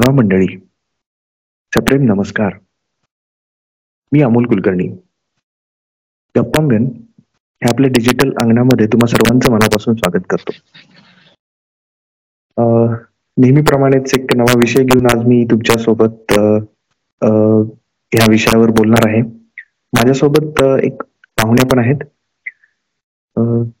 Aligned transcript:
पाहुणा 0.00 0.16
मंडळी. 0.16 0.46
सप्रेम 1.72 2.02
नमस्कार. 2.02 2.52
मी 4.12 4.20
अमोल 4.22 4.44
कुलकर्णी. 4.48 4.86
गप्पांगण 6.34 6.84
हे 6.84 7.68
आपल्या 7.72 7.90
डिजिटल 7.94 8.30
अंगणामध्ये 8.42 8.86
तुम्हा 8.86 9.06
सर्वांचं 9.06 9.50
मनापासून 9.52 9.94
स्वागत 9.94 10.24
करतो. 10.30 10.52
नेहमीप्रमाणेच 13.42 14.14
एक 14.14 14.36
नवा 14.36 14.58
विषय 14.58 14.84
घेऊन 14.84 15.06
आज 15.14 15.26
मी 15.26 15.44
तुमच्यासोबत 15.50 16.32
ह्या 16.32 18.26
विषयावर 18.28 18.70
बोलणार 18.70 19.08
आहे. 19.08 19.22
माझ्यासोबत 19.22 20.62
एक 20.84 21.02
पाहुणे 21.02 21.68
पण 21.68 21.78
आहेत. 21.78 22.04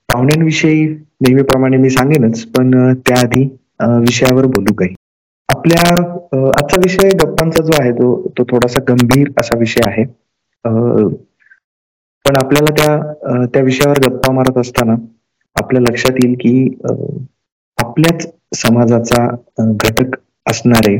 पाहुण्यांविषयी 0.08 0.86
नेहमीप्रमाणे 1.20 1.76
मी 1.76 1.90
सांगेनच 1.90 2.46
पण 2.56 2.94
त्याआधी 3.06 3.44
विषयावर 3.80 4.46
बोलू 4.46 4.74
काही. 4.74 4.94
आपल्या 5.50 5.82
आजचा 5.82 6.76
विषय 6.78 7.08
गप्पांचा 7.16 7.64
जो 7.64 7.72
आहे 7.80 7.92
तो 7.92 8.10
तो 8.38 8.44
थोडासा 8.46 8.82
गंभीर 8.88 9.30
असा 9.38 9.58
विषय 9.58 9.86
आहे. 9.86 10.04
पण 12.24 12.36
आपल्याला 12.36 12.72
त्या 12.76 13.44
त्या 13.46 13.62
विषयावर 13.62 13.98
गप्पा 14.02 14.32
मारत 14.32 14.58
असताना 14.58 14.94
आपल्या 15.56 15.80
लक्षात 15.82 16.16
येईल 16.16 16.34
की 16.40 16.52
आपल्याच 17.78 18.26
समाजाचा 18.54 19.26
घटक 19.62 20.16
असणारे 20.46 20.96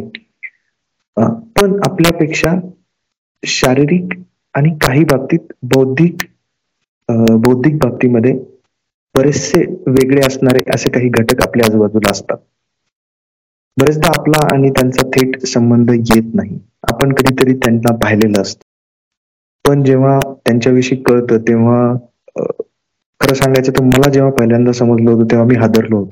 पण 1.17 1.79
आपल्यापेक्षा 1.85 2.55
शारीरिक 3.43 4.13
आणि 4.55 4.71
काही 4.81 5.05
बाबतीत 5.07 5.53
बौद्धिक 5.69 6.23
बौद्धिक 7.39 7.77
बाबतीमध्ये 7.79 8.33
बरेचसे 9.15 9.59
वेगळे 9.89 10.21
असणारे 10.27 10.61
असे 10.75 10.91
काही 10.91 11.09
घटक 11.11 11.43
आपल्या 11.43 11.67
आजूबाजूला 11.67 12.11
असतात. 12.11 12.37
बरेचदा 13.81 14.09
आपला 14.11 14.39
आणि 14.47 14.71
त्यांचा 14.71 15.07
थेट 15.11 15.39
संबंध 15.47 15.91
येत 15.91 16.35
नाही. 16.35 16.59
आपण 16.91 17.13
कधीतरी 17.15 17.55
त्यांना 17.57 17.95
पाहिलेलं 17.97 18.41
असत. 18.41 18.59
पण 19.65 19.83
जेव्हा 19.85 20.19
त्यांच्याविषयी 20.37 20.99
कळतं 21.03 21.39
तेव्हा 21.49 21.81
खरं 23.21 23.35
सांगायचं 23.35 23.73
तर 23.73 23.85
मला 23.87 24.11
जेव्हा 24.11 24.31
पहिल्यांदा 24.33 24.73
समजलं 24.75 25.11
होतं 25.11 25.31
तेव्हा 25.31 25.47
मी 25.47 25.57
हादरलो 25.57 25.99
होतो. 25.99 26.11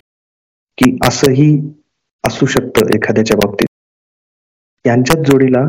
की 0.78 0.90
असंही 1.02 1.48
असू 2.24 2.46
शकतं 2.48 2.94
एखाद्याच्या 2.94 3.36
बाबतीत. 3.38 3.66
यांच्याच 4.84 5.26
जोडीला 5.26 5.60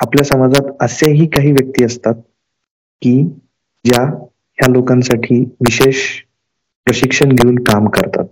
आपल्या 0.00 0.24
समाजात 0.24 0.70
असेही 0.80 1.26
काही 1.28 1.52
व्यक्ती 1.52 1.84
असतात 1.84 2.14
की 3.02 3.12
ज्या 3.84 4.02
ह्या 4.04 4.70
लोकांसाठी 4.70 5.38
विशेष 5.60 6.02
प्रशिक्षण 6.86 7.32
घेऊन 7.32 7.62
काम 7.64 7.88
करतात. 7.90 8.24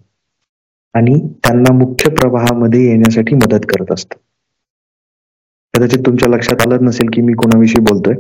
आणि 0.97 1.15
त्यांना 1.45 1.73
मुख्य 1.75 2.11
प्रवाहामध्ये 2.13 2.85
येण्यासाठी 2.85 3.35
मदत 3.37 3.67
करत 3.69 3.93
असतं. 3.93 4.19
कदाचित 5.75 6.05
तुमच्या 6.07 6.29
लक्षात 6.29 6.67
आलं 6.67 6.85
नसेल 6.85 7.09
की 7.13 7.21
मी 7.23 7.33
कोणाविषयी 7.35 7.81
बोलतोय. 7.83 8.15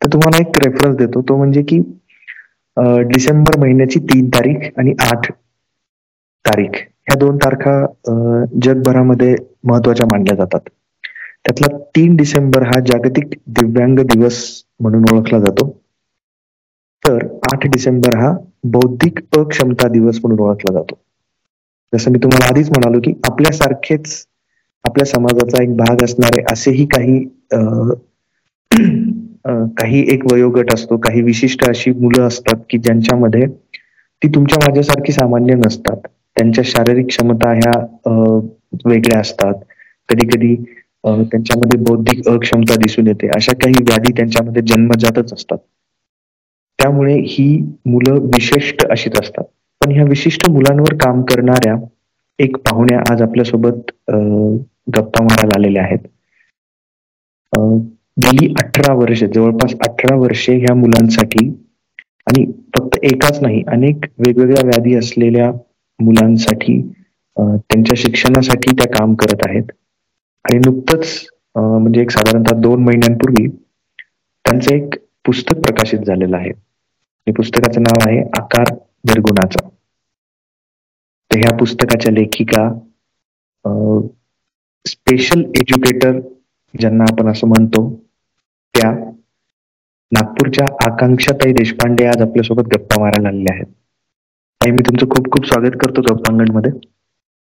तर 0.00 0.08
तुम्हाला 0.08 0.38
एक 0.40 0.58
रेफरन्स 0.58 0.96
देतो. 0.96 1.22
तो 1.22 1.36
म्हणजे 1.36 1.62
की 1.64 1.78
डिसेंबर 3.08 3.58
महिन्याची 3.58 4.00
तीन 4.04 4.28
तारीख 4.30 4.68
आणि 4.78 4.94
आठ 5.02 5.30
तारीख. 6.44 6.76
ह्या 7.00 7.16
दोन 7.18 7.36
तारखा 7.38 7.74
जगभरामध्ये 8.64 9.34
महत्त्वाच्या 9.64 10.06
मानल्या 10.06 10.34
जातात. 10.36 10.68
त्यातला 11.44 11.76
तीन 11.96 12.16
डिसेंबर 12.16 12.62
हा 12.64 12.78
जागतिक 12.86 13.34
दिव्यांग 13.50 13.98
दिवस 14.04 14.42
म्हणून 14.80 15.04
ओळखला 15.12 15.38
जातो. 15.40 15.70
तर 17.02 17.24
आठ 17.46 17.66
डिसेंबर 17.68 18.16
हा 18.16 18.30
बौद्धिक 18.70 19.18
अक्षमता 19.38 19.88
दिवस 19.88 20.18
म्हणून 20.22 20.40
ओळखला 20.40 20.72
जातो. 20.72 20.98
जसं 21.92 22.10
मी 22.10 22.18
तुम्हाला 22.18 22.46
आधीच 22.46 22.68
म्हणालो 22.70 23.00
की 23.00 23.12
आपल्यासारखेच 23.24 24.24
आपल्या 24.84 25.06
समाजाचा 25.06 25.62
एक 25.62 25.76
भाग 25.76 26.02
असणारे 26.04 26.42
असेही 26.52 26.86
काही 26.86 27.18
काही 29.78 30.00
एक 30.12 30.24
वयोगट 30.32 30.72
असतो 30.74 30.96
काही 30.98 31.20
विशिष्ट 31.22 31.64
अशी 31.68 31.90
मुलं 31.92 32.26
असतात 32.26 32.62
की 32.70 32.78
ज्यांच्यामध्ये 32.78 33.46
ती 34.22 34.28
तुमच्या 34.34 34.58
माझ्यासारखी 34.60 35.12
सामान्य 35.12 35.54
नसतात. 35.56 35.96
त्यांच्या 36.36 36.64
शारीरिक 36.66 37.06
क्षमता 37.08 37.52
ह्या 37.52 37.72
वेगळ्या 38.86 39.18
असतात. 39.20 39.54
कधी 40.08 40.26
कधी 40.28 40.54
त्यांच्यामध्ये 41.04 41.78
बौद्धिक 41.82 42.28
अक्षमता 42.28 42.74
दिसून 42.82 43.06
येते. 43.06 43.28
अशा 43.36 43.52
काही 43.64 43.82
व्याधी 43.82 44.12
त्यांच्यामध्ये 44.16 44.62
जन्मजातच 44.66 45.32
असतात. 45.32 45.58
त्यामुळे 46.78 47.14
ही 47.28 47.46
मुलं 47.86 48.18
विशिष्ट 48.34 48.86
अशीच 48.86 49.20
असतात. 49.20 49.44
पण 49.86 49.92
ह्या 49.94 50.04
विशिष्ट 50.04 50.48
मुलांवर 50.50 50.94
काम 51.00 51.20
करणाऱ्या 51.24 51.74
एक 52.38 52.56
पाहुण्या 52.64 52.98
आज 53.10 53.20
आपल्यासोबत 53.22 53.90
गप्पा 54.96 55.22
मारायला 55.24 55.54
आलेल्या 55.56 55.82
आहेत. 55.82 55.98
गेली 58.16 58.46
अठरा 58.62 58.94
वर्षे 58.94 59.26
जवळपास 59.34 59.74
अठरा 59.88 60.16
वर्षे 60.20 60.56
ह्या 60.58 60.74
मुलांसाठी 60.76 61.46
आणि 62.26 62.44
फक्त 62.76 62.98
एकाच 63.12 63.40
नाही 63.42 63.62
अनेक 63.72 64.04
वेगवेगळ्या 64.26 64.64
व्याधी 64.66 64.94
असलेल्या 64.98 65.50
मुलांसाठी 66.00 66.80
त्यांच्या 67.36 67.96
शिक्षणासाठी 67.96 68.74
त्या 68.78 68.92
काम 68.98 69.14
करत 69.22 69.46
आहेत. 69.48 69.70
आणि 70.44 70.58
नुकतंच 70.66 71.26
म्हणजे 71.56 72.00
एक 72.02 72.10
साधारणतः 72.10 72.60
दोन 72.60 72.82
महिन्यांपूर्वी 72.84 73.46
त्यांचं 73.48 74.74
एक 74.74 74.94
पुस्तक 75.26 75.60
प्रकाशित 75.66 75.98
झालेलं 76.06 76.36
आहे. 76.36 76.52
पुस्तकाचं 77.26 77.82
नाव 77.82 78.08
आहे 78.08 78.20
आकार 78.40 78.72
निर्गुणाचा. 79.08 79.68
ह्या 81.36 81.56
पुस्तकाच्या 81.58 82.12
लेखिका 82.12 82.68
स्पेशल 84.86 85.40
एज्युकेटर 85.56 86.18
ज्यांना 86.74 87.04
आपण 87.10 87.28
असं 87.30 87.46
म्हणतो 87.48 87.82
त्या 88.74 88.90
नागपूरच्या 90.12 90.66
आकांक्षाताई 90.84 91.52
देशपांडे 91.52 92.04
आज 92.06 92.22
आपल्यासोबत 92.22 92.68
गप्पा 92.74 93.00
मारायला 93.00 93.28
आलेल्या 93.28 93.54
आहेत. 93.54 93.66
ताई 94.60 94.70
मी 94.70 94.82
तुमचं 94.86 95.06
खूप 95.08 95.30
खूप 95.32 95.46
स्वागत 95.46 95.76
करतो 95.80 96.02
गप्पांगणमध्ये 96.04 96.72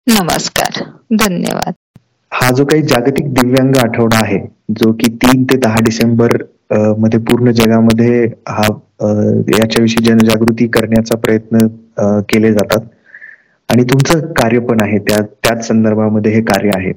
नमस्कार. 0.07 0.83
धन्यवाद. 1.19 1.73
हा 2.33 2.51
जो 2.53 2.65
काही 2.65 2.83
जागतिक 2.85 3.33
दिव्यांग 3.35 3.77
आठवडा 3.79 4.19
आहे 4.19 4.39
जो 4.73 4.93
की 4.95 5.11
तीन 5.17 5.45
ते 5.45 5.57
दहा 5.59 5.81
डिसेंबरमध्ये 5.85 7.19
पूर्ण 7.23 7.51
जगामध्ये 7.53 8.25
हा 8.49 8.67
याच्याविषयी 9.53 10.05
जनजागृती 10.05 10.67
करण्याचा 10.69 11.17
प्रयत्न 11.19 11.67
केले 12.29 12.53
जातात. 12.53 12.81
आणि 13.69 13.83
तुमचं 13.85 14.21
कार्य 14.35 14.59
पण 14.63 14.81
आहे 14.81 14.99
त्या 15.01 15.21
त्याच 15.23 15.67
संदर्भामध्ये 15.67 16.33
हे 16.33 16.41
कार्य 16.45 16.71
आहे. 16.77 16.93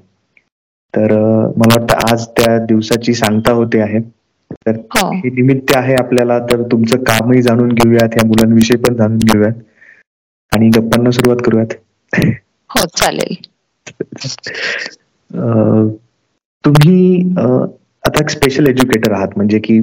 तर 0.94 1.12
मला 1.58 1.76
वाटतं 1.76 2.12
आज 2.12 2.26
त्या 2.30 2.58
दिवसाची 2.66 3.14
सांगता 3.14 3.52
होते 3.54 3.80
आहे. 3.82 4.00
तर 4.58 4.76
हो. 4.92 5.10
हे 5.14 5.30
निमित्त 5.32 5.76
आहे 5.76 5.94
आपल्याला 5.96 6.38
तर 6.48 6.62
तुमचं 6.72 7.04
कामही 7.04 7.42
जाणून 7.42 7.70
घेऊयात 7.72 8.18
या 8.18 8.26
मुलांविषयी 8.28 8.78
पण 8.80 8.96
जाणून 8.96 9.18
घेऊयात. 9.20 9.54
आणि 10.52 10.70
गप्पांना 10.70 11.12
सुरुवात 11.12 11.42
करूयात. 11.46 11.74
हो 12.70 12.86
चालेल. 12.96 13.36
तुम्ही 16.64 17.36
आता 17.38 18.22
एक 18.22 18.30
स्पेशल 18.30 18.68
एज्युकेटर 18.68 19.12
आहात 19.12 19.36
म्हणजे 19.36 19.60
की 19.60 19.80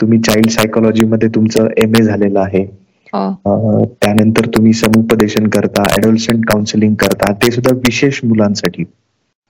तुम्ही 0.00 0.18
चाइल्ड 0.20 0.50
सायकोलॉजी 0.50 1.04
मध्ये 1.06 1.28
तुमचं 1.34 1.68
एम 1.76 1.92
ए 1.94 2.02
झालेलं 2.04 2.40
आहे. 2.40 2.64
त्यानंतर 3.12 4.46
तुम्ही 4.54 4.72
समुपदेशन 4.74 5.46
करता 5.50 5.82
ऍडोलसंट 5.96 6.44
काउन्सिलिंग 6.46 6.94
करता 6.96 7.32
ते 7.42 7.50
सुद्धा 7.50 7.74
विशेष 7.78 8.20
मुलांसाठी. 8.24 8.82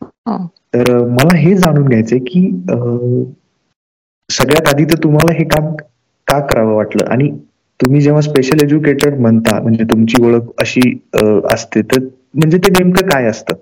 हो. 0.02 0.36
तर 0.74 0.92
मला 1.08 1.36
हे 1.36 1.54
जाणून 1.56 1.88
घ्यायचंय 1.88 2.18
की 2.26 2.48
सगळ्यात 4.30 4.68
आधी 4.68 4.84
तर 4.84 5.02
तुम्हाला 5.02 5.32
हे 5.32 5.44
काम 5.46 5.72
का 6.28 6.38
करावं 6.46 6.74
वाटलं? 6.74 7.04
आणि 7.10 7.30
तुम्ही 7.80 8.00
जेव्हा 8.00 8.20
स्पेशल 8.20 8.64
एज्युकेटर 8.64 9.14
म्हणता 9.18 9.60
म्हणजे 9.62 9.84
तुमची 9.90 10.22
ओळख 10.24 10.50
अशी 10.60 10.80
असते 11.52 11.82
तर 11.84 11.98
म्हणजे 12.34 12.58
ते 12.58 12.70
नेमकं 12.72 13.08
काय 13.08 13.26
असतं? 13.26 13.54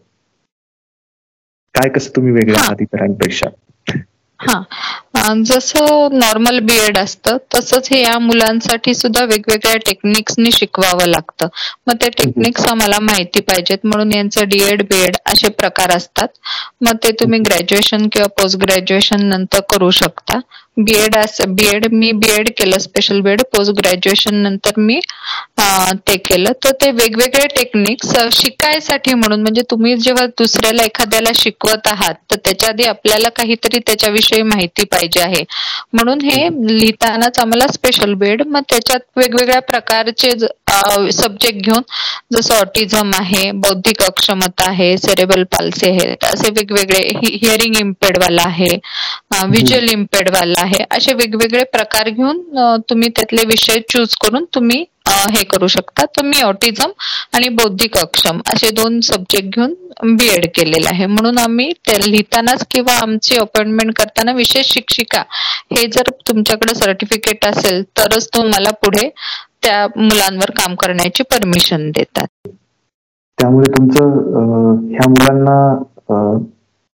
काय 1.75 1.89
कसं 1.89 2.17
तुम्ही 2.17 2.33
वेगळ्या 2.33 2.61
आहात 2.61 2.83
इतरांपेक्षा 2.83 3.49
हा. 4.41 4.63
जसं 5.45 6.09
नॉर्मल 6.13 6.59
बीएड 6.63 6.99
असतं 6.99 7.37
तसंच 7.55 7.89
हे 7.93 8.01
या 8.01 8.19
मुलांसाठी 8.21 8.95
सुद्धा 8.95 9.25
वेगवेगळ्या 9.25 9.77
टेक्निक्सनी 9.87 10.51
शिकवावं 10.53 11.07
लागतं. 11.09 11.49
मग 11.87 11.95
त्या 11.97 12.09
टेक्निक्स 12.17 12.65
आम्हाला 12.67 12.99
माहिती 13.03 13.41
पाहिजेत. 13.43 13.79
म्हणून 13.85 14.13
यांचं 14.13 14.49
डीएड 14.49 14.83
बीएड 14.85 15.17
असे 15.27 15.49
प्रकार 15.53 15.97
असतात. 15.97 16.29
मग 16.81 16.97
ते 17.01 17.11
तुम्ही 17.21 17.39
ग्रॅज्युएशन 17.41 18.09
किंवा 18.09 18.29
पोस्ट 18.37 18.59
ग्रॅज्युएशन 18.59 19.25
नंतर 19.27 19.61
करू 19.67 19.91
शकता. 19.93 20.39
बीएड 20.79 21.17
असं 21.17 21.55
बीएड 21.55 21.87
मी 21.93 22.11
बीएड 22.15 22.49
केलं 22.53 22.79
special 22.81 23.21
B Ed 23.21 23.41
post 23.47 23.73
graduation 23.79 24.35
नंतर 24.39 24.79
मी 24.79 24.99
ते 26.07 26.17
केलं. 26.19 26.53
तर 26.55 26.73
ते 26.75 26.91
वेगवेगळे 26.93 27.47
टेक्निक्स 27.51 28.15
शिकायसाठी 28.33 29.15
म्हणून 29.15 29.41
म्हणजे 29.43 29.63
तुम्ही 29.71 29.97
जेव्हा 29.99 30.27
दुसऱ्याला 30.39 30.83
एखाद्याला 30.85 31.31
शिकवत 31.35 31.87
आहात 31.87 32.15
तर 32.25 32.37
त्याच्या 32.45 32.69
आधी 32.69 32.85
आपल्याला 32.87 33.29
काहीतरी 33.37 33.79
त्याच्याविषयी 33.81 34.30
विषयी 34.33 34.43
माहिती 34.45 34.85
पाहिजे 34.85 35.21
आहे. 35.21 35.45
म्हणून 35.93 36.21
हे 36.23 36.47
लिहितानाच 36.69 37.39
आम्हाला 37.39 37.67
स्पेशल 37.69 38.15
बेड 38.15 38.43
मग 38.47 38.63
त्याच्यात 38.69 39.01
वेगवेगळ्या 39.17 39.61
प्रकारचे 39.63 40.31
सब्जेक्ट 41.13 41.59
घेऊन 41.61 41.83
जसं 42.33 42.55
ऑटिझम 42.57 43.11
आहे 43.15 43.51
बौद्धिक 43.61 44.03
अक्षमता 44.03 44.69
आहे 44.69 44.97
सेरेबल 44.99 45.43
पाल्सी 45.53 45.89
आहे 45.91 46.15
असे 46.25 46.51
वेगवेगळे 46.51 47.07
हिअरिंग 47.25 47.77
इम्पेड 47.77 48.19
वाला 48.19 48.43
आहे 48.45 48.77
व्हिज्युअल 49.43 49.89
इम्पेड 49.91 50.31
वाला 50.31 50.61
आहे 50.61 50.85
असे 50.91 51.13
वेगवेगळे 51.15 51.65
प्रकार 51.73 52.09
घेऊन 52.11 52.79
तुम्ही 52.91 53.09
त्यातले 53.17 53.45
विषय 53.47 53.81
चूज 53.89 54.15
करून 54.23 54.45
तुम्ही 54.55 54.85
हे 55.31 55.43
करू 55.45 55.67
शकता. 55.69 56.05
तर 56.07 56.25
मी 56.25 56.41
ऑटिझम 56.43 56.91
आणि 57.37 57.49
बौद्धिक 57.55 57.97
अक्षम 57.99 58.41
असे 58.47 58.71
दोन 58.75 59.01
सब्जेक्ट 59.03 59.57
घेऊन 59.57 59.75
बी 60.17 60.29
एड 60.35 60.47
केलेलं 60.55 60.89
आहे. 60.91 61.07
म्हणून 61.07 61.39
आम्ही 61.39 61.71
लिहितानाच 61.89 62.65
किंवा 62.71 62.95
आमची 63.03 63.37
अपॉइंटमेंट 63.37 63.93
करताना 63.99 64.33
विशेष 64.33 64.73
शिक्षिका 64.73 65.23
हे 65.71 65.87
जर 65.93 66.11
तुमच्याकडे 66.29 66.75
सर्टिफिकेट 66.75 67.47
असेल 67.47 67.83
तरच 67.99 68.29
तुम्हाला 68.35 68.71
पुढे 68.83 69.09
त्या 69.63 69.87
मुलांवर 69.97 70.51
काम 70.57 70.75
करण्याची 70.75 71.23
परमिशन 71.31 71.91
देतात. 71.91 72.27
त्यामुळे 73.39 73.71
तुमचं 73.71 74.09
ह्या 74.91 75.09
मुलांना 75.09 75.59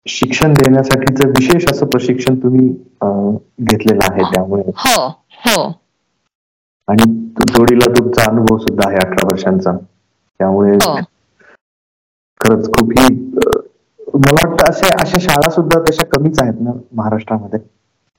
शिक्षण 0.07 0.53
देण्यासाठीच 0.53 1.21
विशेष 1.29 1.65
असं 1.71 1.87
प्रशिक्षण 1.87 2.35
तुम्ही 2.37 2.69
घेतलेलं 3.63 4.05
आहे 4.05 4.23
त्यामुळे. 4.33 4.63
हो 4.79 5.07
हो. 5.47 5.63
आणि 6.89 7.13
जोडीला 7.49 7.93
तुमचा 7.93 8.31
अनुभव 8.31 8.59
सुद्धा 8.59 8.89
आहे 8.89 8.97
अठरा 8.99 9.27
वर्षांचा 9.27 9.73
त्यामुळे 9.73 10.73
हो. 10.75 10.97
खरंच 12.41 12.69
खूप 12.69 12.91
ही 12.91 13.07
मला 14.15 14.33
वाटतं 14.33 14.65
अशा 14.65 14.89
अशा 15.03 15.19
शाळा 15.21 15.51
सुद्धा 15.51 15.81
तशा 15.83 16.05
कमीच 16.07 16.41
आहेत 16.43 16.61
ना 16.61 16.73
महाराष्ट्रामध्ये 16.93 17.59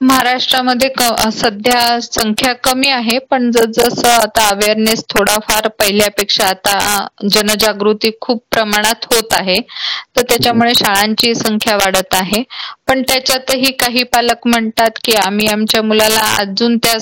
महाराष्ट्रामध्ये 0.01 0.89
सध्या 1.31 1.99
संख्या 2.01 2.51
कमी 2.63 2.87
आहे 2.89 3.17
पण 3.29 3.49
जसं 3.51 4.07
आता 4.09 4.47
अवेअरनेस 4.47 5.03
थोडाफार 5.09 5.67
पहिल्यापेक्षा 5.79 6.47
आता 6.47 7.05
जनजागृती 7.29 8.11
खूप 8.21 8.43
प्रमाणात 8.51 9.05
होत 9.05 9.33
आहे 9.33 9.59
तर 10.15 10.21
त्याच्यामुळे 10.21 10.73
शाळांची 10.75 11.33
संख्या 11.35 11.75
वाढत 11.75 12.15
आहे. 12.15 12.43
पण 12.87 13.01
त्याच्यातही 13.01 13.71
काही 13.79 14.03
पालक 14.05 14.47
म्हणतात 14.47 14.99
की 15.03 15.15
आम्ही 15.17 15.47
आमच्या 15.47 15.81
मुलाला 15.83 16.19
अजून 16.39 16.77
त्या 16.77 16.97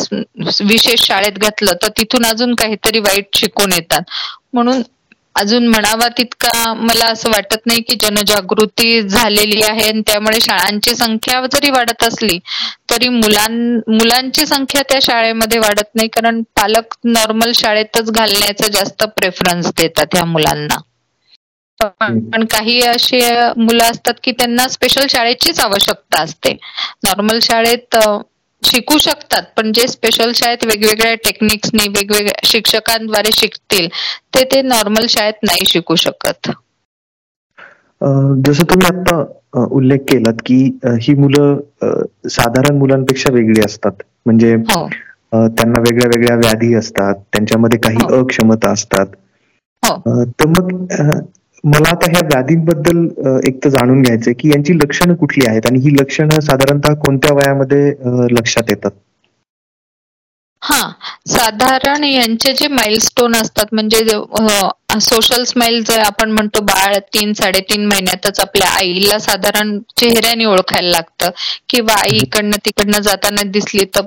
विशेष 0.62 1.06
शाळेत 1.06 1.38
घातलं 1.40 1.74
तर 1.82 1.88
तिथून 1.98 2.26
अजून 2.26 2.54
काहीतरी 2.56 3.00
वाईट 3.00 3.36
शिकून 3.36 3.72
येतात. 3.74 4.02
म्हणून 4.54 4.82
अजून 5.36 5.68
म्हणावा 5.68 6.08
तितका 6.18 6.74
मला 6.76 7.06
असं 7.08 7.30
वाटत 7.30 7.66
नाही 7.66 7.82
की 7.84 7.96
जनजागृती 8.00 9.02
झालेली 9.04 9.62
आहे 9.64 9.88
आणि 9.88 10.02
त्यामुळे 10.08 10.40
शाळांची 10.42 10.96
संख्या 10.96 11.40
जरी 11.48 11.70
वाढत 11.72 12.04
असली 12.04 12.38
तरी 12.90 13.08
मुलां 13.12 13.52
मुलांची 13.90 14.46
संख्या 14.46 14.82
त्या 14.84 15.00
शाळेमध्ये 15.02 15.60
वाढत 15.60 15.90
नाही. 15.92 16.08
कारण 16.10 16.42
पालक 16.54 16.96
नॉर्मल 17.06 17.52
शाळेतच 17.56 18.12
घालण्याचा 18.12 18.68
जास्त 18.70 19.04
प्रेफरन्स 19.16 19.72
देतात 19.78 20.16
या 20.16 20.26
मुलांना. 20.28 20.78
पण 22.30 22.46
काही 22.48 22.80
अशी 22.84 23.20
मुलं 23.58 23.84
असतात 23.84 24.14
की 24.24 24.32
त्यांना 24.34 24.68
स्पेशल 24.70 25.06
शाळेचीच 25.10 25.60
आवश्यकता 25.60 26.22
असते. 26.22 26.54
नॉर्मल 27.04 27.40
शाळेत 27.42 27.96
शिकू 28.64 28.98
शकतात 28.98 29.44
पण 29.58 29.72
जे 29.72 29.88
स्पेशल 29.88 30.32
शाळेत 30.36 30.66
वेगवेगळ्या 30.66 31.14
टेक्निक्सनी 31.24 31.88
वेगवेगळ्या 31.90 32.40
शिक्षकांद्वारे 32.44 33.32
शिकतील 33.34 33.88
ते 34.34 34.44
ते 34.46 34.62
नॉर्मल 34.64 35.06
शाळेत 35.10 35.44
नाही 35.44 35.66
शिकू 35.66 35.96
शकत 35.98 36.50
जसं 38.42 38.64
तुम्ही 38.66 38.88
आता 38.88 39.64
उल्लेख 39.72 40.00
केलात 40.08 40.42
की 40.46 40.58
ही 41.02 41.14
मुलं 41.16 41.60
साधारण 42.30 42.78
मुलांपेक्षा 42.78 43.34
वेगळी 43.34 43.62
असतात 43.66 44.04
म्हणजे 44.26 44.54
हो. 44.54 44.88
त्यांना 45.32 45.80
वेगळ्या 45.80 46.08
वेगळ्या 46.08 46.36
व्याधी 46.38 46.74
असतात 46.76 47.16
त्यांच्यामध्ये 47.34 47.80
काही 47.80 47.98
हो. 48.02 48.20
अक्षमता 48.20 48.72
असतात 48.72 49.16
हो. 49.84 50.24
तर 50.32 50.48
मग 50.50 50.72
मला 51.64 51.90
आता 51.90 52.10
ह्या 52.12 52.22
व्याधींबद्दल 52.26 52.98
एक 53.48 53.64
तर 53.64 53.70
जाणून 53.70 54.02
घ्यायचंय 54.02 54.34
की 54.40 54.50
यांची 54.50 54.74
लक्षणं 54.78 55.16
कुठली 55.16 55.46
आहेत 55.48 55.66
आणि 55.68 55.80
ही 55.82 55.94
लक्षणं 55.94 56.40
साधारणतः 56.42 56.94
कोणत्या 57.00 57.34
वयामध्ये 57.36 57.90
लक्षात 58.32 58.70
येतात? 58.70 58.92
हा 60.62 60.82
साधारण 61.30 62.04
यांचे 62.04 62.52
जे 62.54 62.68
माइलस्टोन 62.70 63.36
असतात 63.36 63.74
म्हणजे 63.74 63.98
सोशल 65.02 65.44
स्माइल 65.44 65.82
जर 65.84 66.00
आपण 66.00 66.32
म्हणतो 66.32 66.60
बाळ 66.64 66.96
तीन 67.14 67.32
साडेतीन 67.34 67.86
महिन्यातच 67.86 68.40
आपल्या 68.40 68.70
आईला 68.72 69.18
साधारण 69.20 69.78
चेहऱ्याने 69.98 70.46
ओळखायला 70.46 70.90
लागतं. 70.90 71.30
किंवा 71.70 71.94
आई 71.96 72.18
इकडनं 72.18 72.58
तिकडनं 72.66 73.00
जाताना 73.02 73.44
दिसली 73.52 73.86
तर 73.96 74.02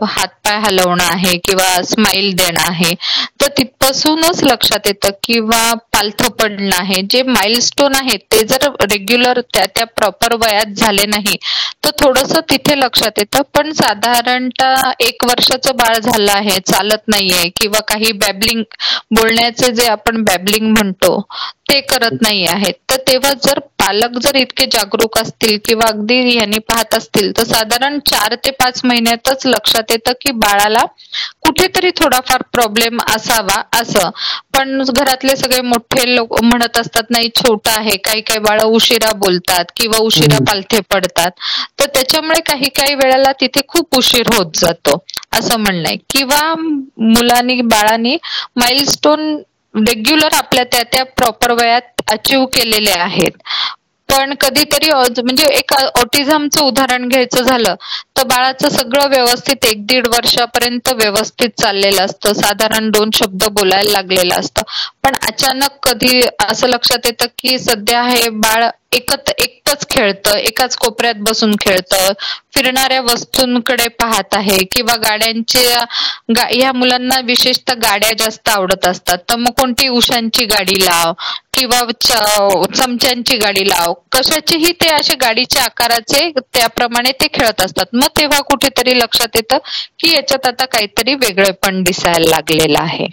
हातपाय 0.46 0.58
हलवणं 0.62 1.04
आहे 1.04 1.36
किंवा 1.38 1.66
स्माइल 1.84 2.32
देणं 2.36 2.60
आहे 2.62 2.92
तर 3.40 3.48
तिथपासूनच 3.56 4.42
लक्षात 4.44 4.86
येतं 4.86 5.10
किंवा 5.24 5.62
पालथं 5.92 6.28
पडणं 6.40 6.74
आहे. 6.76 7.00
जे 7.04 7.22
माइलस्टोन 7.24 7.94
आहेत 7.96 8.18
ते 8.32 8.42
जर 8.44 8.66
रेग्युलर 8.82 9.40
त्या 9.44 9.64
त्या 9.68 9.84
प्रॉपर 9.88 10.34
वयात 10.36 10.74
झाले 10.76 11.06
नाही 11.06 11.36
तर 11.84 11.90
थोडस 12.00 12.32
तिथे 12.50 12.78
लक्षात 12.78 13.18
येतं. 13.18 13.42
पण 13.54 13.72
साधारणतः 13.74 14.90
एक 15.00 15.24
वर्षाचं 15.24 15.76
बाळ 15.76 15.98
झालं 15.98 16.32
आहे 16.32 16.58
चालत 16.62 17.08
नाहीये 17.08 17.48
किंवा 17.56 17.80
काही 17.88 18.12
बॅबलिंग 18.16 18.62
बोलण्याचे 19.10 19.70
जे 19.72 19.86
आपण 19.88 20.22
बॅबलिंग 20.24 20.70
म्हणतो 20.72 21.16
ते 21.68 21.80
करत 21.82 22.18
नाही 22.22 22.44
आहेत. 22.46 22.74
तर 22.82 22.96
तेव्हा 23.08 23.32
जर 23.44 23.58
पालक 23.78 24.18
जर 24.20 24.36
इतके 24.36 24.64
जागरूक 24.72 25.18
असतील 25.18 25.58
किंवा 25.64 25.88
अगदी 25.88 26.16
यांनी 26.30 26.58
पाहत 26.68 26.94
असतील 26.94 27.30
तर 27.38 27.44
साधारण 27.44 27.98
चार 28.06 28.34
ते 28.44 28.50
पाच 28.52 28.80
महिन्यातच 28.84 29.46
लक्षात 29.46 29.90
येतं 29.90 30.12
की 30.20 30.30
बाळाला 30.36 30.84
कुठेतरी 31.42 31.90
थोडाफार 31.96 32.42
प्रॉब्लेम 32.52 32.98
असावा 33.06 33.60
असं. 33.72 34.10
पण 34.54 34.82
घरातले 34.90 35.36
सगळे 35.36 35.60
मोठे 35.62 36.14
लोक 36.14 36.42
म्हणत 36.42 36.78
असतात 36.78 37.10
नाही 37.10 37.28
छोटा 37.36 37.72
आहे. 37.72 37.96
काही 37.98 38.20
काही 38.22 38.38
बाळ 38.40 38.60
उशिरा 38.62 39.12
बोलतात 39.16 39.64
किंवा 39.76 39.98
उशिरा 40.00 40.38
पालथे 40.44 40.80
पडतात. 40.90 41.30
तर 41.78 41.86
त्याच्यामुळे 41.94 42.40
काही 42.46 42.68
काही 42.72 42.94
वेळेला 42.96 43.32
तिथे 43.40 43.60
खूप 43.68 43.96
उशीर 43.98 44.32
होत 44.34 44.56
जातो 44.56 45.02
असं 45.32 45.58
म्हणणं 45.58 45.88
आहे. 45.88 45.96
किंवा 46.10 46.54
मुलांनी 47.08 47.60
बाळांनी 47.64 48.16
माइलस्टोन 48.56 49.36
रेग्युलर 49.76 50.34
आपल्या 50.34 50.64
त्या 50.64 50.82
त्या 50.92 51.04
प्रॉपर 51.16 51.50
वयात 51.52 52.02
अचीव 52.10 52.44
केलेले 52.46 52.90
आहेत. 52.90 53.32
पण 54.16 54.32
कधीतरी 54.40 54.90
म्हणजे 54.90 55.46
एक 55.54 55.72
ऑटिझमचं 55.74 56.60
उदाहरण 56.62 57.08
घ्यायचं 57.08 57.42
झालं 57.42 57.74
तर 58.16 58.22
बाळाचं 58.26 58.68
सगळं 58.70 59.08
व्यवस्थित 59.10 59.64
एक 59.66 59.84
दीड 59.86 60.06
वर्षापर्यंत 60.08 60.88
व्यवस्थित 60.94 61.48
चाललेलं 61.56 62.02
असतं. 62.04 62.32
साधारण 62.34 62.90
दोन 62.90 63.10
शब्द 63.14 63.44
बोलायला 63.50 63.90
लागलेलं 63.92 64.34
असतं. 64.34 64.62
पण 65.04 65.14
अचानक 65.28 65.78
कधी 65.82 66.20
असं 66.40 66.68
लक्षात 66.68 67.06
येतं 67.06 67.26
की 67.38 67.58
सध्या 67.58 68.02
हे 68.04 68.28
बाळ 68.30 68.68
एकच 68.92 69.30
एकटच 69.38 69.84
खेळतं 69.90 70.36
एकाच 70.38 70.76
कोपऱ्यात 70.76 71.14
बसून 71.20 71.52
खेळतं 71.60 72.12
फिरणाऱ्या 72.54 73.00
वस्तूंकडे 73.02 73.88
पाहत 74.00 74.34
आहे 74.34 74.58
किंवा 74.72 74.94
गाड्यांच्या 74.98 75.84
ह्या 76.50 76.72
मुलांना 76.74 77.20
विशेषतः 77.24 77.74
गाड्या 77.82 78.10
जास्त 78.18 78.48
आवडत 78.48 78.86
असतात. 78.86 79.18
तर 79.20 79.36
मग 79.36 79.50
कोणती 79.58 79.88
उशांची 79.90 80.44
गाडी 80.46 80.80
लाव 80.80 81.12
किंवा 81.56 81.80
चमच्यांची 82.74 83.36
गाडी 83.38 83.68
लाव. 83.68 83.92
कशाचीही 84.12 84.72
ते 84.82 84.88
असे 84.94 85.14
गाडीच्या 85.20 85.62
आकाराचे 85.64 86.30
त्याप्रमाणे 86.38 87.12
ते 87.20 87.26
खेळत 87.34 87.60
असतात. 87.64 87.86
मग 87.92 88.08
तेव्हा 88.18 88.40
कुठेतरी 88.48 88.98
लक्षात 88.98 89.36
येतं 89.36 89.58
की 89.98 90.14
याच्यात 90.14 90.46
आता 90.46 90.64
काहीतरी 90.72 91.14
वेगळेपण 91.16 91.82
दिसायला 91.82 92.30
लागलेलं 92.30 92.78
आहे. 92.80 93.06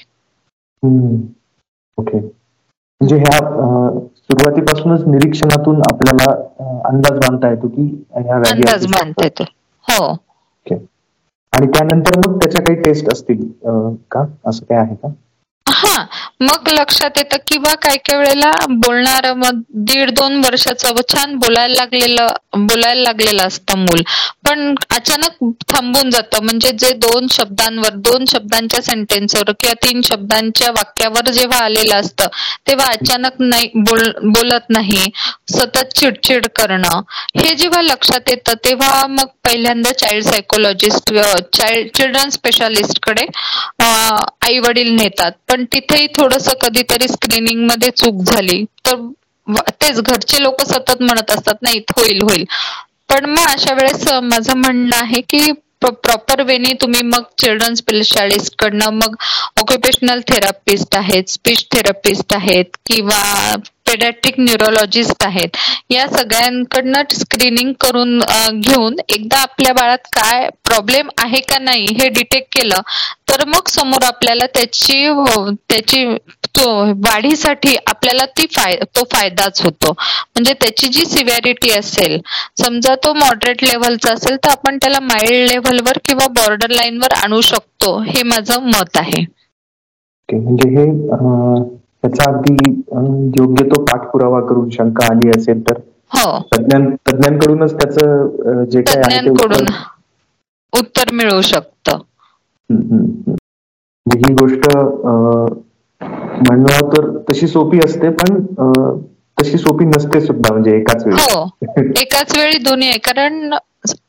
ओके. 1.97 2.17
म्हणजे 2.17 3.15
ह्या 3.17 3.37
सुरुवातीपासूनच 4.17 5.03
निरीक्षणातून 5.07 5.81
आपल्याला 5.87 6.31
अंदाज 6.89 7.17
बांधता 7.19 7.49
येतो 7.49 7.67
की 7.67 7.87
अंदाज 8.13 8.85
बांधता 8.87 9.23
येतो. 9.23 9.43
हो. 9.87 10.13
आणि 11.53 11.67
त्यानंतर 11.67 12.17
मग 12.19 12.37
त्याच्या 12.37 12.61
काही 12.61 12.81
टेस्ट 12.81 13.11
असतील 13.13 13.41
का? 14.11 14.23
असं 14.45 14.65
काय 14.65 14.77
आहे 14.77 14.95
का? 14.95 15.07
हा 15.65 15.97
मग 16.41 16.67
लक्षात 16.69 17.17
येतं 17.17 17.37
किंवा 17.47 17.73
काही 17.83 17.97
काही 17.99 18.17
वेळेला 18.19 18.49
बोलणार 18.71 19.31
मग 19.35 19.59
दीड 19.85 20.09
दोन 20.15 20.35
वर्षाचं 20.45 20.99
छान 21.11 21.35
बोलायला 21.39 21.73
लागलेलं 21.75 22.27
बोलायला 22.67 23.01
लागलेलं 23.01 23.43
असतं 23.43 23.77
मूल. 23.79 24.01
पण 24.45 24.73
अचानक 24.95 25.43
थांबून 25.69 26.09
जातं. 26.09 26.43
म्हणजे 26.43 26.71
जे 26.79 26.91
दोन 26.97 27.27
शब्दांवर 27.31 27.93
दोन 28.07 28.25
शब्दांच्या 28.29 28.81
सेंटेन्सवर 28.83 29.51
किंवा 29.53 29.73
तीन 29.83 30.01
शब्दांच्या 30.05 30.71
वाक्यावर 30.71 31.29
जेव्हा 31.29 31.63
आलेलं 31.65 31.95
असतं 31.95 32.27
तेव्हा 32.67 32.87
अचानक 32.91 33.41
नाही 33.41 33.69
बोल 33.77 34.01
बोलत 34.25 34.69
नाही 34.69 35.05
सतत 35.51 35.93
चिडचिड 35.95 36.45
करणं 36.55 37.01
हे 37.37 37.53
जेव्हा 37.55 37.81
लक्षात 37.83 38.29
येतं 38.29 38.53
तेव्हा 38.65 39.05
मग 39.09 39.25
पहिल्यांदा 39.45 39.91
चाइल्ड 39.93 40.25
सायकोलॉजिस्ट 40.25 41.13
चाइल्ड 41.53 41.89
चिल्ड्रन 41.97 42.29
स्पेशालिस्टकडे 42.31 43.25
आई 43.83 44.57
वडील 44.59 44.91
नेतात. 44.95 45.31
पण 45.53 45.63
तिथेही 45.65 46.07
थोडस 46.15 46.47
कधीतरी 46.61 47.07
स्क्रीनिंगमध्ये 47.07 47.89
चूक 47.93 48.21
झाली. 48.23 48.63
तर 48.85 48.95
तेच 49.81 49.99
घरचे 50.01 50.41
लोक 50.43 50.61
सतत 50.63 51.01
म्हणत 51.01 51.31
असतात 51.31 51.61
नाही 51.61 51.79
होईल 51.89 52.21
होईल. 52.21 52.45
पण 53.09 53.25
मग 53.25 53.49
अशा 53.49 53.73
वेळेस 53.73 54.07
माझं 54.23 54.57
म्हणणं 54.57 54.95
आहे 54.97 55.21
की 55.29 55.51
प्रॉपर 55.81 56.41
वेनी 56.41 56.73
तुम्ही 56.81 57.01
मग 57.03 57.23
चिल्ड्रन 57.37 57.73
स्पेशालिस्ट 57.75 58.53
कडनं 58.59 58.93
मग 58.95 59.15
ऑक्युपेशनल 59.57 60.19
थेरपिस्ट 60.27 60.95
आहेत 60.95 61.29
स्पीच 61.29 61.65
थेरपिस्ट 61.71 62.33
आहेत 62.33 62.77
किंवा 62.85 63.21
पेडॅट्रिक 63.93 64.39
न्यूरोलॉजिस्ट 64.39 65.23
आहेत. 65.25 65.57
या 65.89 66.07
सगळ्यांकडनं 66.09 67.01
स्क्रीनिंग 67.13 67.71
करून 67.81 68.19
घेऊन 68.51 68.95
एकदा 69.09 69.41
आपल्या 69.41 69.73
बाळात 69.73 70.07
काय 70.13 70.49
प्रॉब्लेम 70.65 71.09
आहे 71.23 71.39
का 71.49 71.59
नाही 71.61 71.85
हे 71.99 72.07
डिटेक्ट 72.09 72.47
केलं 72.51 72.81
तर 73.29 73.43
मग 73.47 73.67
समोर 73.69 74.03
आपल्याला 74.03 74.45
त्याची 74.55 75.05
हो, 75.07 75.49
त्याची 75.69 76.05
वाढीसाठी 76.57 77.75
आपल्याला 77.87 78.25
ती 78.37 78.45
फाय 78.51 78.75
तो 78.95 79.03
फायदाच 79.11 79.61
होतो. 79.61 79.91
म्हणजे 79.91 80.53
त्याची 80.61 80.87
जी 80.87 81.05
सिव्हिरिटी 81.05 81.71
असेल 81.73 82.19
समजा 82.57 82.95
तो 83.03 83.13
मॉडरेट 83.15 83.63
लेव्हलचा 83.63 84.11
असेल 84.13 84.35
तर 84.37 84.49
आपण 84.51 84.77
त्याला 84.81 84.99
माइल्ड 85.03 85.49
लेव्हलवर 85.51 85.97
किंवा 86.05 86.27
बॉर्डर 86.35 86.69
लाईनवर 86.71 87.13
आणू 87.15 87.41
शकतो 87.43 87.97
हे 88.03 88.23
माझं 88.25 88.69
मत 88.69 88.97
आहे. 88.97 89.23
म्हणजे 90.29 90.69
हे 90.71 90.85
त्याचा 92.03 92.31
अगदी 92.31 92.71
योग्य 93.37 93.63
तो 93.65 93.81
पाठपुरावा 93.83 94.39
करून 94.47 94.69
शंका 94.69 95.05
आली 95.05 95.29
असेल 95.37 95.61
तर? 95.69 95.77
हो. 96.11 96.39
तज्ञांकडूनच 96.53 97.73
त्याचं 97.73 98.63
जे 98.71 98.81
काय 98.81 99.01
तज्ञांकडून 99.03 99.67
उत्तर 100.73 101.13
मिळू 101.13 101.41
शकतं. 101.41 101.97
म्हणजे 102.69 104.17
ही 104.19 104.33
गोष्ट 104.33 104.69
म्हणणं 106.01 106.89
तर 106.93 107.09
तशी 107.29 107.47
सोपी 107.47 107.79
असते 107.85 108.09
पण 108.11 108.43
तशी 109.37 109.57
सोपी 109.57 109.85
नसते 109.85 110.19
सुद्धा 110.21 110.51
म्हणजे 110.51 110.75
एकाच 110.77 111.05
वेळी. 111.05 111.17
हो. 111.23 111.47
एकाच 112.01 112.37
वेळी 112.37 112.57
दोन्ही 112.63 112.87
आहे. 112.87 112.97
कारण 112.99 113.53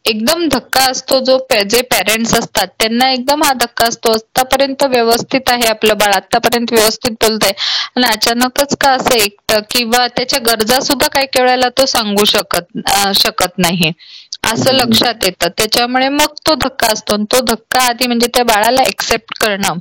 एकदम 0.05 0.47
धक्का 0.49 0.81
असतो 0.87 1.19
जो 1.21 1.37
जे 1.67 1.81
पेरेंट्स 1.85 2.35
असतात 2.35 2.67
त्यांना 2.81 3.11
एकदम 3.11 3.43
हा 3.45 3.53
धक्का 3.55 3.87
असतो. 3.87 4.11
आतापर्यंत 4.13 4.83
व्यवस्थित 4.87 5.51
आहे 5.51 5.67
आपलं 5.69 5.97
बाळ 5.99 6.13
आतापर्यंत 6.15 6.73
व्यवस्थित 6.73 7.13
बोलतंय. 7.21 7.53
आणि 7.97 8.07
अचानकच 8.07 8.77
का 8.77 8.91
असं 8.93 9.15
एकटं 9.17 9.61
किंवा 9.71 10.07
त्याच्या 10.09 10.39
गरजा 10.47 10.81
सुद्धा 10.83 11.09
काही 11.09 11.27
वेळेला 11.35 11.69
तो 11.79 11.87
सांगू 11.87 12.25
शकत 12.27 12.79
शकत 13.17 13.59
नाही. 13.59 13.91
असं 14.45 14.73
लक्षात 14.75 15.25
येतं. 15.25 15.49
त्याच्यामुळे 15.59 16.09
मग 16.11 16.35
तो 16.47 16.55
धक्का 16.59 16.87
असतो 16.89 17.17
तो 17.29 17.41
धक्का 17.47 17.81
आधी 17.81 18.07
म्हणजे 18.07 18.27
त्या 18.29 18.45
बाळाला 18.45 18.83
एक्सेप्ट 18.85 19.39
करणं 19.39 19.79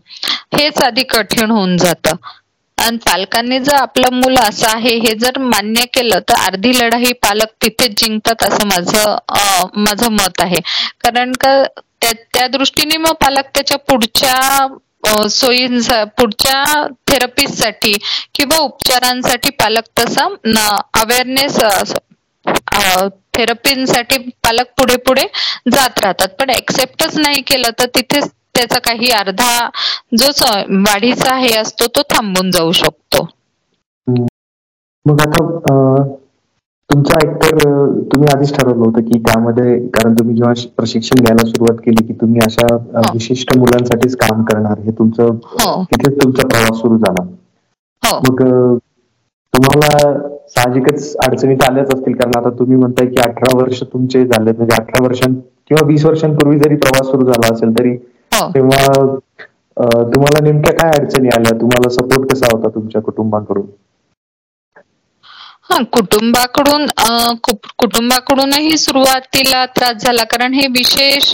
हेच 0.53 0.81
आधी 0.81 1.03
कठीण 1.09 1.51
होऊन 1.51 1.75
जातं. 1.77 2.15
आणि 2.77 2.97
पालकांनी 3.01 3.59
जर 3.59 3.75
आपलं 3.75 4.13
मुलं 4.13 4.39
असं 4.41 4.67
आहे 4.67 4.95
हे 4.99 5.13
जर 5.19 5.37
मान्य 5.41 5.85
केलं 5.93 6.19
तर 6.29 6.35
अर्धी 6.37 6.71
लढाई 6.77 7.11
पालक 7.21 7.51
तिथेच 7.61 7.99
जिंकतात 7.99 8.43
असं 8.43 8.67
माझं 8.67 9.15
माझं 9.79 10.11
मत 10.13 10.41
आहे. 10.41 10.59
कारण 11.01 11.31
का 11.41 11.63
त्या 12.01 12.47
दृष्टीने 12.49 12.97
मग 12.97 13.13
पालक 13.21 13.45
त्याच्या 13.55 13.77
पुढच्या 13.81 15.27
सोयींचा 15.29 16.03
पुढच्या 16.17 16.63
थेरपीसाठी 17.07 17.93
किंवा 18.35 18.57
उपचारांसाठी 18.59 19.49
पालक 19.53 19.87
तसा 19.99 20.27
अवेअरनेस 20.95 21.57
थेरपींसाठी 23.33 24.17
पालक 24.43 24.67
पुढे 24.77 24.95
पुढे 24.99 25.25
जात 25.71 25.99
राहतात. 25.99 26.27
पण 26.29 26.49
एक्सेप्टच 26.51 27.17
नाही 27.17 27.41
केलं 27.43 27.69
तर 27.79 27.85
तिथेच 27.95 28.29
त्याचा 28.55 28.79
काही 28.81 29.11
अर्धा 29.11 29.69
जो 30.13 30.31
वाढीचा 30.81 31.35
हे 31.35 31.55
असतो 31.57 31.87
तो 31.89 32.01
थांबून 32.09 32.51
जाऊ 32.51 32.71
शकतो 32.73 33.27
मग 35.05 35.21
आता 35.21 35.41
तुमचा 36.89 37.17
एकतर 37.19 37.57
तुम्ही 38.07 38.27
आधीच 38.31 38.53
ठरवलं 38.53 38.85
होतं 38.85 39.01
की 39.01 39.19
त्यामध्ये 39.19 39.77
कारण 39.89 40.13
तुम्ही 40.13 40.35
जेव्हा 40.35 40.53
प्रशिक्षण 40.77 41.21
घ्यायला 41.21 41.47
सुरुवात 41.47 41.79
केली 41.85 42.05
की 42.05 42.13
तुम्ही 42.13 42.41
अशा 42.41 42.73
हो. 42.73 43.01
विशिष्ट 43.13 43.57
मुलांसाठीच 43.57 44.15
काम 44.17 44.43
करणार 44.43 44.79
हे 44.79 44.91
तुमचं 44.91 45.23
हो. 45.23 45.83
तिथेच 45.85 46.23
तुमचा 46.23 46.47
प्रवास 46.47 46.79
सुरू 46.81 46.97
झाला 46.97 47.23
हो. 48.03 48.17
मग 48.21 48.43
तुम्हाला 49.53 50.11
साहजिकच 50.49 51.15
अडचणीत 51.25 51.63
आल्याच 51.63 51.93
असतील 51.93 52.13
कारण 52.13 52.37
आता 52.37 52.49
तुम्ही 52.59 52.77
म्हणताय 52.77 53.07
की 53.07 53.21
अठरा 53.21 53.57
वर्ष 53.57 53.81
तुमचे 53.83 54.25
झाले 54.25 54.51
म्हणजे 54.51 54.75
अठरा 54.75 55.03
वर्षां 55.03 55.33
किंवा 55.33 55.85
वीस 55.87 56.05
वर्षांपूर्वी 56.05 56.59
जरी 56.59 56.75
प्रवास 56.77 57.11
सुरू 57.11 57.25
झाला 57.25 57.53
असेल 57.53 57.77
तरी 57.77 57.95
हो. 58.33 58.49
तेव्हा 58.55 59.15
तुम्हाला 60.13 60.43
नेमक्या 60.43 60.73
काय 60.73 60.91
अडचणी 60.99 61.29
आल्या? 61.35 61.57
तुम्हाला 61.61 61.89
सपोर्ट 61.89 62.31
कसा 62.31 62.47
होता 62.53 62.69
तुमच्या 62.75 63.01
कुटुंबाकडून? 63.01 63.65
हा 65.69 65.77
कुटुंबाकडून 65.93 66.85
कुटुंबाकडूनही 67.77 68.77
सुरुवातीला 68.77 69.65
त्रास 69.67 70.03
झाला. 70.03 70.23
कारण 70.25 70.53
हे 70.53 70.67
विशेष 70.69 71.33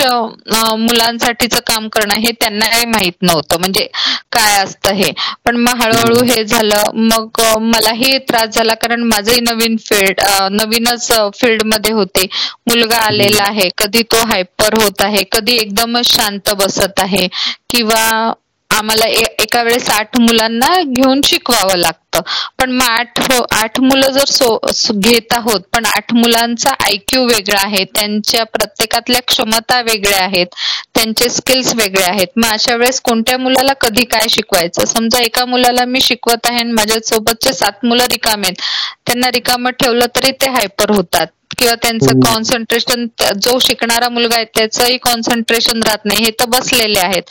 मुलांसाठीच 0.80 1.56
काम 1.68 1.88
करणं 1.94 2.20
हे 2.20 2.32
त्यांनाही 2.32 2.86
माहीत 2.88 3.14
नव्हतं. 3.22 3.60
म्हणजे 3.60 3.88
काय 4.32 4.58
असतं 4.64 4.94
हे? 4.96 5.12
पण 5.46 5.56
मग 5.58 5.82
हळूहळू 5.82 6.24
हे 6.26 6.44
झालं. 6.46 6.84
मग 7.08 7.42
मलाही 7.64 8.18
त्रास 8.30 8.50
झाला. 8.50 8.74
कारण 8.76 9.04
माझंही 9.06 9.40
नवीन 9.42 9.76
फील्ड 9.82 10.22
नवीनच 10.52 11.08
फील्डमध्ये 11.34 11.94
होते. 11.94 12.26
मुलगा 12.68 12.98
आलेला 13.08 13.44
आहे. 13.44 13.70
कधी 13.78 14.02
तो 14.12 14.26
हायपर 14.28 14.82
होत 14.82 15.02
आहे. 15.02 15.24
कधी 15.32 15.56
एकदमच 15.58 16.06
शांत 16.08 16.54
बसत 16.58 17.00
आहे. 17.00 17.28
किंवा 17.70 18.04
आम्हाला 18.70 19.06
एका 19.42 19.62
वेळेस 19.64 19.90
आठ 19.90 20.18
मुलांना 20.20 20.68
घेऊन 20.84 21.22
शिकवावं 21.26 21.78
लागतं. 21.78 22.22
पण 22.60 22.72
मग 22.72 22.84
आठ 22.84 23.20
हो, 23.22 23.42
आठ 23.54 23.80
मुलं 23.80 24.12
जर 24.12 24.26
सो 24.28 24.58
घेत 24.94 25.34
आहोत 25.34 25.62
पण 25.74 25.86
आठ 25.88 26.14
मुलांचा 26.14 26.70
आयक्यू 26.82 27.24
वेगळा 27.26 27.60
आहे 27.62 27.84
त्यांच्या 27.96 28.44
प्रत्येकातल्या 28.48 29.22
क्षमता 29.28 29.80
वेगळ्या 29.82 30.24
आहेत 30.24 30.56
त्यांचे 30.96 31.30
स्किल्स 31.30 31.74
वेगळे 31.76 32.04
आहेत 32.04 32.28
मग 32.38 32.48
अशा 32.50 32.76
वेळेस 32.76 33.02
कोणत्या 33.02 33.38
मुलाला 33.40 33.74
कधी 33.82 34.04
काय 34.06 34.28
शिकवायचं? 34.30 34.86
समजा 34.86 35.20
एका 35.22 35.46
मुलाला 35.46 35.86
मी 35.86 36.02
शिकवत 36.02 36.48
आहे 36.50 36.60
आणि 36.60 36.72
माझ्या 36.74 36.98
सोबतचे 37.06 37.54
सात 37.54 37.86
मुलं 37.86 38.06
रिकामे 38.12 38.48
आहेत 38.48 38.62
त्यांना 39.06 39.30
रिकामं 39.32 39.72
ठेवलं 39.80 40.06
तरी 40.16 40.32
ते 40.42 40.50
हायपर 40.52 40.92
होतात. 40.92 41.28
किंवा 41.60 41.74
त्यांचं 41.82 42.20
कॉन्सन्ट्रेशन 42.20 43.06
जो 43.42 43.58
शिकणारा 43.62 44.10
मुलगा 44.10 44.36
आहे 44.36 44.46
त्याचंही 44.56 44.98
कॉन्सन्ट्रेशन 45.00 45.84
राहत 45.84 46.06
नाही. 46.06 46.24
हे 46.24 46.32
तर 46.32 46.46
बसलेले 46.50 47.00
आहेत. 47.00 47.24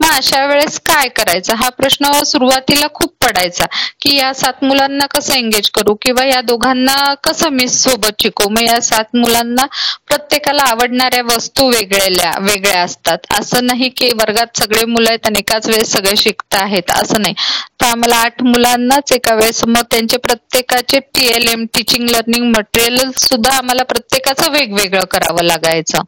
मग 0.00 0.10
अशा 0.10 0.44
वेळेस 0.46 0.78
काय 0.86 1.08
करायचं? 1.16 1.54
हा 1.54 1.68
प्रश्न 1.72 2.12
सुरुवातीला 2.26 2.86
खूप 2.94 3.14
पडायचा 3.20 3.64
की 4.00 4.16
या 4.16 4.32
सात 4.34 4.64
मुलांना 4.64 5.06
कसं 5.10 5.34
एंगेज 5.34 5.70
करू? 5.74 5.94
किंवा 6.02 6.24
या 6.26 6.40
दोघांना 6.42 6.94
कसं 7.24 7.50
मी 7.52 7.68
सोबत 7.68 8.22
शिकू? 8.22 8.48
मग 8.50 8.62
या 8.62 8.80
सात 8.82 9.16
मुलांना 9.16 9.66
प्रत्येकाला 10.08 10.62
आवडणाऱ्या 10.70 11.22
वस्तू 11.26 11.66
वेगळ्या 11.68 12.30
वेगळ्या 12.40 12.82
असतात. 12.82 13.18
असं 13.30 13.66
नाही 13.66 13.88
की 13.96 14.08
वर्गात 14.16 14.58
सगळे 14.58 14.84
मुलं 14.86 15.08
आहेत 15.08 15.26
आणि 15.26 15.38
एकाच 15.38 15.66
वेळेस 15.68 15.92
सगळे 15.92 16.16
शिकता 16.16 16.58
आहेत. 16.58 16.90
असं 16.92 17.22
नाही. 17.22 17.34
तर 17.80 17.86
आम्हाला 17.86 18.16
आठ 18.18 18.42
मुलांनाच 18.42 19.12
एका 19.12 19.34
वेळेस 19.34 19.62
मग 19.66 19.82
त्यांचे 19.90 20.16
प्रत्येकाचे 20.18 20.98
T 21.14 21.26
L 21.28 21.48
M 21.48 21.64
teaching 21.74 22.08
learning 22.10 22.44
material 22.50 23.10
सुद्धा 23.18 23.56
आम्हाला 23.56 23.75
प्रत्येकाचं 23.84 24.50
वेगवेगळं 24.52 25.04
करावं 25.10 25.44
लागायचं. 25.44 26.02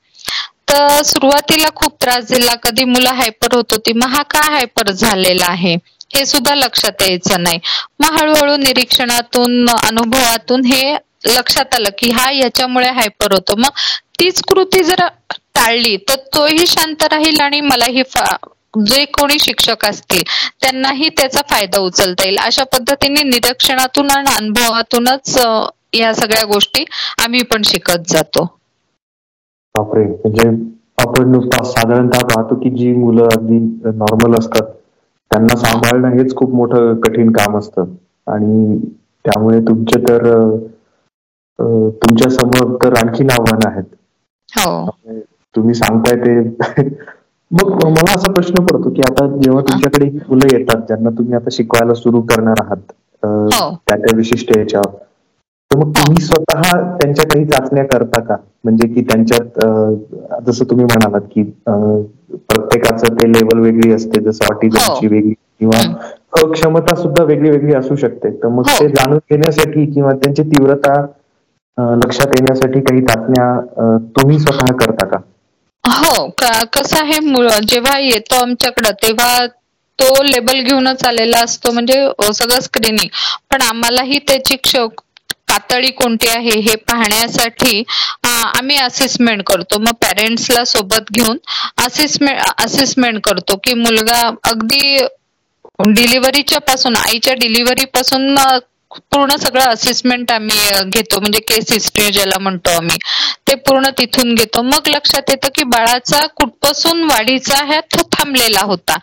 तर 0.69 1.03
सुरुवातीला 1.05 1.69
खूप 1.75 1.93
त्रास 1.97 2.25
दिला. 2.27 2.55
कधी 2.63 2.85
मुलं 2.87 3.15
हायपर 3.15 3.55
होत 3.55 3.73
होती. 3.73 3.93
मग 3.95 4.09
हा 4.09 4.23
का 4.27 4.41
हायपर 4.47 4.91
झालेला 4.93 5.47
आहे? 5.49 5.75
हे 6.11 6.25
सुद्धा 6.27 6.55
लक्षात 6.55 7.03
यायचं 7.03 7.43
नाही. 7.43 7.59
मग 8.01 8.19
हळूहळू 8.19 8.57
निरीक्षणातून 8.59 9.69
अनुभवातून 9.71 10.65
हे 10.65 10.95
लक्षात 11.29 11.75
आलं 11.75 11.91
की 11.99 12.11
हा 12.13 12.31
याच्यामुळे 12.33 12.89
हायपर 12.91 13.33
होतो. 13.33 13.57
मग 13.57 13.71
तीच 14.21 14.43
कृती 14.45 14.83
जर 14.85 15.07
टाळली 15.55 15.97
तर 16.09 16.17
तोही 16.35 16.67
शांत 16.67 17.03
राहील 17.05 17.41
आणि 17.41 17.61
मलाही 17.63 18.03
जे 18.81 19.05
कोणी 19.13 19.39
शिक्षक 19.39 19.85
असतील 19.85 20.23
त्यांनाही 20.63 21.09
त्याचा 21.11 21.41
फायदा 21.51 21.79
उचलता 21.81 22.25
येईल. 22.25 22.37
अशा 22.39 22.65
पद्धतीने 22.73 23.23
निरीक्षणातून 23.25 24.11
आणि 24.11 24.35
अनुभवातूनच 24.35 25.37
या 25.93 26.13
सगळ्या 26.15 26.45
गोष्टी 26.47 26.85
आम्ही 27.19 27.43
पण 27.43 27.63
शिकत 27.65 28.09
जातो 28.09 28.45
बापरे 29.75 30.05
म्हणजे 30.05 30.49
आपण 30.99 31.31
नुसतं 31.31 31.65
साधारणतः 31.67 32.27
पाहतो 32.27 32.55
की 32.55 32.71
जी 32.71 32.93
मुलं 32.95 33.29
अगदी 33.29 33.59
नॉर्मल 33.97 34.39
असतात 34.39 34.73
त्यांना 35.31 35.57
सांभाळणं 35.59 36.17
हेच 36.17 36.35
खूप 36.37 36.55
मोठं 36.55 36.95
कठीण 37.01 37.31
काम 37.33 37.59
असतं 37.59 37.95
आणि 38.27 38.79
त्यामुळे 39.25 39.61
तुमचे 39.61 40.01
तर 40.03 40.27
तुमच्यासमोर 41.59 42.75
तर 42.83 42.97
आणखीन 42.97 43.31
आव्हान 43.31 43.67
आहेत 43.67 43.85
हो. 44.53 44.91
तुम्ही 45.55 45.75
सांगताय 45.75 46.17
ते 46.17 46.83
मग 47.51 47.73
मला 47.77 48.13
असा 48.13 48.33
प्रश्न 48.33 48.65
पडतो 48.65 48.91
की 48.91 49.03
आता 49.03 49.27
जेव्हा 49.37 49.63
तुमच्याकडे 49.63 50.09
मुलं 50.19 50.47
येतात 50.53 50.87
ज्यांना 50.87 51.11
तुम्ही 51.19 51.35
आता 51.35 51.51
शिकवायला 51.53 51.95
सुरू 51.95 52.21
करणार 52.25 52.63
आहात 52.63 52.93
हो. 53.23 53.71
त्या 53.79 53.97
त्या 53.97 54.17
विशिष्ट 54.17 54.57
याच्यावर 54.57 54.97
तर 55.71 55.77
मग 55.79 55.91
तुम्ही 55.93 56.25
स्वतः 56.25 56.61
त्यांच्या 56.97 57.25
काही 57.29 57.45
चाचण्या 57.47 57.85
करता 57.87 58.21
का? 58.21 58.37
म्हणजे 58.65 58.89
की 58.89 59.03
त्यांच्यात 59.03 59.59
जसं 60.47 60.65
तुम्ही 60.71 60.85
म्हणालात 60.85 61.27
की 61.33 61.43
प्रत्येकाचं 61.65 63.15
ते 63.15 63.29
लेवल 63.33 63.61
वेगळी 63.61 63.93
असते 63.93 64.21
जसं 64.23 64.45
ऑटिझमची 64.47 65.07
हो. 65.07 65.13
वेगळी 65.13 65.33
किंवा 65.61 66.51
क्षमता 66.53 66.95
सुद्धा 66.95 67.23
वेगळी 67.25 67.51
वेगळी 67.51 67.75
असू 67.75 67.97
शकते. 67.97 68.31
तर 68.33 68.49
मग 68.49 68.69
हो. 68.69 68.79
ते 68.81 68.89
जाणून 68.89 69.19
घेण्यासाठी 69.31 69.85
किंवा 69.87 70.13
त्यांची 70.15 70.43
तीव्रता 70.45 70.95
लक्षात 71.97 72.29
येण्यासाठी 72.31 72.81
काही 72.81 73.01
चाचण्या 73.03 73.99
तुम्ही 74.17 74.39
स्वतः 74.39 74.73
करता 74.77 75.07
का? 75.07 75.19
हो. 75.85 76.29
कसं 76.73 76.97
आहे 76.97 77.61
जेव्हा 77.65 77.99
येतो 77.99 78.43
आमच्याकडं 78.43 78.91
तेव्हा 79.03 79.47
तो 79.99 80.23
लेबल 80.23 80.61
घेऊनच 80.63 81.05
आलेला 81.05 81.39
असतो 81.45 81.71
म्हणजे 81.73 81.95
सगळं 82.33 82.61
स्क्रीनिंग 82.61 83.09
पण 83.51 83.63
आम्हालाही 83.63 84.19
त्याची 84.19 84.57
पातळी 85.61 85.91
कोणती 85.93 86.29
आहे 86.29 86.59
हे 86.61 86.75
पाहण्यासाठी 86.89 87.83
आम्ही 88.27 88.77
असेसमेंट 88.79 89.43
करतो. 89.47 89.79
मग 89.79 89.93
पॅरेंट्सला 90.03 90.65
सोबत 90.67 91.11
घेऊन 91.13 91.39
असेसमेंट 91.85 92.41
असेसमेंट 92.65 93.21
करतो 93.25 93.57
की 93.65 93.75
मुलगा 93.77 94.21
अगदी 94.45 94.97
डिलिव्हरीच्या 95.87 96.59
पासून 96.61 96.97
आईच्या 96.97 97.35
डिलिव्हरी 97.37 97.85
पासून 97.95 98.35
पूर्ण 98.91 99.37
सगळं 99.37 99.65
असेसमेंट 99.65 100.31
आम्ही 100.33 100.59
घेतो. 100.85 101.19
म्हणजे 101.21 101.41
केस 101.49 101.71
हिस्ट्री 101.73 102.11
ज्याला 102.13 102.39
म्हणतो 102.41 102.71
आम्ही 102.77 102.97
ते 103.49 103.55
पूर्ण 103.67 103.89
तिथून 103.99 104.35
घेतो. 104.35 104.63
मग 104.63 104.89
लक्षात 104.89 105.31
येतं 105.31 105.49
की 105.55 105.65
बाळाचा 105.67 106.25
कुठपासून 106.37 107.03
वाढीचा 107.11 107.65
ह्या 107.67 107.81
तो 107.95 108.03
थांबलेला 108.13 108.61
होता. 108.67 108.97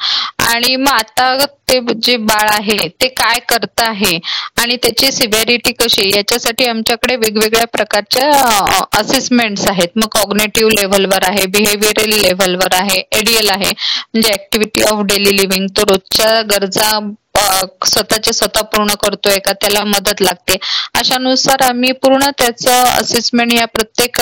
आणि 0.45 0.75
मग 0.75 0.89
आता 0.89 1.45
ते 1.69 1.79
जे 2.03 2.15
बाळ 2.17 2.49
आहे 2.49 2.87
ते 3.01 3.07
काय 3.17 3.39
करत 3.49 3.81
आहे 3.81 4.17
आणि 4.61 4.75
त्याची 4.83 5.11
सिव्हिरिटी 5.11 5.71
कशी 5.79 6.09
याच्यासाठी 6.09 6.65
आमच्याकडे 6.67 7.15
वेगवेगळ्या 7.15 7.65
प्रकारच्या 7.67 8.29
असेसमेंट्स 8.99 9.67
आहेत. 9.67 9.87
मग 9.95 10.07
कॉग्नेटिव्ह 10.11 10.71
लेव्हलवर 10.75 11.23
आहे 11.29 11.45
बिहेव्हिअरल 11.47 12.13
लेव्हलवर 12.21 12.73
आहे 12.73 12.99
एडीएल 13.19 13.49
आहे. 13.49 13.71
म्हणजे 14.13 14.31
ऍक्टिव्हिटी 14.33 14.81
ऑफ 14.83 15.03
डेली 15.05 15.35
लिव्हिंग 15.37 15.67
तो 15.77 15.83
रोजच्या 15.89 16.41
गरजा 16.51 16.99
स्वतःचे 17.85 18.33
स्वतः 18.33 18.61
पूर्ण 18.65 18.93
करतोय 19.01 19.37
का 19.39 19.53
त्याला 19.53 19.83
मदत 19.87 20.21
लागते. 20.21 20.57
अशानुसार 20.95 21.63
आम्ही 21.63 21.91
पूर्ण 21.95 22.29
त्याचं 22.37 22.83
असेसमेंट 22.91 23.53
या 23.53 23.65
प्रत्येक 23.67 24.21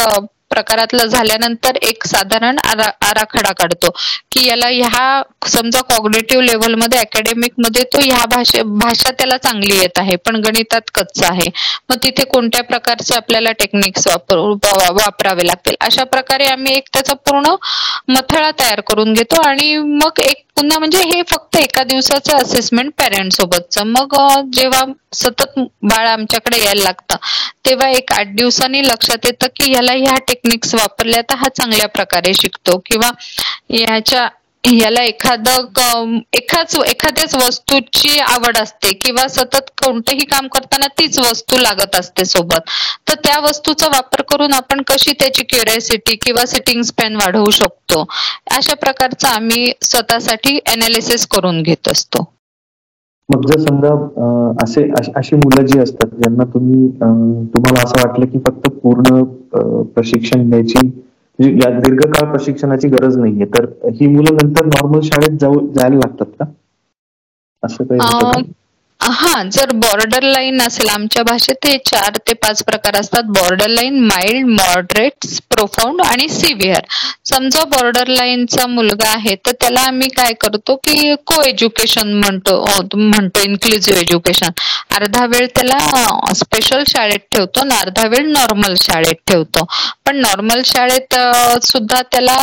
प्रकारातलं 0.51 1.05
झाल्यानंतर 1.07 1.75
एक 1.83 2.03
साधारण 2.07 2.57
आराखडा 2.63 3.51
काढतो. 3.53 3.89
की 4.31 4.45
याला 4.47 4.67
ह्या 4.69 5.21
समजा 5.49 5.81
कॉग्नेटिव्ह 5.89 6.43
लेव्हलमध्ये 6.43 6.99
अकॅडमिकमध्ये 6.99 7.83
तो 7.93 7.99
ह्या 8.01 8.25
भाषे 8.31 8.61
भाषा 8.75 9.11
त्याला 9.11 9.37
चांगली 9.39 9.77
येत 9.77 9.99
आहे 9.99 10.15
पण 10.25 10.35
गणितात 10.41 10.89
कच्चा 10.95 11.27
आहे. 11.27 11.49
मग 11.89 11.97
तिथे 12.03 12.23
कोणत्या 12.25 12.63
प्रकारचे 12.63 13.15
आपल्याला 13.15 13.51
टेक्निक्स 13.59 14.07
वापरावे 14.07 15.45
लागतील? 15.47 15.75
अशा 15.81 16.03
प्रकारे 16.05 16.45
आम्ही 16.47 16.75
एक 16.77 16.87
त्याचा 16.93 17.13
पूर्ण 17.25 17.55
मथळा 18.09 18.49
तयार 18.59 18.79
करून 18.87 19.13
घेतो 19.13 19.41
आणि 19.41 19.75
मग 19.77 20.19
एक 20.21 20.43
पुन्हा 20.57 20.77
म्हणजे 20.79 20.97
हे 21.05 21.21
फक्त 21.27 21.55
एका 21.57 21.83
दिवसाचं 21.83 22.37
असेसमेंट 22.37 22.91
पॅरेंट 22.97 23.31
सोबतचं. 23.33 23.83
मग 23.87 24.15
जेव्हा 24.53 24.83
सतत 25.15 25.59
बाळ 25.83 26.07
आमच्याकडे 26.07 26.57
यायला 26.57 26.83
लागतं 26.83 27.15
तेव्हा 27.65 27.89
एक 27.91 28.11
आठ 28.13 28.35
दिवसांनी 28.35 28.81
लक्षात 28.83 29.25
येतं 29.25 29.47
की 29.55 29.71
ह्याला 29.71 29.93
ह्या 29.95 30.15
टेक्निक्स 30.27 30.73
वापरल्या 30.75 31.21
तर 31.23 31.35
हा 31.35 31.47
चांगल्या 31.51 31.87
प्रकारे 31.89 32.33
शिकतो. 32.33 32.77
किंवा 32.85 33.09
ह्याच्या 33.69 34.27
याला 34.63 35.01
एखादं 35.03 36.17
एखाच 36.33 36.75
एखाद्याच 36.79 37.35
वस्तूची 37.35 38.19
आवड 38.19 38.57
असते 38.57 38.91
किंवा 39.01 39.27
सतत 39.27 39.69
कोणतंही 39.83 40.25
काम 40.25 40.47
करताना 40.53 40.87
तीच 40.99 41.17
वस्तू 41.19 41.57
लागत 41.61 41.95
असते 41.99 42.25
सोबत. 42.25 42.69
तर 43.09 43.13
त्या 43.25 43.39
वस्तूचा 43.43 43.87
वापर 43.95 44.21
करून 44.29 44.53
आपण 44.53 44.81
कशी 44.87 45.11
त्याची 45.19 45.43
क्युरियोसिटी 45.49 46.15
किंवा 46.21 46.45
सिटिंग 46.45 46.81
स्पॅन 46.83 47.15
वाढवू 47.15 47.49
शकतो? 47.51 48.03
अशा 48.57 48.73
प्रकारचं 48.75 49.27
आम्ही 49.27 49.71
स्वतःसाठी 49.81 50.57
अनालिसिस 50.73 51.27
करून 51.35 51.61
घेत 51.61 51.89
असतो. 51.91 52.23
मग 53.29 53.45
जर 53.47 53.59
समजा 53.59 53.89
असे 54.63 54.81
अशी 55.17 55.35
मुलं 55.35 55.65
जी 55.65 55.79
असतात 55.79 56.15
ज्यांना 56.17 56.43
तुम्ही 56.53 56.87
तुम्हाला 57.53 57.83
असं 57.83 58.07
वाटलं 58.07 58.25
की 58.25 58.39
फक्त 58.47 58.69
पूर्ण 58.83 59.23
प्रशिक्षण 59.95 60.49
द्यायची 60.49 60.87
दीर्घकाळ 61.39 62.29
प्रशिक्षणाची 62.29 62.87
गरज 62.89 63.17
नाहीये. 63.17 63.45
तर 63.47 63.65
ही 63.91 64.07
मुलं 64.07 64.35
नंतर 64.35 64.65
नॉर्मल 64.67 64.99
शाळेत 65.03 65.37
जाऊ 65.39 65.59
जायला 65.69 65.95
लागतात 65.97 66.25
का? 66.39 66.45
असं 67.63 67.83
काही 67.85 68.43
हा 69.03 69.41
जर 69.45 69.71
बॉर्डर 69.75 70.23
लाईन 70.23 70.61
असेल 70.61 70.89
आमच्या 70.89 71.23
भाषेत 71.23 71.65
हे 71.65 71.77
चार 71.85 72.17
ते 72.27 72.33
पाच 72.35 72.61
प्रकार 72.63 72.95
असतात. 72.99 73.23
Border 73.29 73.67
line 73.69 73.99
mild 74.01 74.47
moderate 74.49 75.25
profound 75.49 76.01
आणि 76.01 76.27
सिव्हिअर 76.29 76.85
समजा 77.25 77.63
बॉर्डर 77.69 78.07
लाईनचा 78.09 78.67
मुलगा 78.67 79.09
आहे 79.09 79.35
तर 79.45 79.51
त्याला 79.61 79.81
आम्ही 79.87 80.07
काय 80.15 80.33
करतो 80.41 80.75
की 80.85 81.15
को 81.27 81.41
एज्युकेशन 81.43 82.13
म्हणतो 82.15 82.63
म्हणतो 82.95 83.41
इन्क्लुझिव्ह 83.41 83.99
एज्युकेशन 83.99 84.51
अर्धा 84.95 85.25
वेळ 85.27 85.45
त्याला 85.55 85.77
स्पेशल 86.35 86.83
शाळेत 86.87 87.19
ठेवतो 87.31 87.59
आणि 87.61 87.75
अर्धा 87.75 88.05
वेळ 88.07 88.27
नॉर्मल 88.31 88.73
शाळेत 88.81 89.15
ठेवतो. 89.27 89.65
पण 90.05 90.15
नॉर्मल 90.17 90.61
शाळेत 90.65 91.15
सुद्धा 91.65 92.01
त्याला 92.11 92.35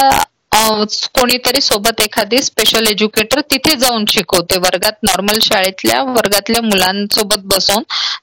कोणीतरी 0.52 1.60
सोबत 1.60 2.00
एखादी 2.00 2.38
स्पेशल 2.42 2.86
एज्युकेटर 2.86 3.40
तिथे 3.50 3.74
जाऊन 3.78 4.04
शिकवते. 4.08 4.58
वर्गात 4.58 4.92
नॉर्मल 5.02 5.38
शाळेतल्या 5.42 6.02
वर्गातल्या 6.04 6.62
मुलांसोबत 6.62 7.44
बसून 7.46 7.82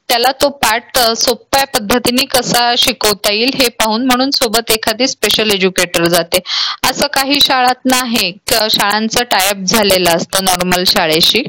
त्याला 0.10 0.32
तो 0.42 0.50
पाठ 0.58 0.98
सोप्या 1.18 1.64
पद्धतीने 1.70 2.26
कसा 2.28 2.74
शिकवता 2.78 3.32
येईल 3.32 3.52
हे 3.56 3.68
पाहून 3.80 4.06
म्हणून 4.06 4.32
सोबत 4.32 4.72
एखादी 4.72 5.08
स्पेशल 5.08 5.52
एज्युकेटर 5.52 6.08
जाते. 6.08 6.40
असं 6.84 7.08
काही 7.14 7.40
शाळात 7.42 7.86
नाही. 7.86 8.32
शाळांचं 8.70 9.24
टायअप 9.32 9.64
झालेलं 9.66 10.10
असतं 10.12 10.44
नॉर्मल 10.46 10.84
शाळेशी. 10.88 11.44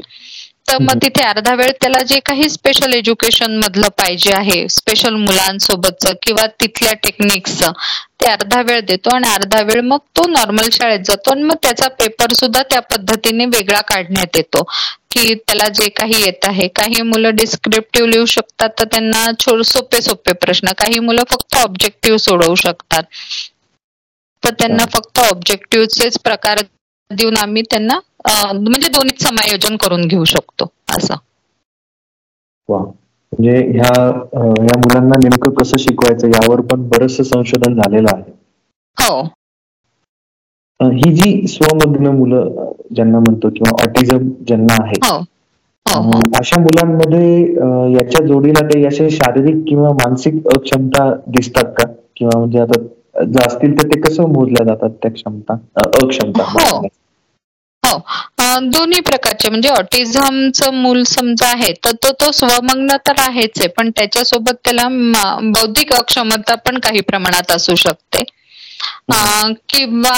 तर 0.69 0.77
मग 0.79 0.97
तिथे 1.01 1.23
अर्धा 1.23 1.53
वेळ 1.55 1.71
त्याला 1.81 2.01
जे 2.03 2.19
काही 2.21 2.49
स्पेशल 2.49 2.93
एज्युकेशन 2.93 3.55
मधलं 3.57 3.87
पाहिजे 3.97 4.31
आहे 4.33 4.67
स्पेशल 4.69 5.15
मुलांसोबतच 5.17 6.05
किंवा 6.23 6.45
तिथल्या 6.61 6.93
टेक्निक्सचं 7.03 7.71
ते 8.21 8.27
अर्धा 8.27 8.61
वेळ 8.63 8.79
देतो 8.83 9.15
आणि 9.15 9.27
अर्धा 9.29 9.61
वेळ 9.63 9.81
मग 9.83 9.97
तो 10.13 10.27
नॉर्मल 10.29 10.69
शाळेत 10.71 10.99
जातो 11.05 11.31
आणि 11.31 11.43
मग 11.43 11.55
त्याचा 11.63 11.87
पेपर 11.97 12.33
सुद्धा 12.33 12.61
त्या 12.63 12.79
पद्धतीने 12.87 13.45
वेगळा 13.47 13.81
काढण्यात 13.85 14.35
येतो. 14.35 14.63
की 15.11 15.33
त्याला 15.37 15.67
जे 15.73 15.87
काही 15.91 16.21
येत 16.21 16.45
आहे 16.45 16.67
काही 16.75 17.01
मुलं 17.03 17.35
डिस्क्रिप्टिव्ह 17.35 18.09
लिहू 18.09 18.25
शकतात 18.27 18.69
तर 18.71 18.85
त्यांना 18.87 19.25
सोपे 19.65 20.01
सोपे 20.01 20.33
प्रश्न 20.35 20.71
काही 20.77 20.99
मुलं 21.01 21.23
फक्त 21.29 21.57
ऑब्जेक्टिव्ह 21.57 22.17
सोडवू 22.19 22.55
शकतात. 22.57 23.03
तर 24.43 24.53
त्यांना 24.53 24.85
फक्त 24.89 25.19
ऑब्जेक्टिव्हचेच 25.21 26.17
प्रकार 26.21 26.61
देऊन 27.11 27.37
आम्ही 27.37 27.61
त्यांना 27.63 27.99
म्हणजे 28.25 28.87
दोन्हीच 28.89 29.21
समायोजन 29.21 29.75
करून 29.77 30.07
घेऊ 30.07 30.23
शकतो 30.27 30.71
असं. 30.89 31.15
म्हणजे 32.69 33.55
ह्या 33.69 33.91
ह्या 34.33 34.77
मुलांना 34.77 35.15
नेमकं 35.17 35.53
कसं 35.53 35.77
शिकवायचं 35.77 36.27
यावर 36.29 36.61
पण 36.65 36.87
बरंचसं 36.89 37.23
संशोधन 37.25 37.75
झालेलं 37.75 38.09
आहे. 38.13 38.31
हो. 38.97 39.21
ही 40.79 41.11
जी 41.13 41.47
स्वमग्न 41.47 42.07
मुलं 42.09 42.71
ज्यांना 42.95 43.19
म्हणतो 43.19 43.49
किंवा 43.49 43.71
ऑटिझम 43.83 44.29
ज्यांना 44.47 44.73
आहे 44.79 44.99
हो. 45.03 45.17
हो, 45.85 46.01
हो. 46.01 46.19
अशा 46.39 46.59
मुलांमध्ये 46.61 47.31
याच्या 47.93 48.25
जोडीला 48.27 48.65
काही 48.67 48.85
असे 48.85 49.09
शारीरिक 49.11 49.63
किंवा 49.67 49.89
मानसिक 49.95 50.47
अक्षमता 50.49 51.09
दिसतात 51.27 51.73
का? 51.77 51.91
किंवा 52.15 52.37
म्हणजे 52.37 52.59
आता 52.59 53.45
असतील 53.45 53.77
तर 53.77 53.87
ते 53.87 53.99
कसं 54.01 54.27
मोजल्या 54.29 54.65
जातात 54.65 54.89
त्या 55.01 55.11
क्षमता 55.11 55.53
अक्षमता? 55.77 56.43
हो. 57.89 57.97
दोन्ही 58.67 58.99
प्रकारचे 59.01 59.49
म्हणजे 59.49 59.69
ऑटिझमचं 59.71 60.73
मूल 60.73 61.03
समजा 61.07 61.47
आहे 61.49 61.71
तर 61.85 61.91
तो 62.03 62.11
तो 62.17 62.31
स्वमग्न 62.31 62.95
तर 63.07 63.19
आहेच 63.21 63.57
आहे 63.57 63.67
पण 63.77 63.89
त्याच्यासोबत 63.91 64.55
त्याला 64.65 64.87
बौद्धिक 65.51 65.93
अक्षमता 65.93 66.55
पण 66.57 66.79
काही 66.79 67.01
प्रमाणात 67.03 67.51
असू 67.51 67.75
शकते. 67.77 68.23
किंवा 69.69 70.11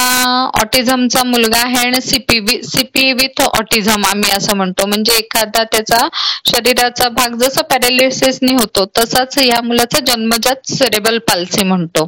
ऑटिझमचा 0.62 1.24
मुलगा 1.26 1.60
आहे 1.60 1.78
आणि 1.80 2.02
सीपी 2.02 2.40
सीपी 2.64 3.12
विथ 3.14 3.42
ऑटिझम 3.44 4.06
आम्ही 4.06 4.32
असं 4.32 4.56
म्हणतो. 4.58 4.86
म्हणजे 4.86 5.14
एखादा 5.16 5.64
त्याचा 5.66 6.08
शरीराचा 6.46 7.10
भाग 7.12 7.36
जसा 7.40 7.62
पॅरालिसिसनी 7.70 8.54
होतो 8.54 8.86
तसाच 8.98 9.38
या 9.40 9.62
मुलाचा 9.64 10.00
जन्मजात 10.06 10.70
सेरेबल 10.70 11.18
पाल्सी 11.28 11.64
म्हणतो. 11.64 12.08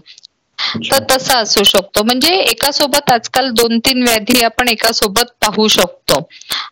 तर 0.91 1.03
तसा 1.11 1.37
असू 1.39 1.63
शकतो. 1.65 2.03
म्हणजे 2.03 2.33
एका 2.35 2.71
सोबत 2.71 3.11
आजकाल 3.11 3.49
दोन 3.53 3.77
तीन 3.79 4.03
व्याधी 4.03 4.41
आपण 4.45 4.67
एका 4.67 4.91
सोबत 4.93 5.31
पाहू 5.41 5.67
शकतो. 5.69 6.19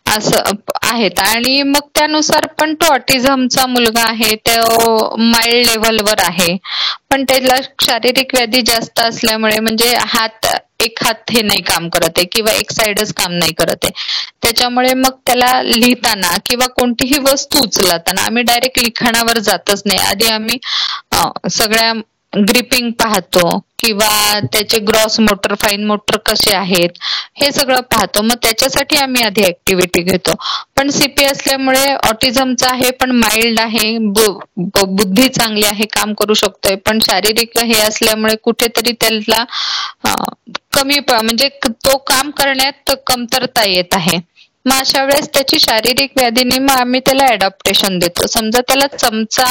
असं 0.08 0.50
आहेत. 0.82 1.18
आणि 1.20 1.62
मग 1.64 1.88
त्यानुसार 1.94 2.46
पण 2.58 2.74
तो 2.74 2.92
ऑटिझमचा 2.94 3.66
मुलगा 3.66 4.02
आहे 4.08 4.34
तो 4.38 5.16
माइल्ड 5.18 5.66
लेव्हलवर 5.66 6.20
आहे. 6.20 6.56
पण 7.10 7.24
त्याला 7.24 7.56
शारीरिक 7.82 8.34
व्याधी 8.34 8.60
जास्त 8.66 9.00
असल्यामुळे 9.00 9.58
म्हणजे 9.60 9.94
हात 10.08 10.46
एक 10.82 11.02
हात 11.04 11.30
हे 11.30 11.42
नाही 11.42 11.60
काम 11.62 11.88
करत 11.88 12.18
आहे 12.18 12.24
किंवा 12.26 12.52
एक 12.52 12.70
साइडच 12.72 13.12
काम 13.14 13.32
नाही 13.32 13.52
करत 13.54 13.84
आहे. 13.84 13.90
त्याच्यामुळे 14.42 14.92
मग 14.94 15.18
त्याला 15.26 15.50
लिहिताना 15.62 16.36
किंवा 16.46 16.66
कोणतीही 16.70 17.18
वस्तू 17.24 17.58
उचलताना 17.58 18.22
आम्ही 18.22 18.42
डायरेक्ट 18.42 18.78
लिखाणावर 18.78 19.38
जातच 19.40 19.82
नाही. 19.86 19.98
आधी 20.00 20.28
आम्ही 20.28 20.58
सगळ्या 21.50 21.92
ग्रिपिंग 22.42 22.90
पाहतो. 22.94 23.48
किंवा 23.82 24.38
त्याचे 24.52 24.78
ग्रॉस 24.88 25.18
मोटर 25.20 25.54
फाईन 25.60 25.84
मोटर 25.86 26.16
कसे 26.26 26.54
आहेत 26.54 26.98
हे 27.36 27.50
सगळं 27.52 27.80
पाहतो. 27.90 28.22
मग 28.22 28.34
त्याच्यासाठी 28.42 28.96
आम्ही 28.96 29.22
आधी 29.24 29.44
ऍक्टिव्हिटी 29.46 30.02
घेतो. 30.02 30.34
पण 30.76 30.90
सीपी 30.90 31.24
असल्यामुळे 31.24 31.84
ऑटिझमचा 32.08 32.68
आहे 32.70 32.90
पण 33.00 33.10
माइल्ड 33.14 33.60
आहे 33.60 33.96
बुद्धी 34.58 35.28
चांगली 35.28 35.64
आहे 35.66 35.86
काम 35.92 36.12
करू 36.14 36.34
शकतोय. 36.34 36.76
पण 36.78 36.98
शारीरिक 37.02 37.58
हे 37.60 37.80
असल्यामुळे 37.80 38.34
कुठेतरी 38.44 38.92
त्याला 39.00 39.44
कमी 40.72 40.98
म्हणजे 41.02 41.48
तो 41.64 41.96
काम 42.06 42.30
करण्यात 42.36 42.90
कमतरता 43.06 43.68
येत 43.68 43.94
आहे. 43.94 44.18
मग 44.66 44.78
अशा 44.78 45.02
वेळेस 45.04 45.28
त्याची 45.34 45.58
शारीरिक 45.60 46.10
व्याधीने 46.16 46.58
मग 46.60 46.70
आम्ही 46.72 47.00
त्याला 47.06 47.26
अडॅप्टेशन 47.28 47.98
देतो. 47.98 48.26
समजा 48.28 48.60
त्याला 48.68 48.86
चमचा 48.88 49.46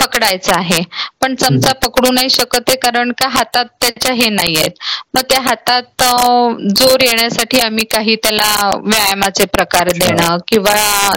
पकडायचा 0.00 0.52
आहे. 0.56 0.82
पण 1.20 1.34
चमचा 1.34 1.72
पकडू 1.82 2.10
नाही 2.12 2.30
शकत 2.30 2.68
आहे 2.68 2.76
कारण 2.78 3.12
का 3.18 3.28
हातात 3.28 3.64
त्याच्या 3.80 4.12
हे 4.14 4.28
नाही 4.30 4.56
आहेत. 4.56 4.70
मग 5.14 5.20
त्या 5.30 5.40
हातात 5.40 6.02
जोर 6.76 7.00
येण्यासाठी 7.00 7.60
आम्ही 7.60 7.84
काही 7.86 8.16
त्याला 8.16 8.70
व्यायामाचे 8.76 9.44
प्रकार 9.48 9.90
देणं 9.94 10.36
किंवा 10.48 10.74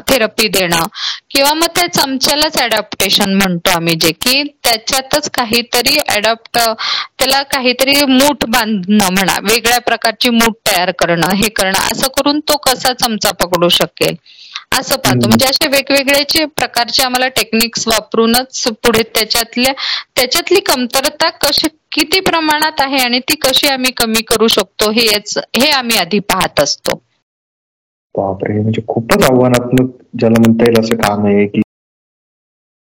थेरपी 0.07 0.47
देणं 0.49 0.85
किंवा 1.31 1.53
मग 1.53 1.67
त्या 1.75 1.87
चमच्यालाच 1.93 2.57
अडॅप्टेशन 2.57 3.33
म्हणतो 3.35 3.71
आम्ही 3.71 3.95
जे 3.95 4.11
की 4.17 4.41
त्याच्यातच 4.63 5.29
काहीतरी 5.31 5.97
अडॅप्ट 6.09 6.57
त्याला 6.57 7.41
काहीतरी 7.51 8.03
मूठ 8.07 8.45
बांधणं 8.47 9.13
म्हणा 9.13 9.37
वेगळ्या 9.43 9.79
प्रकारची 9.81 10.29
मूठ 10.31 10.53
तयार 10.67 10.91
करणं 10.99 11.35
हे 11.35 11.49
करणं 11.51 11.91
असं 11.91 12.07
करून 12.11 12.39
तो 12.41 12.57
कसा 12.63 12.93
चमचा 12.95 13.31
पकडू 13.39 13.69
शकेल? 13.71 14.15
असं 14.71 14.95
पाहतो. 14.97 15.27
म्हणजे 15.27 15.45
असे 15.45 15.67
वेगवेगळ्याचे 15.69 16.45
प्रकारचे 16.53 17.03
आम्हाला 17.03 17.27
टेक्निक्स 17.35 17.87
वापरूनच 17.87 18.63
पुढे 18.83 19.03
त्याच्यातल्या 19.15 19.73
त्याच्यातली 20.15 20.59
कमतरता 20.65 21.29
कशी 21.41 21.67
किती 21.91 22.19
प्रमाणात 22.21 22.81
आहे 22.81 22.97
आणि 22.99 23.19
ती 23.21 23.35
कशी 23.41 23.67
आम्ही 23.67 23.91
कमी 23.97 24.21
करू 24.27 24.47
शकतो 24.49 24.89
हे 24.91 25.07
हे 25.57 25.69
आम्ही 25.71 25.97
आधी 25.97 26.19
पाहत 26.29 26.59
असतो. 26.59 26.99
बापरे 28.15 28.59
म्हणजे 28.59 28.81
खूपच 28.87 29.23
आव्हानात्मक 29.23 29.89
ज्याला 30.19 30.39
म्हणता 30.39 30.65
येईल 30.65 30.79
असं 30.79 30.95
काम 30.97 31.25
आहे 31.25 31.45
की 31.47 31.61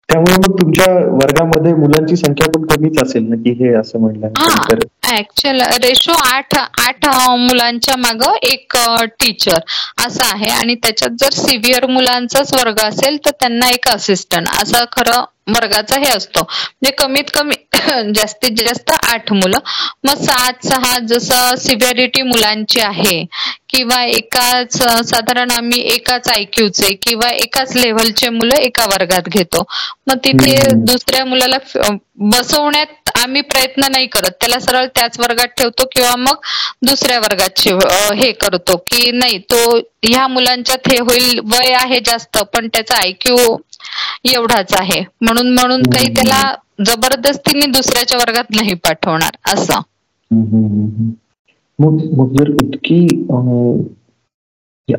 त्यामुळे 0.10 0.36
मग 0.38 0.60
तुमच्या 0.60 0.93
वर्गामध्ये 1.13 1.74
मुलांची 1.76 2.15
संख्या 2.15 2.50
पण 2.52 2.65
कमीच 2.67 3.02
असेल 3.04 3.30
ना 3.30 3.36
की 3.43 3.52
हे 3.60 3.74
असं 3.76 4.00
म्हणलं 4.00 4.28
ऍक्च्युअल 5.13 5.62
रेशो 5.84 6.13
आठ 6.26 6.56
आठ 6.58 7.06
मुलांच्या 7.39 7.95
माग 7.97 8.21
एक 8.43 8.76
टीचर 9.19 9.58
असं 9.97 10.23
आहे. 10.26 10.49
आणि 10.52 10.76
त्याच्यात 10.76 11.17
जर 11.19 11.34
सिव्हिअर 11.36 11.86
मुलांचाच 11.88 12.54
वर्ग 12.54 12.80
असेल 12.84 13.17
तर 13.26 13.32
त्यांना 13.39 13.69
एक 13.69 13.88
असिस्टंट 13.89 14.49
असं 14.54 14.84
खरं 14.91 15.23
वर्गाचा 15.49 15.95
हे 15.99 16.10
असतो. 16.10 16.41
म्हणजे 16.41 16.91
कमीत 16.97 17.32
कमी 17.34 17.56
जास्तीत 18.15 18.52
जास्त 18.58 18.91
आठ 19.04 19.32
मुलं. 19.34 19.58
मग 20.04 20.21
सात 20.21 20.65
सहा 20.65 20.97
जसं 21.08 21.56
सिव्हिअरिटी 21.60 22.21
मुलांची 22.23 22.80
आहे 22.82 23.23
किंवा 23.69 24.04
एकाच 24.06 24.78
साधारण 25.04 25.52
आम्ही 25.52 25.80
एकाच 25.93 26.28
आयक्यूचे 26.28 26.93
किंवा 26.97 27.30
एकाच 27.36 27.76
लेव्हलचे 27.76 28.30
मुलं 28.32 28.56
एका 28.58 28.86
वर्गात 28.88 29.30
घेतो. 29.30 29.63
मग 30.08 30.17
तिथे 30.19 30.56
दुसऱ्या 30.86 31.26
मुलाला 31.26 31.58
बसवण्यात 32.32 33.03
आम्ही 33.24 33.42
प्रयत्न 33.44 33.92
नाही 33.92 34.08
करत. 34.08 34.32
त्याला 34.32 34.60
सरळ 34.60 34.86
त्याच 34.96 35.20
वर्गात 35.20 35.48
ठेवतो 35.58 35.86
किंवा 35.92 36.16
मग 36.18 36.36
दुसऱ्या 36.82 37.20
वर्गात 37.20 37.68
हे 38.16 38.32
करतो 38.42 38.76
की 38.88 39.12
नाही 39.14 39.38
तो 39.50 39.78
ह्या 40.04 40.28
मुलांच्यात 40.30 40.88
हे 40.88 40.98
होईल 41.02 41.40
वय 41.46 41.74
आहे 41.76 42.00
जास्त 42.06 42.38
पण 42.54 42.68
त्याचा 42.68 42.96
आयक्यू 42.98 43.36
एवढाच 44.28 44.74
आहे. 44.74 45.00
म्हणून 45.22 45.54
म्हणून 45.54 45.82
काही 45.90 46.14
त्याला 46.16 46.42
जबरदस्तीने 46.86 47.66
दुसऱ्याच्या 47.72 48.18
वर्गात 48.18 48.52
नाही 48.52 48.74
पाठवणार 48.84 49.36
असं. 49.54 49.80
मग 51.80 52.34
जर 52.34 52.50
इतकी 52.56 53.06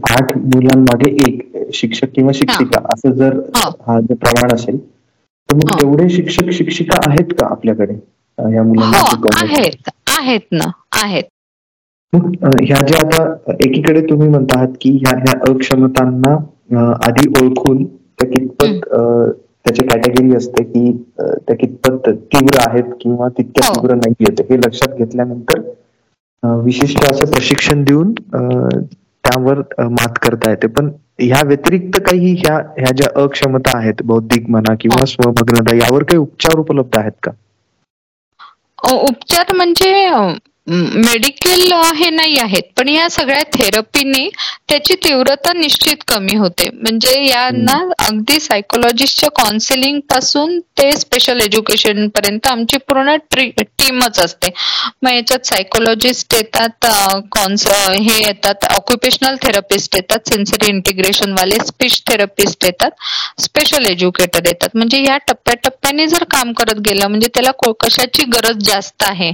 आठ 0.08 0.36
मुलांमागे 0.36 1.10
एक 1.24 1.42
शिक्षक 1.74 2.08
किंवा 2.14 2.32
शिक्षिका 2.34 2.80
असं 2.86 3.12
जर 3.12 3.38
हा. 3.56 3.98
जर 4.00 4.14
प्रमाण 4.14 4.54
असेल 4.54 4.78
तर 5.48 5.56
मग 5.56 5.78
तेवढे 5.78 6.08
शिक्षक 6.08 6.50
शिक्षिका 6.52 6.98
आहेत 7.08 7.32
का 7.32 7.46
आपल्याकडे? 7.46 7.94
या 8.38 8.62
मुलांना 8.62 8.98
आहेत 9.36 9.90
आहेत 10.10 10.40
ना 10.52 10.70
आहेत. 11.02 11.24
ह्या 12.12 12.76
ज्या 12.86 12.98
आता 12.98 13.54
एकीकडे 13.60 14.00
तुम्ही 14.00 14.28
म्हणता 14.28 14.58
आहात 14.58 14.72
की 14.80 14.90
ह्या 14.96 15.16
ह्या 15.18 15.38
अक्षमतांना 15.48 16.34
आधी 17.06 17.28
ओळखून 17.40 17.84
त्या 17.84 18.28
कितपत 18.30 18.88
त्याची 19.66 19.86
कॅटेगरी 19.86 20.34
असते 20.36 20.62
की 20.64 20.90
त्या 21.18 21.56
कितपत 21.56 22.08
तीव्र 22.08 22.58
आहेत 22.66 22.90
किंवा 23.00 23.28
तितक्या 23.28 23.66
हो. 23.66 23.74
तीव्र 23.74 23.94
नाही 23.94 24.14
आहेत 24.20 24.40
हे 24.50 24.56
लक्षात 24.58 24.96
घेतल्यानंतर 24.96 25.60
विशिष्ट 26.62 27.04
असं 27.04 27.30
प्रशिक्षण 27.30 27.82
देऊन 27.84 28.12
त्यावर 28.22 29.60
मात 29.80 30.18
करता 30.22 30.50
येते 30.50 30.66
पण 30.68 30.90
ह्या 31.18 31.40
व्यतिरिक्त 31.46 31.98
काही 32.00 32.32
ह्या 32.34 32.54
ह्या 32.78 32.90
ज्या 32.96 33.08
अक्षमता 33.22 33.76
आहेत 33.78 34.02
बौद्धिक 34.04 34.48
म्हणा 34.50 34.74
किंवा 34.80 35.00
हो. 35.00 35.06
स्वमग्नता 35.06 35.74
यावर 35.76 36.02
काही 36.02 36.18
उपचार 36.18 36.58
उपलब्ध 36.58 36.96
आहेत 36.98 37.12
का 37.22 37.30
उपचार 38.92 39.54
म्हणजे 39.56 39.92
मेडिकल 40.66 41.72
हे 41.96 42.08
नाही 42.10 42.38
आहेत 42.38 42.62
पण 42.76 42.88
या 42.88 43.08
सगळ्या 43.10 43.42
थेरपीने 43.54 44.28
त्याची 44.68 44.94
तीव्रता 45.04 45.52
निश्चित 45.52 46.04
कमी 46.08 46.36
होते. 46.36 46.68
म्हणजे 46.72 47.24
यांना 47.24 47.76
अगदी 48.06 48.38
सायकोलॉजिस्टच्या 48.40 49.28
काउन्सिलिंगपासून 49.36 50.58
ते 50.78 50.90
स्पेशल 50.92 51.40
एज्युकेशन 51.40 52.08
पर्यंत 52.16 52.46
आमची 52.48 52.78
पूर्ण 52.88 53.16
टीमच 53.30 54.18
असते. 54.20 54.50
मग 55.02 55.10
याच्यात 55.10 55.46
सायकोलॉजिस्ट 55.46 56.34
येतात 56.34 56.86
हे 58.00 58.16
येतात 58.18 58.64
ऑक्युपेशनल 58.72 59.36
थेरपिस्ट 59.42 59.96
येतात 59.96 60.28
सेन्सरी 60.28 60.68
इंटिग्रेशन 60.70 61.32
वाले 61.32 61.56
स्पीच 61.66 62.00
थेरपिस्ट 62.08 62.64
येतात 62.64 63.40
स्पेशल 63.42 63.86
एज्युकेटर 63.90 64.46
येतात. 64.46 64.68
म्हणजे 64.74 65.02
या 65.02 65.16
टप्प्याटप्प्याने 65.28 66.06
जर 66.08 66.24
काम 66.30 66.52
करत 66.52 66.80
गेलं 66.86 67.06
म्हणजे 67.08 67.28
त्याला 67.34 67.50
कशाची 67.80 68.24
गरज 68.32 68.64
जास्त 68.64 69.02
आहे 69.06 69.32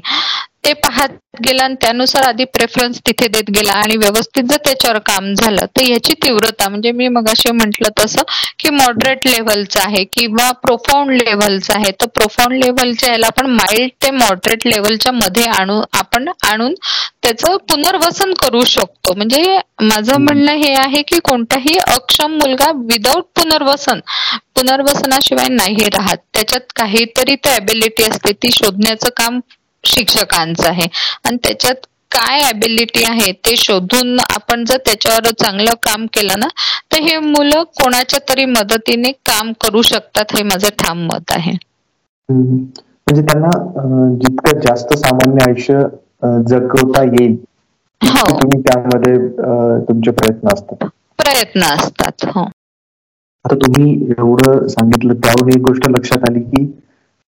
ते 0.65 0.73
पाहत 0.77 1.09
गेला 1.45 1.65
आणि 1.65 1.75
त्यानुसार 1.81 2.23
आधी 2.23 2.45
प्रेफरन्स 2.47 2.99
तिथे 3.07 3.27
देत 3.29 3.51
गेला. 3.51 3.73
आणि 3.73 3.97
व्यवस्थित 3.97 4.43
जर 4.51 4.57
त्याच्यावर 4.65 4.99
काम 5.07 5.33
झालं 5.35 5.67
तर 5.77 5.85
याची 5.85 6.13
तीव्रता 6.23 6.69
म्हणजे 6.69 6.91
मी 6.93 7.09
मगाशी 7.09 7.53
म्हंटल 7.53 7.89
तसं 8.01 8.23
की 8.59 8.71
मॉडरेट 8.71 9.27
लेव्हलचं 9.27 9.81
आहे 9.81 10.05
किंवा 10.13 10.51
प्रोफाऊंड 10.65 11.11
लेव्हलचं 11.13 11.75
आहे. 11.75 11.91
तर 12.01 12.07
प्रोफाऊंड 12.15 12.65
लेव्हलच्या 12.65 13.11
याला 13.13 13.27
आपण 13.27 13.47
माइल्ड 13.51 13.91
ते 14.03 14.11
मॉडरेट 14.13 14.67
लेव्हलच्या 14.67 15.13
मध्ये 15.15 15.45
आणू 15.59 15.81
आपण 15.99 16.29
आणून 16.51 16.75
त्याचं 17.23 17.57
पुनर्वसन 17.71 18.33
करू 18.41 18.65
शकतो. 18.67 19.15
म्हणजे 19.17 19.59
माझं 19.83 20.21
म्हणणं 20.21 20.53
हे 20.55 20.73
आहे 20.77 21.03
की 21.09 21.19
कोणताही 21.25 21.77
अक्षम 21.87 22.33
मुलगा 22.35 22.71
विदाऊट 22.87 23.25
पुनर्वसन 23.37 24.01
पुनर्वसनाशिवाय 24.57 25.49
नाही 25.51 25.89
राहत. 25.95 26.17
त्याच्यात 26.35 26.73
काहीतरी 26.77 27.35
ते 27.37 27.51
अबिलिटी 27.51 28.03
असते. 28.05 28.33
ती 28.33 28.51
शोधण्याचं 28.53 29.09
काम 29.17 29.39
शिक्षकांचं 29.85 30.69
आहे. 30.69 30.87
आणि 31.25 31.37
त्याच्यात 31.45 31.87
काय 32.13 32.41
अबिलिटी 32.43 33.03
आहे 33.05 33.31
ते 33.47 33.55
शोधून 33.57 34.19
आपण 34.23 34.65
जर 34.65 34.77
त्याच्यावर 34.87 35.31
चांगलं 35.41 35.75
काम 35.83 36.07
केलं 36.13 36.39
ना 36.39 36.47
तर 36.93 37.03
हे 37.03 37.19
मुलं 37.21 37.63
कोणाच्या 37.75 38.19
तरी 38.29 38.45
मदतीने 38.47 39.13
काम 39.27 39.53
करू 39.61 39.83
शकतात 39.85 40.37
हे 40.37 40.43
माझं 40.45 40.69
ठाम 40.79 41.05
मत 41.07 41.33
आहे. 41.33 41.53
म्हणजे 42.29 43.23
त्यांना 43.23 43.51
जितकं 44.17 44.59
जास्त 44.61 44.95
सामान्य 44.97 45.45
आयुष्य 45.45 45.79
जगवता 46.49 47.03
येईल 47.05 47.37
हो. 48.01 48.25
तुम्ही 48.33 48.61
त्यामध्ये 48.63 49.17
तुमचे 49.89 50.11
प्रयत्न 50.13 50.49
असतात. 50.53 50.87
प्रयत्न 51.19 51.63
असतात 51.75 52.25
हो. 52.27 52.45
आता 53.45 53.55
तुम्ही 53.57 53.93
एवढं 54.11 54.67
सांगितलं 54.69 55.15
त्यावर 55.17 55.49
एक 55.51 55.63
गोष्ट 55.63 55.89
लक्षात 55.89 56.29
आली 56.29 56.41
की 56.43 56.65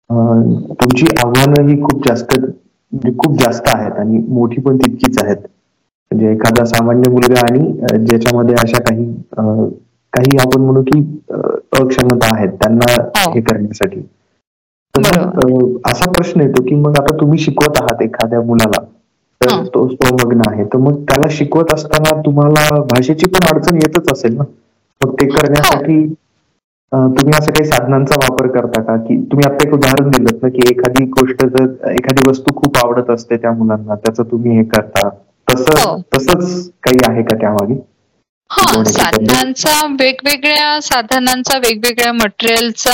तुमची 0.09 1.05
आव्हानं 1.23 1.67
ही 1.67 1.81
खूप 1.81 2.07
जास्त 2.07 2.35
म्हणजे 2.39 3.11
खूप 3.17 3.39
जास्त 3.41 3.67
आहेत 3.73 3.99
आणि 3.99 4.17
मोठी 4.29 4.61
पण 4.61 4.77
तितकीच 4.77 5.23
आहेत. 5.23 5.37
म्हणजे 6.11 6.31
एखादा 6.31 6.63
सामान्य 6.65 7.09
मुलगा 7.11 7.41
आणि 7.49 8.05
ज्याच्यामध्ये 8.05 8.55
अशा 8.61 8.81
काही 8.83 9.05
काही 10.13 10.37
आपण 10.41 10.61
म्हणू 10.61 10.81
की 10.83 10.99
अक्षमता 11.79 12.35
आहेत 12.35 12.49
त्यांना 12.61 12.91
हो. 12.91 13.31
हे 13.31 13.41
करण्यासाठी. 13.41 13.99
असा 15.85 16.09
प्रश्न 16.11 16.41
येतो 16.41 16.63
की 16.63 16.75
मग 16.75 16.97
आता 16.99 17.15
तुम्ही 17.19 17.39
शिकवत 17.39 17.81
आहात 17.81 18.01
एखाद्या 18.03 18.41
मुलाला 18.41 18.83
तर 19.41 19.63
तो 19.73 19.87
स्वमग्न 19.87 20.41
आहे. 20.47 20.63
तर 20.63 20.77
मग 20.77 21.01
त्याला 21.09 21.27
शिकवत 21.31 21.73
असताना 21.73 22.19
तुम्हाला 22.25 22.81
भाषेची 22.83 23.27
पण 23.27 23.47
अडचण 23.53 23.75
येतच 23.75 24.11
असेल 24.11 24.35
ना? 24.37 24.43
मग 25.01 25.13
ते 25.21 25.27
करण्यासाठी 25.27 26.03
तुम्ही 26.91 27.37
असं 27.37 27.51
काही 27.51 27.65
साधनांचा 27.65 28.15
वापर 28.15 28.47
करता 28.47 28.81
का? 28.81 28.95
की 28.97 29.15
तुम्ही 29.21 29.45
आता 29.45 29.67
एक 29.67 29.73
उदाहरण 29.73 30.09
दिलं 30.09 30.37
ना 30.43 30.49
की 30.49 30.61
एखादी 30.71 31.03
गोष्ट 31.11 31.45
जर 31.45 31.91
एखादी 31.91 32.29
वस्तू 32.29 32.53
खूप 32.55 32.77
आवडत 32.77 33.09
असते 33.09 33.37
त्या 33.37 33.51
मुलांना 33.51 33.95
त्याचं 33.95 34.23
तुम्ही 34.23 34.57
हे 34.57 34.63
करता. 34.63 35.09
तसं 35.47 35.79
हो. 35.79 35.97
तसंच 36.15 36.69
काही 36.83 36.97
आहे 37.09 37.23
का 37.23 37.35
त्यामागे? 37.37 37.73
हा 38.51 38.83
साधनांचा 38.83 39.85
वेगवेगळ्या 39.99 40.79
साधनांचा 40.81 41.57
वेगवेगळ्या 41.57 42.13
मटेरियलचा 42.13 42.93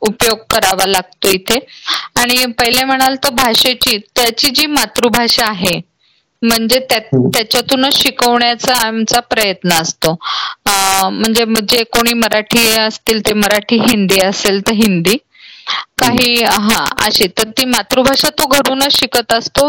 उपयोग 0.00 0.38
करावा 0.50 0.86
लागतो 0.86 1.28
इथे. 1.28 1.58
आणि 2.20 2.44
पहिले 2.58 2.84
म्हणाल 2.84 3.14
तर 3.14 3.34
भाषेची 3.34 3.98
त्याची 4.16 4.50
जी 4.50 4.66
मातृभाषा 4.66 5.46
आहे 5.46 5.80
म्हणजे 6.42 6.78
त्याच्यातूनच 6.90 7.96
शिकवण्याचा 7.96 8.74
आमचा 8.78 9.20
प्रयत्न 9.24 9.72
असतो. 9.72 10.14
म्हणजे 10.66 11.44
जे 11.68 11.82
कोणी 11.88 12.12
मराठी 12.14 12.68
असतील 12.78 13.20
ते 13.26 13.32
मराठी 13.34 13.76
हिंदी 13.82 14.20
असेल 14.20 14.60
तर 14.60 14.72
हिंदी. 14.74 15.16
काही 15.98 16.42
हा 16.44 16.84
अशी. 16.98 17.26
तर 17.28 17.48
ती 17.50 17.64
मातृभाषा 17.66 18.28
तो 18.32 18.46
घरूनच 18.48 18.92
शिकत 18.92 19.32
असतो. 19.32 19.66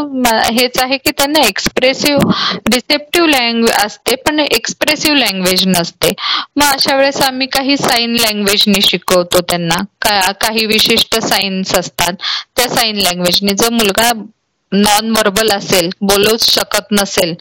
हेच 0.51 0.77
आहे 0.77 0.97
की 0.97 1.11
त्यांना 1.11 1.45
एक्सप्रेसिव्ह 1.47 2.31
डिसेप्टिव्ह 2.67 3.27
लँग्वेज 3.29 3.71
असते 3.75 4.15
पण 4.17 4.39
एक्सप्रेसिव्ह 4.41 5.17
लँग्वेज 5.19 5.63
नसते. 5.67 6.11
मग 6.53 6.65
अशा 6.67 6.95
वेळेस 6.95 7.21
आम्ही 7.23 7.47
काही 7.49 7.77
साईन 7.77 8.15
लँग्वेजने 8.17 8.81
शिकवतो 8.83 9.41
त्यांना. 9.41 9.81
काही 10.41 10.65
विशिष्ट 10.65 11.19
साईन्स 11.21 11.73
असतात. 11.75 12.13
त्या 12.51 12.67
साईन 12.69 12.97
लँग्वेजने 12.97 13.53
जर 13.55 13.69
मुलगा 13.71 14.11
नॉन 14.73 15.11
वर्बल 15.11 15.51
असेल 15.51 15.89
बोलूच 16.01 16.49
शकत 16.49 16.91
नसेल 16.91 17.33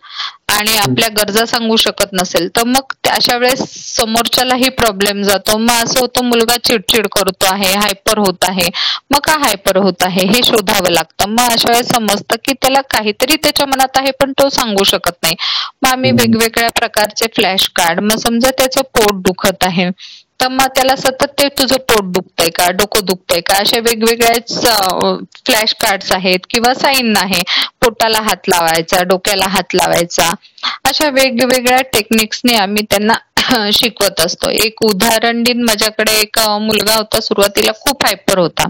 आणि 0.52 0.76
आपल्या 0.78 1.08
गरजा 1.16 1.44
सांगू 1.46 1.76
शकत 1.76 2.12
नसेल 2.12 2.48
तर 2.56 2.64
मग 2.66 2.92
अशा 3.10 3.36
वेळेस 3.36 3.60
समोरच्यालाही 3.86 4.68
प्रॉब्लेम 4.70 5.22
जातो. 5.22 5.56
मग 5.58 5.82
असं 5.84 6.00
होतं 6.00 6.24
मुलगा 6.24 6.56
चिडचिड 6.64 7.06
करतो 7.08 7.46
आहे 7.46 7.72
हायपर 7.74 8.18
होत 8.18 8.44
आहे. 8.44 8.68
मग 9.10 9.18
का 9.20 9.36
हायपर 9.38 9.76
होत 9.78 10.02
आहे? 10.02 10.26
हे 10.26 10.42
शोधावं 10.44 10.90
लागतं. 10.90 11.28
मग 11.30 11.52
अशा 11.52 11.70
वेळेस 11.70 11.88
समजतं 11.88 12.36
की 12.44 12.52
त्याला 12.54 12.80
काहीतरी 12.90 13.36
त्याच्या 13.42 13.66
मनात 13.66 13.98
आहे 13.98 14.10
पण 14.20 14.32
तो 14.32 14.48
सांगू 14.50 14.84
शकत 14.84 15.16
नाही. 15.22 15.34
मग 15.82 15.88
आम्ही 15.88 16.10
वेगवेगळ्या 16.12 16.70
प्रकारचे 16.76 17.26
फ्लॅश 17.36 17.68
कार्ड 17.76 18.00
मग 18.02 18.16
समजा 18.18 18.50
त्याचं 18.58 18.82
पोट 18.94 19.22
दुखत 19.22 19.64
आहे. 19.64 19.88
तर 20.42 20.48
मग 20.50 20.66
त्याला 20.66 20.94
सतत 20.96 21.32
ते 21.38 21.48
तुझं 21.50 21.76
पोट 21.88 22.04
दुखतंय 22.12 22.48
का? 22.50 22.68
डोकं 22.72 23.04
दुखतंय 23.06 23.40
का? 23.40 23.56
अशा 23.56 23.78
वेगवेगळ्याच 23.80 24.58
फ्लॅश 25.40 25.72
कार्ड्स 25.80 26.12
आहेत 26.12 26.46
किंवा 26.50 26.72
साईन 26.74 27.16
आहे. 27.16 27.42
पोटाला 27.80 28.20
हात 28.22 28.48
लावायचा 28.48 29.02
डोक्याला 29.04 29.46
हात 29.48 29.74
लावायचा. 29.74 30.30
अशा 30.84 31.08
वेगवेगळ्या 31.12 31.80
टेक्निक्सने 31.92 32.54
आम्ही 32.56 32.84
त्यांना 32.90 33.14
शिकवत 33.74 34.20
असतो. 34.20 34.50
एक 34.64 34.82
उदाहरण 34.84 35.42
दिन 35.42 35.62
माझ्याकडे 35.64 36.12
एक 36.20 36.38
मुलगा 36.60 36.94
होता. 36.94 37.20
सुरुवातीला 37.22 37.72
खूप 37.80 38.04
हायपर 38.06 38.38
होता. 38.38 38.68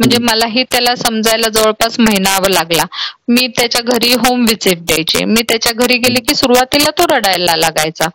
म्हणजे 0.00 0.18
मलाही 0.22 0.62
त्याला 0.64 0.94
समजायला 0.96 1.48
जवळपास 1.48 1.98
महिनावं 2.00 2.50
लागला. 2.50 2.84
मी 3.28 3.46
त्याच्या 3.48 3.80
घरी 3.84 4.12
होम 4.16 4.44
व्हिजिट 4.44 4.84
द्यायची. 4.86 5.24
मी 5.24 5.42
त्याच्या 5.42 5.72
घरी 5.74 5.96
गेले 5.98 6.20
की 6.20 6.34
सुरुवातीला 6.34 6.90
तो 6.98 7.06
रडायला 7.10 7.56
लागायचा. 7.56 8.08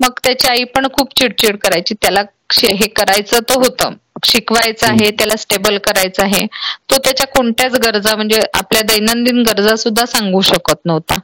मग 0.00 0.18
त्याची 0.24 0.48
आई 0.48 0.64
पण 0.74 0.86
खूप 0.92 1.16
चिडचिड 1.16 1.56
करायची. 1.56 1.94
त्याला 1.94 2.22
हे 2.54 2.86
करायचं 2.88 3.40
तर 3.48 3.56
होतं. 3.56 3.92
शिकवायचं 4.24 4.86
आहे 4.86 5.10
त्याला 5.10 5.36
स्टेबल 5.36 5.78
करायचं 5.78 6.22
आहे. 6.22 6.46
तो 6.90 6.98
त्याच्या 6.98 7.26
कोणत्याच 7.28 7.74
गरजा 7.78 8.14
म्हणजे 8.16 8.40
आपल्या 8.54 8.82
दैनंदिन 8.86 9.42
गरजा 9.42 9.76
सुद्धा 9.76 10.04
सांगू 10.06 10.40
शकत 10.42 10.80
नव्हता. 10.84 11.18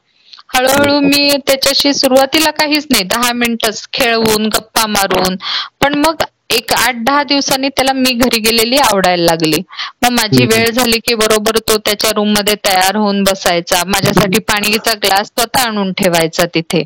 हळूहळू 0.55 0.99
मी 1.01 1.37
त्याच्याशी 1.47 1.93
सुरुवातीला 1.95 2.51
काहीच 2.51 2.87
नाही. 2.91 3.03
दहा 3.05 3.33
मिनिटच 3.35 3.87
खेळवून 3.93 4.47
गप्पा 4.47 4.87
मारून. 4.89 5.37
पण 5.81 5.95
मग 5.97 6.23
एक 6.51 6.73
आठ 6.73 6.95
दहा 6.97 7.23
दिवसांनी 7.23 7.69
त्याला 7.69 7.93
मी 7.93 8.13
घरी 8.13 8.39
गेलेली 8.41 8.77
आवडायला 8.77 9.25
लागली. 9.25 9.63
मग 10.03 10.11
माझी 10.11 10.45
वेळ 10.47 10.71
झाली 10.71 10.99
की 10.99 11.15
बरोबर 11.15 11.59
तो 11.59 11.77
त्याच्या 11.79 12.11
रूममध्ये 12.17 12.55
तयार 12.67 12.97
होऊन 12.97 13.23
बसायचा. 13.23 13.83
माझ्यासाठी 13.87 14.39
पाणीचा 14.39 14.93
ग्लास 14.95 15.27
स्वतः 15.27 15.61
आणून 15.61 15.93
ठेवायचा 15.93 16.47
तिथे. 16.55 16.85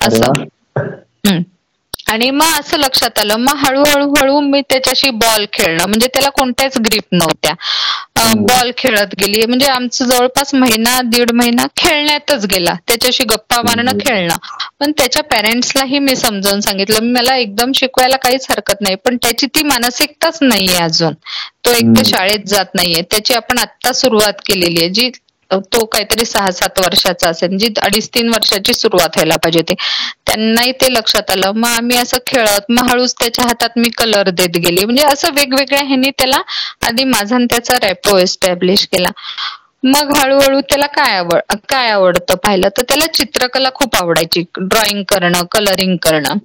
असं. 0.00 0.42
आणि 2.10 2.30
मग 2.30 2.58
असं 2.60 2.78
लक्षात 2.78 3.18
आलं 3.18 3.36
मग 3.38 3.56
हळूहळू 3.58 4.08
हळू 4.14 4.40
मी 4.42 4.60
त्याच्याशी 4.70 5.10
बॉल 5.16 5.44
खेळणं 5.52 5.86
म्हणजे 5.86 6.06
त्याला 6.06 6.28
कोणत्याच 6.30 6.78
ग्रीप 6.80 7.04
नव्हत्या. 7.12 7.54
बॉल 8.36 8.70
खेळत 8.76 9.14
गेली. 9.18 9.44
म्हणजे 9.46 9.66
आमचं 9.66 10.04
जवळपास 10.06 10.54
महिना 10.54 11.00
दीड 11.04 11.30
महिना 11.32 11.64
खेळण्यातच 11.76 12.44
गेला. 12.46 12.74
त्याच्याशी 12.88 13.24
गप्पा 13.24 13.60
मारणं 13.62 13.98
खेळणं. 14.00 14.36
पण 14.80 14.92
त्याच्या 14.98 15.22
पॅरेंट्सलाही 15.24 15.98
मी 15.98 16.14
समजावून 16.16 16.60
सांगितलं 16.60 17.04
मला 17.12 17.36
एकदम 17.36 17.72
शिकवायला 17.74 18.16
काहीच 18.16 18.46
हरकत 18.50 18.80
नाही 18.80 18.94
पण 19.04 19.16
त्याची 19.16 19.46
ती 19.48 19.62
मानसिकताच 19.64 20.38
नाहीये 20.42 20.76
अजून. 20.82 21.14
तो 21.64 21.70
एक 21.72 21.96
तर 21.96 22.02
शाळेत 22.06 22.46
जात 22.48 22.74
नाहीये. 22.74 23.02
त्याची 23.10 23.34
आपण 23.34 23.58
आता 23.58 23.92
सुरुवात 23.92 24.40
केलेली 24.46 24.80
आहे 24.80 24.88
जी 24.90 25.10
तो 25.52 25.84
काहीतरी 25.84 26.24
सहा 26.24 26.50
सात 26.50 26.78
वर्षाचा 26.80 27.28
असेल 27.28 27.56
जी 27.58 27.68
अडीच 27.82 28.08
तीन 28.08 28.28
वर्षाची 28.28 28.74
सुरुवात 28.74 29.16
व्हायला 29.16 29.36
पाहिजे 29.36 29.58
होती. 29.60 29.74
त्यांनाही 30.26 30.72
ते 30.72 30.92
लक्षात 30.92 31.30
आलं. 31.30 31.52
मग 31.52 31.68
आम्ही 31.68 31.96
असं 31.96 32.18
खेळत 32.26 32.70
मग 32.70 32.90
हळूच 32.90 33.14
त्याच्या 33.14 33.44
हातात 33.44 33.78
मी 33.78 33.88
कलर 33.98 34.28
देत 34.30 34.56
गेली. 34.58 34.84
म्हणजे 34.84 35.02
असं 35.04 35.34
वेगवेगळ्या 35.34 35.84
ह्यांनी 35.86 36.10
त्याला 36.10 36.40
आधी 36.86 37.04
माझा 37.06 37.38
त्याचा 37.50 37.74
रॅपो 37.82 38.18
एस्टॅब्लिश 38.18 38.86
केला. 38.92 39.08
मग 39.84 40.10
हळूहळू 40.16 40.60
त्याला 40.60 40.86
काय 40.88 41.16
आवड 41.16 41.54
काय 41.68 41.90
आवडतं 41.90 42.34
पाहिलं 42.36 42.68
तर 42.76 42.82
त्याला 42.82 43.06
चित्रकला 43.14 43.68
खूप 43.74 43.96
आवडायची. 43.96 44.42
ड्रॉइंग 44.58 45.02
करणं 45.08 45.44
कलरिंग 45.52 45.96
करणं. 46.02 46.38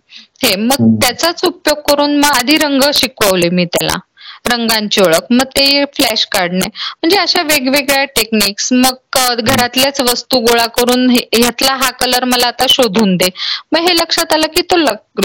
हे 0.44 0.56
मग 0.58 0.96
त्याचाच 1.02 1.44
उपयोग 1.46 1.78
करून 1.88 2.18
मग 2.18 2.36
आधी 2.36 2.58
रंग 2.58 2.82
शिकवले 2.94 3.50
मी 3.50 3.66
त्याला. 3.66 3.98
रंगांची 4.46 5.02
ओळख 5.02 5.32
मग 5.32 5.46
ते 5.56 5.84
फ्लॅश 5.96 6.26
काढणे. 6.32 6.68
म्हणजे 6.68 7.18
अशा 7.18 7.42
वेगवेगळ्या 7.44 8.04
टेक्निक्स 8.16 8.72
मग 8.74 8.94
घरातल्याच 9.38 10.00
वस्तू 10.02 10.40
गोळा 10.42 10.66
करून 10.76 11.10
ह्यातला 11.12 11.74
हा 11.76 11.90
कलर 12.00 12.24
मला 12.26 12.48
आता 12.48 12.66
शोधून 12.70 13.16
दे. 13.18 13.30
मग 13.72 13.80
हे 13.82 13.96
लक्षात 13.96 14.34
आलं 14.34 14.48
की 14.56 14.62
तो 14.64 14.78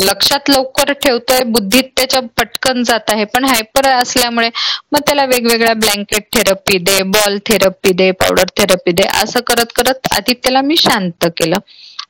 लक्षात 0.02 0.50
लवकर 0.50 0.92
ठेवतोय 1.02 1.42
बुद्धीत 1.46 1.85
त्याच्या 1.96 2.20
पटकन 2.37 2.83
जात 2.85 3.11
आहे. 3.11 3.24
पण 3.26 3.44
हायपर 3.44 3.87
असल्यामुळे 3.88 4.48
मग 4.92 5.00
त्याला 5.06 5.24
वेगवेगळ्या 5.26 5.74
ब्लँकेट 5.76 6.26
थेरपी 6.30 6.78
दे 6.80 7.02
बॉल 7.11 7.38
थेरपी 7.46 7.92
दे 7.94 8.11
पावडर 8.14 8.44
थेरपी 8.56 8.92
दे 8.92 9.06
असं 9.22 9.40
करत 9.46 9.72
करत 9.76 10.12
आदित्यला 10.12 10.61
मी 10.62 10.76
शांत 10.78 11.26
केलं. 11.37 11.59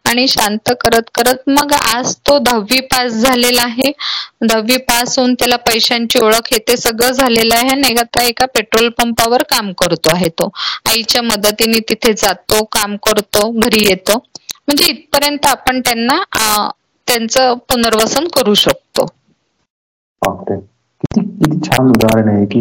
आणि 0.04 0.26
शांत 0.28 0.70
करत 0.80 1.10
करत 1.14 1.48
मग 1.48 1.72
आज 1.74 2.14
तो 2.26 2.38
दहावी 2.40 2.80
पास 2.86 3.12
झालेला 3.12 3.62
आहे. 3.62 3.90
दहावी 4.42 4.76
पास 4.88 5.18
होऊन 5.18 5.34
त्याला 5.34 5.56
पैशांची 5.66 6.18
ओळख 6.18 6.48
हे 6.52 6.58
ते 6.68 6.76
सगळं 6.76 7.12
झालेलं 7.12 7.54
आहे. 7.54 7.68
आणि 7.70 7.94
आता 8.00 8.22
एका 8.24 8.46
पेट्रोल 8.54 8.88
पंपावर 8.98 9.42
काम 9.50 9.72
करतो 9.78 10.10
आहे 10.14 10.28
तो. 10.30 10.48
आईच्या 10.86 11.22
मदतीने 11.24 11.78
तिथे 11.88 12.12
जातो 12.16 12.62
काम 12.72 12.96
करतो 13.06 13.50
घरी 13.60 13.84
येतो. 13.88 14.16
म्हणजे 14.68 14.84
इथपर्यंत 14.86 15.46
आपण 15.46 15.80
त्यांना 15.80 16.18
त्यांचं 17.08 17.54
पुनर्वसन 17.68 18.26
करू 18.34 18.54
शकतो. 18.56 19.06
किती 20.22 21.20
किती 21.20 21.58
छान 21.60 21.88
उदाहरण 21.88 22.28
आहे 22.28 22.44
की 22.46 22.60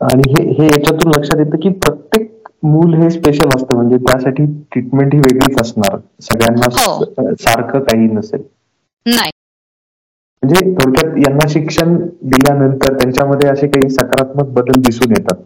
आणि 0.00 0.30
हे 0.30 0.42
हे 0.52 0.64
याच्यातून 0.66 1.12
लक्षात 1.12 1.38
येतं 1.38 1.60
की 1.60 1.68
प्रत्येक 1.80 2.41
मूल 2.62 2.94
हे 2.94 3.08
स्पेशल 3.10 3.48
असतं. 3.56 3.74
म्हणजे 3.74 3.96
त्यासाठी 3.96 4.44
ट्रीटमेंट 4.72 5.14
ही 5.14 5.18
वेगळीच 5.20 5.60
असणार. 5.60 5.96
सगळ्यांना 6.20 6.66
हो. 6.72 7.04
सारखं 7.40 7.80
काही 7.80 8.06
नसेल. 8.08 8.42
नाही. 9.06 9.30
म्हणजे 10.42 10.74
थोडक्यात 10.74 11.16
यांना 11.18 11.46
शिक्षण 11.48 11.96
दिल्यानंतर 12.24 12.96
त्यांच्यामध्ये 12.98 13.48
असे 13.50 13.66
काही 13.66 13.90
सकारात्मक 13.90 14.48
बदल 14.52 14.80
दिसून 14.80 15.10
येतात. 15.10 15.42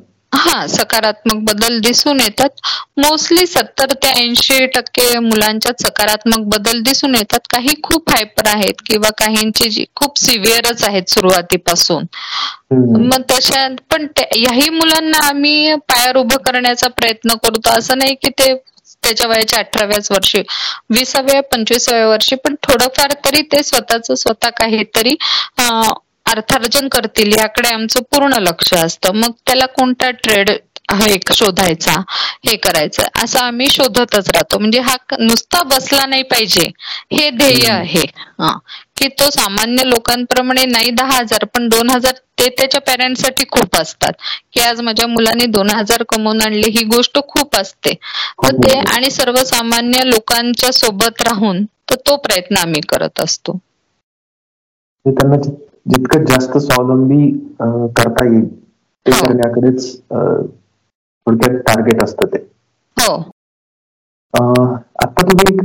हा 0.47 0.67
सकारात्मक 0.69 1.37
बदल 1.45 1.79
दिसून 1.81 2.21
येतात. 2.21 2.49
मोस्टली 2.99 3.47
सत्तर 3.47 3.93
ते 3.95 4.09
ऐंशी 4.21 4.67
टक्के 4.69 5.19
मुलांच्यात 5.21 5.83
सकारात्मक 5.83 6.47
बदल 6.49 6.81
दिसून 6.83 7.15
येतात. 7.15 7.41
काही 7.51 7.75
खूप 7.83 8.11
हायपर 8.11 8.49
आहेत 8.49 8.83
किंवा 8.87 9.11
काहींची 9.19 9.85
खूप 9.97 10.19
सिव्हिअरच 10.19 10.83
आहेत 10.85 11.11
सुरुवातीपासून. 11.11 12.05
मग 12.73 13.23
तशा 13.31 13.67
पण 13.91 14.07
याही 14.37 14.69
मुलांना 14.71 15.19
आम्ही 15.23 15.75
पायावर 15.89 16.17
उभं 16.17 16.37
करण्याचा 16.45 16.89
प्रयत्न 16.91 17.35
करतो. 17.37 17.71
असं 17.71 17.99
नाही 17.99 18.15
की 18.17 18.31
ते 18.33 18.55
त्याच्या 19.03 19.27
वयाच्या 19.29 19.59
अठराव्याच 19.59 20.11
वर्षी 20.11 20.43
विसाव्या 20.91 21.41
पंचवीसाव्या 21.45 22.07
वर्षी 22.09 22.37
पण 22.37 22.55
थोडंफार 22.63 23.13
तरी 23.25 23.43
ते 23.53 23.63
स्वतःच 23.63 24.11
स्वतः 24.13 24.51
काहीतरी 24.57 25.15
अर्थार्जन 26.27 26.89
करतील 26.89 27.33
याकडे 27.33 27.69
आमचं 27.69 28.03
पूर्ण 28.11 28.39
लक्ष 28.41 28.73
असतं. 28.75 29.15
मग 29.15 29.31
त्याला 29.47 29.67
कोणता 29.73 30.11
ट्रेड 30.19 30.51
हे 30.93 31.17
शोधायचा 31.35 31.93
हे 32.41 32.57
करायचं 32.59 33.03
असं 33.23 33.39
आम्ही 33.41 33.69
शोधतच 33.71 34.29
राहतो. 34.29 34.59
म्हणजे 34.59 34.81
हा 34.81 34.97
नुसता 35.21 35.63
बसला 35.65 36.05
नाही 36.07 36.23
पाहिजे. 36.25 36.67
हे 37.13 37.31
ध्येय 37.33 37.69
आहे. 37.71 38.05
की 38.97 39.09
तो 39.11 39.29
सामान्य 39.31 39.83
लोकांप्रमाणे 39.85 40.65
नाही 40.67 40.91
दहा 40.93 41.17
हजार 41.17 41.45
पण 41.47 41.69
दोन 41.69 41.91
हजार 41.91 42.13
ते 42.39 42.49
त्याच्या 42.51 42.81
पॅरेंट्ससाठी 42.83 43.45
खूप 43.51 43.77
असतात. 43.77 44.13
की 44.53 44.61
आज 44.61 44.81
माझ्या 44.81 45.07
मुलाने 45.09 45.47
दोन 45.49 45.71
हजार 45.71 46.03
कमवून 46.09 46.41
आणले 46.43 46.69
ही 46.71 46.85
गोष्ट 46.87 47.19
खूप 47.29 47.57
असते. 47.57 47.93
तर 48.43 48.57
ते 48.59 48.79
आणि 48.89 49.11
सर्वसामान्य 49.11 50.03
लोकांच्या 50.07 50.73
सोबत 50.75 51.23
राहून 51.23 51.65
तर 51.91 51.95
तो 52.07 52.17
प्रयत्न 52.19 52.57
आम्ही 52.59 52.81
करत 52.89 53.21
असतो. 53.21 53.59
त्यांना 55.07 55.37
जितकं 55.87 56.25
जास्त 56.25 56.57
स्वावलंबी 56.59 57.31
करता 57.97 58.25
येईल 58.25 58.47
ते 59.07 59.11
हो. 59.11 59.21
करण्याकडेच 59.23 59.97
थोडक्यात 61.27 61.59
टार्गेट 61.67 62.03
असतं 62.05 62.27
ते 62.27 62.39
हो 62.97 63.13
आता 64.35 65.23
तुम्ही 65.23 65.57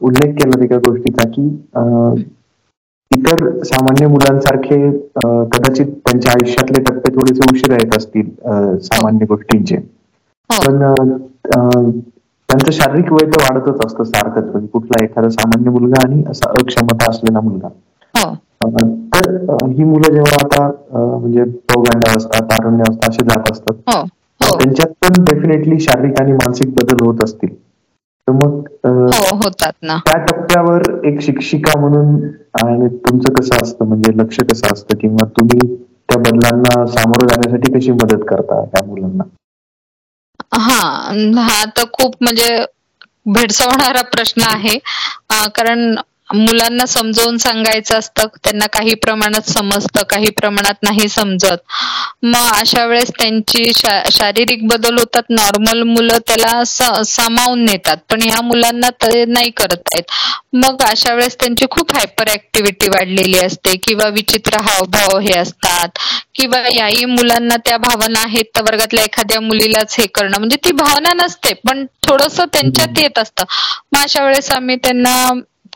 उल्लेख 0.00 0.32
केला 0.34 0.64
एका 0.64 0.76
गोष्टीचा 0.86 1.28
की 1.28 1.42
इतर 3.10 3.62
सामान्य 3.64 4.06
मुलांसारखे 4.08 4.78
कदाचित 5.18 5.86
त्यांच्या 5.86 6.32
आयुष्यातले 6.32 6.82
टप्पे 6.82 7.14
थोडेसे 7.14 7.50
उशीर 7.52 7.72
येत 7.72 7.96
असतील 7.96 8.30
सामान्य 8.82 9.26
गोष्टींचे 9.26 9.76
हो. 9.76 10.60
पण 10.60 10.78
त्यांचं 12.48 12.70
शारीरिक 12.72 13.12
वय 13.12 13.26
तर 13.26 13.42
वाढतच 13.42 13.84
असतं 13.86 14.04
सारखंच 14.04 14.44
म्हणजे 14.44 14.66
कुठला 14.68 15.04
एखादा 15.04 15.28
सामान्य 15.30 15.70
मुलगा 15.70 16.02
आणि 16.02 16.22
असा 16.30 16.50
अक्षमता 16.52 17.10
असलेला 17.10 17.40
मुलगा. 17.40 17.68
तर 19.12 19.30
ही 19.68 19.84
मुलं 19.84 20.14
जेव्हा 20.14 20.36
आता 20.36 20.66
म्हणजे 21.18 21.42
असतात 22.10 22.42
तारुण्य 22.42 22.82
असतात 22.82 23.08
असे 23.08 23.24
जात 23.24 23.50
असतात 23.52 23.74
हो. 23.88 24.04
त्यांच्यात 24.58 24.92
पण 25.02 25.24
डेफिनेटली 25.24 25.78
शारीरिक 25.80 26.20
आणि 26.20 26.32
मानसिक 26.34 26.72
बदल 26.74 27.04
होत 27.06 27.22
असतील. 27.24 27.54
तर 28.28 28.32
मग 28.34 28.66
होतात 29.34 29.72
ना. 29.82 29.96
त्या 30.06 30.16
टप्प्यावर 30.24 30.82
एक 31.04 31.20
शिक्षिका 31.20 31.78
म्हणून 31.80 32.14
आणि 32.62 32.88
तुमचं 32.98 33.32
कसं 33.32 33.56
असतं 33.62 33.84
म्हणजे 33.84 34.12
लक्ष 34.16 34.38
कसं 34.52 34.72
असतं 34.72 34.98
किंवा 34.98 35.26
तुम्ही 35.38 35.74
त्या 35.76 36.18
बदलांना 36.20 36.84
सामोरं 36.86 37.26
जाण्यासाठी 37.26 37.72
कशी 37.72 37.92
मदत 37.92 38.24
करता 38.28 38.64
त्या 38.64 38.86
मुलांना? 38.86 39.24
हा 40.54 40.80
हा 41.40 41.64
तर 41.76 41.84
खूप 41.92 42.14
म्हणजे 42.20 42.48
भेडसावणारा 43.26 44.02
प्रश्न 44.08 44.42
आहे. 44.46 44.78
कारण 45.54 45.94
मुलांना 46.34 46.84
समजावून 46.86 47.36
सांगायचं 47.38 47.98
असतं 47.98 48.26
त्यांना 48.36 48.66
काही 48.72 48.94
प्रमाणात 48.96 49.48
समजतं 49.50 50.02
काही 50.10 50.30
प्रमाणात 50.32 50.74
नाही 50.82 51.08
समजत. 51.08 51.56
मग 52.24 52.48
अशा 52.52 52.84
वेळेस 52.86 53.10
त्यांची 53.10 53.64
शारीरिक 54.10 54.66
बदल 54.68 54.98
होतात 54.98 55.30
नॉर्मल 55.30 55.82
मुलं 55.84 56.18
त्याला 56.26 56.62
सामावून 56.64 57.64
नेतात 57.64 57.96
पण 58.10 58.22
या 58.22 58.40
मुलांना 58.42 58.90
ते 58.96 59.24
नाही 59.26 59.50
करत 59.52 59.82
आहेत. 59.86 60.04
मग 60.54 60.82
अशा 60.82 61.12
वेळेस 61.14 61.36
त्यांची 61.36 61.66
खूप 61.70 61.92
हायपर 61.94 62.28
ऍक्टिव्हिटी 62.30 62.88
वाढलेली 62.88 63.38
असते 63.38 63.74
किंवा 63.78 64.08
विचित्र 64.10 64.60
हावभाव 64.62 65.18
हे 65.18 65.38
असतात 65.38 65.98
किंवा 66.34 66.58
याही 66.70 67.04
मुलांना 67.06 67.56
त्या 67.64 67.76
भावना 67.78 68.20
आहेत 68.20 68.44
तर 68.52 68.62
वर्गातल्या 68.62 69.04
एखाद्या 69.04 69.40
मुलीलाच 69.42 69.94
हे 69.98 70.06
करणं 70.10 70.38
म्हणजे 70.38 70.56
ती 70.60 70.72
भावना 70.74 71.12
नसते 71.14 71.52
पण 71.62 71.84
थोडस 72.02 72.40
त्यांच्यात 72.42 72.98
येत 72.98 73.18
असतं. 73.18 73.44
मग 73.92 74.00
अशा 74.02 74.24
वेळेस 74.24 74.50
आम्ही 74.52 74.76
त्यांना 74.78 75.14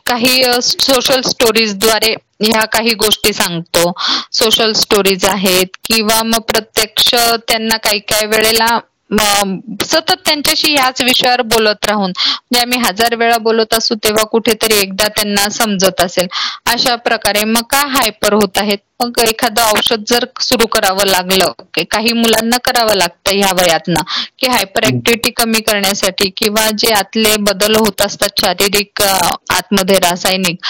काही 0.07 0.43
सोशल 0.61 1.21
स्टोरीजद्वारे 1.21 2.13
ह्या 2.43 2.65
काही 2.65 2.93
गोष्टी 2.93 3.33
सांगतो. 3.33 3.91
सोशल 4.31 4.73
स्टोरीज 4.73 5.25
आहेत 5.25 5.77
किंवा 5.85 6.21
मग 6.23 6.41
प्रत्यक्ष 6.47 7.13
त्यांना 7.47 7.77
काही 7.77 7.99
काही 7.99 8.25
वेळेला 8.25 8.77
सतत 9.09 10.21
त्यांच्याशी 10.25 10.73
याच 10.73 11.01
विषयावर 11.01 11.41
बोलत 11.47 11.85
राहून 11.85 12.11
म्हणजे 12.11 12.59
आम्ही 12.61 12.79
हजार 12.79 13.15
वेळा 13.15 13.37
बोलत 13.41 13.73
असू 13.73 13.95
तेव्हा 14.03 14.23
कुठेतरी 14.27 14.77
एकदा 14.77 15.07
त्यांना 15.09 15.47
समजत 15.51 16.01
असेल. 16.01 16.27
अशा 16.65 16.95
प्रकारे 16.97 17.43
मग 17.45 17.61
का 17.67 17.85
हायपर 17.89 18.33
होत 18.33 18.57
आहेत? 18.57 18.77
मग 18.97 19.19
एखादं 19.21 19.61
औषध 19.63 20.03
जर 20.07 20.25
सुरू 20.41 20.65
करावं 20.67 21.05
लागलं 21.07 21.51
काही 21.85 22.13
मुलांना 22.13 22.57
करावं 22.63 22.95
लागतं 22.95 23.35
ह्या 23.35 23.51
वयातनं 23.53 24.01
की 24.39 24.47
हायपर 24.47 24.85
ऍक्टिव्हिटी 24.85 25.29
कमी 25.33 25.61
करण्यासाठी 25.61 26.29
किंवा 26.37 26.69
जे 26.77 26.93
आतले 26.93 27.35
बदल 27.41 27.75
होत 27.75 28.01
असतात 28.01 28.41
शारीरिक 28.41 29.01
आतमध्ये 29.01 29.97
रासायनिक 29.99 30.65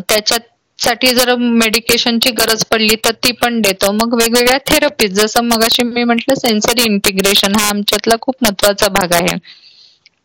त्याच्यात 0.00 0.40
साठी 0.84 1.08
जर 1.14 1.34
मेडिकेशनची 1.36 2.30
गरज 2.32 2.64
पडली 2.64 2.96
तर 3.04 3.12
ती 3.24 3.32
पण 3.42 3.60
देतो. 3.60 3.90
मग 3.94 4.14
वेगवेगळ्या 4.14 4.58
थेरपीज 4.66 5.20
जसं 5.20 5.44
मगाशी 5.46 5.82
मी 5.84 6.04
म्हटलं 6.04 6.34
सेन्सरी 6.38 6.82
इंटिग्रेशन 6.84 7.54
हा 7.56 7.68
आमच्यातला 7.68 8.14
खूप 8.22 8.34
महत्त्वाचा 8.42 8.88
भाग 8.90 9.12
आहे. 9.14 9.36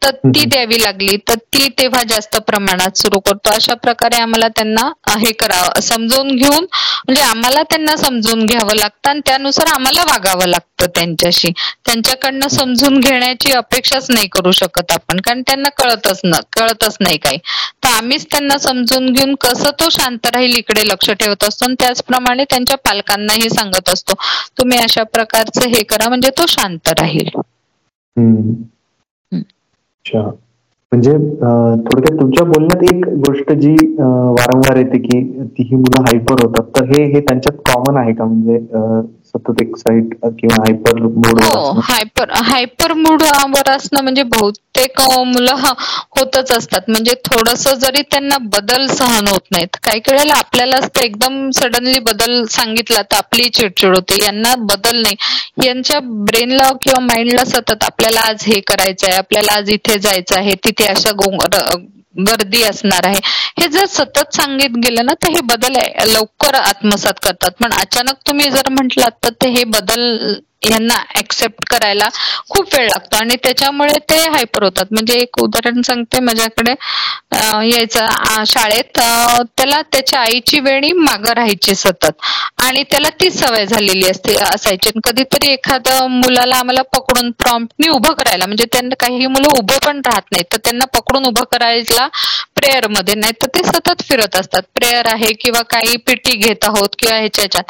तर 0.02 0.12
ती 0.26 0.44
द्यावी 0.46 0.78
लागली. 0.78 1.16
तर 1.20 1.36
ती 1.54 1.68
तेव्हा 1.80 2.04
जास्त 2.10 2.36
प्रमाणात 2.48 2.98
सुरू 2.98 3.20
करतो. 3.20 3.50
अशा 3.52 3.74
प्रकारे 3.78 4.22
आम्हाला 4.22 4.48
त्यांना 4.50 4.88
हे 5.20 5.32
करावं 5.34 5.80
समजून 5.82 6.36
घेऊन 6.36 6.64
म्हणजे 6.64 7.22
आम्हाला 7.24 7.62
त्यांना 7.70 7.96
समजून 7.98 8.46
घ्यावं 8.46 8.76
लागतं 8.76 9.10
आणि 9.10 9.20
त्यानुसार 9.26 9.68
आम्हाला 9.70 10.04
वागावं 10.04 10.48
लागतं 10.48 10.90
त्यांच्याशी. 10.96 11.52
त्यांच्याकडनं 11.86 12.48
समजून 12.50 13.00
घेण्याची 13.00 13.52
अपेक्षाच 13.54 14.10
नाही 14.10 14.28
करू 14.32 14.52
शकत 14.54 14.92
आपण 14.92 15.20
कारण 15.22 15.42
त्यांना 15.48 15.70
कळतच 15.78 16.22
न 16.24 16.40
कळतच 16.54 16.98
नाही 17.02 17.18
काही. 17.18 17.38
तर 17.84 17.90
आम्हीच 17.90 18.26
त्यांना 18.32 18.58
समजून 18.60 19.12
घेऊन 19.12 19.36
कसं 19.42 19.72
तो 19.80 19.90
शांत 19.92 20.26
राहील 20.26 20.56
इकडे 20.58 20.88
लक्ष 20.88 21.10
ठेवत 21.12 21.44
असतो 21.44 21.66
आणि 21.66 21.76
त्याचप्रमाणे 21.80 22.44
त्यांच्या 22.50 22.78
पालकांनाही 22.80 23.50
सांगत 23.50 23.90
असतो. 23.90 24.14
तुम्ही 24.58 24.78
अशा 24.80 25.04
प्रकारचं 25.06 25.70
हे 25.70 25.84
करा 25.84 26.08
म्हणजे 26.10 26.30
तो 26.38 26.46
शांत 26.48 26.90
राहील. 27.00 27.30
अच्छा. 30.06 30.22
म्हणजे 30.92 31.12
थोडक्यात 31.12 32.20
तुमच्या 32.20 32.46
बोलण्यात 32.46 32.84
एक 32.94 33.06
गोष्ट 33.28 33.52
जी 33.54 33.74
वारंवार 34.00 34.78
येते 34.78 34.98
की 35.00 35.20
ती 35.48 35.64
ही 35.64 35.76
मुलं 35.76 36.02
हायपर 36.02 36.44
होतात. 36.44 36.64
तर 36.76 36.86
हे 36.86 37.04
हे 37.14 37.20
त्यांच्यात 37.20 37.58
कॉमन 37.66 37.98
आहे 37.98 38.14
का? 38.14 38.26
म्हणजे 38.26 38.58
सतत 39.30 39.62
एक्साइट 39.62 40.14
किंवा 40.40 40.56
hyper 40.60 41.02
mood 41.18 41.42
hyper 41.90 42.32
hyper 42.46 42.94
mood 42.96 43.24
वर 43.50 43.70
असणं 43.72 44.02
म्हणजे 44.04 44.24
बहुतेक 44.26 45.02
मुलं 45.26 45.56
होतच 46.18 46.52
असतात. 46.52 46.82
म्हणजे 46.88 47.14
थोडस 47.26 47.68
जरी 47.82 48.02
त्यांना 48.12 48.38
बदल 48.54 48.86
सहन 48.90 49.28
होत 49.28 49.52
नाहीत. 49.52 49.78
काही 49.84 50.02
वेळेला 50.08 50.34
आपल्यालाच 50.38 50.88
ते 50.96 51.06
एकदम 51.06 51.50
सडनली 51.56 52.00
बदल 52.10 52.44
सांगितला 52.52 53.02
तर 53.02 53.18
आपली 53.18 53.50
चिडचिड 53.50 53.96
होते. 53.96 54.24
यांना 54.24 54.56
बदल 54.60 55.02
नाही. 55.02 55.16
यांच्या 55.66 56.00
ब्रेनला 56.04 56.72
किंवा 56.82 57.00
माइंडला 57.06 57.44
सतत 57.46 57.84
आपल्याला 57.84 58.22
आज 58.30 58.44
हे 58.48 58.60
करायचं 58.68 59.08
आहे 59.08 59.16
आपल्याला 59.18 59.58
आज 59.58 59.70
इथे 59.72 59.98
जायचं 60.00 60.36
आहे 60.38 60.54
तिथे 60.66 60.86
अशा 60.88 61.12
गर्दी 62.28 62.62
असणार 62.64 63.06
आहे. 63.08 63.20
हे 63.60 63.68
जर 63.72 63.86
सतत 63.88 64.34
सांगित 64.36 64.78
गेलं 64.84 65.06
ना 65.06 65.14
तर 65.24 65.30
हे 65.32 65.42
बदल 65.46 65.74
लवकर 66.08 66.56
आत्मसात 66.56 67.20
करतात. 67.24 67.52
पण 67.62 67.72
अचानक 67.74 68.16
तुम्ही 68.28 68.50
जर 68.52 68.70
म्हटलात 68.72 69.12
तर 69.24 69.30
ते 69.36 69.50
हे 69.50 69.64
बदल 69.68 70.36
यांना 70.64 70.96
ऍक्सेप्ट 71.18 71.64
करायला 71.66 72.08
खूप 72.50 72.74
वेळ 72.74 72.86
लागतो. 72.86 73.18
आणि 73.18 73.36
त्याच्यामुळे 73.44 73.98
ते 74.10 74.18
हायपर 74.26 74.64
होतात. 74.64 74.86
म्हणजे 74.92 75.14
एक 75.20 75.42
उदाहरण 75.44 75.82
सांगते 75.82 76.20
माझ्याकडे. 76.22 76.74
यायचं 77.66 78.44
शाळेत 78.48 79.00
त्याला 79.50 79.82
त्याच्या 79.92 80.20
आईची 80.22 80.60
वेणी 80.60 80.92
मागं 80.94 81.34
राहायची 81.34 81.76
सतत. 81.76 82.12
आणि 82.60 82.84
त्याला 82.92 83.10
ती 83.22 83.30
सवय 83.32 83.66
झालेली 83.66 84.10
असते 84.10 84.36
असायची. 84.44 84.90
कधीतरी 85.04 85.52
एखादं 85.54 86.08
मुलाला 86.12 86.56
आम्हाला 86.58 86.82
पकडून 86.94 87.32
प्रॉम्प्टनी 87.36 87.90
उभं 87.90 88.14
करायला 88.14 88.46
म्हणजे 88.46 88.66
त्यांना 88.72 88.96
काही 89.00 89.28
मुलं 89.28 89.48
उभं 89.52 89.78
पण 89.80 90.02
राहत 90.06 90.32
नाही 90.32 90.44
तर 90.52 90.58
त्यांना 90.60 90.86
पकडून 90.94 91.26
उभं 91.28 91.44
करायला 91.52 92.08
प्रेयरमध्ये. 92.56 93.16
नाही 93.16 93.34
तर 93.42 93.48
ते 93.50 93.64
सतत 93.66 94.02
फिरत 94.04 94.36
असतात. 94.36 94.62
प्रेयर 94.76 95.08
आहे 95.08 95.34
किंवा 95.36 95.62
काही 95.70 95.98
पिटी 96.08 96.36
घेत 96.38 96.64
आहोत 96.64 96.96
किंवा 97.00 97.18
ह्याच्या 97.18 97.62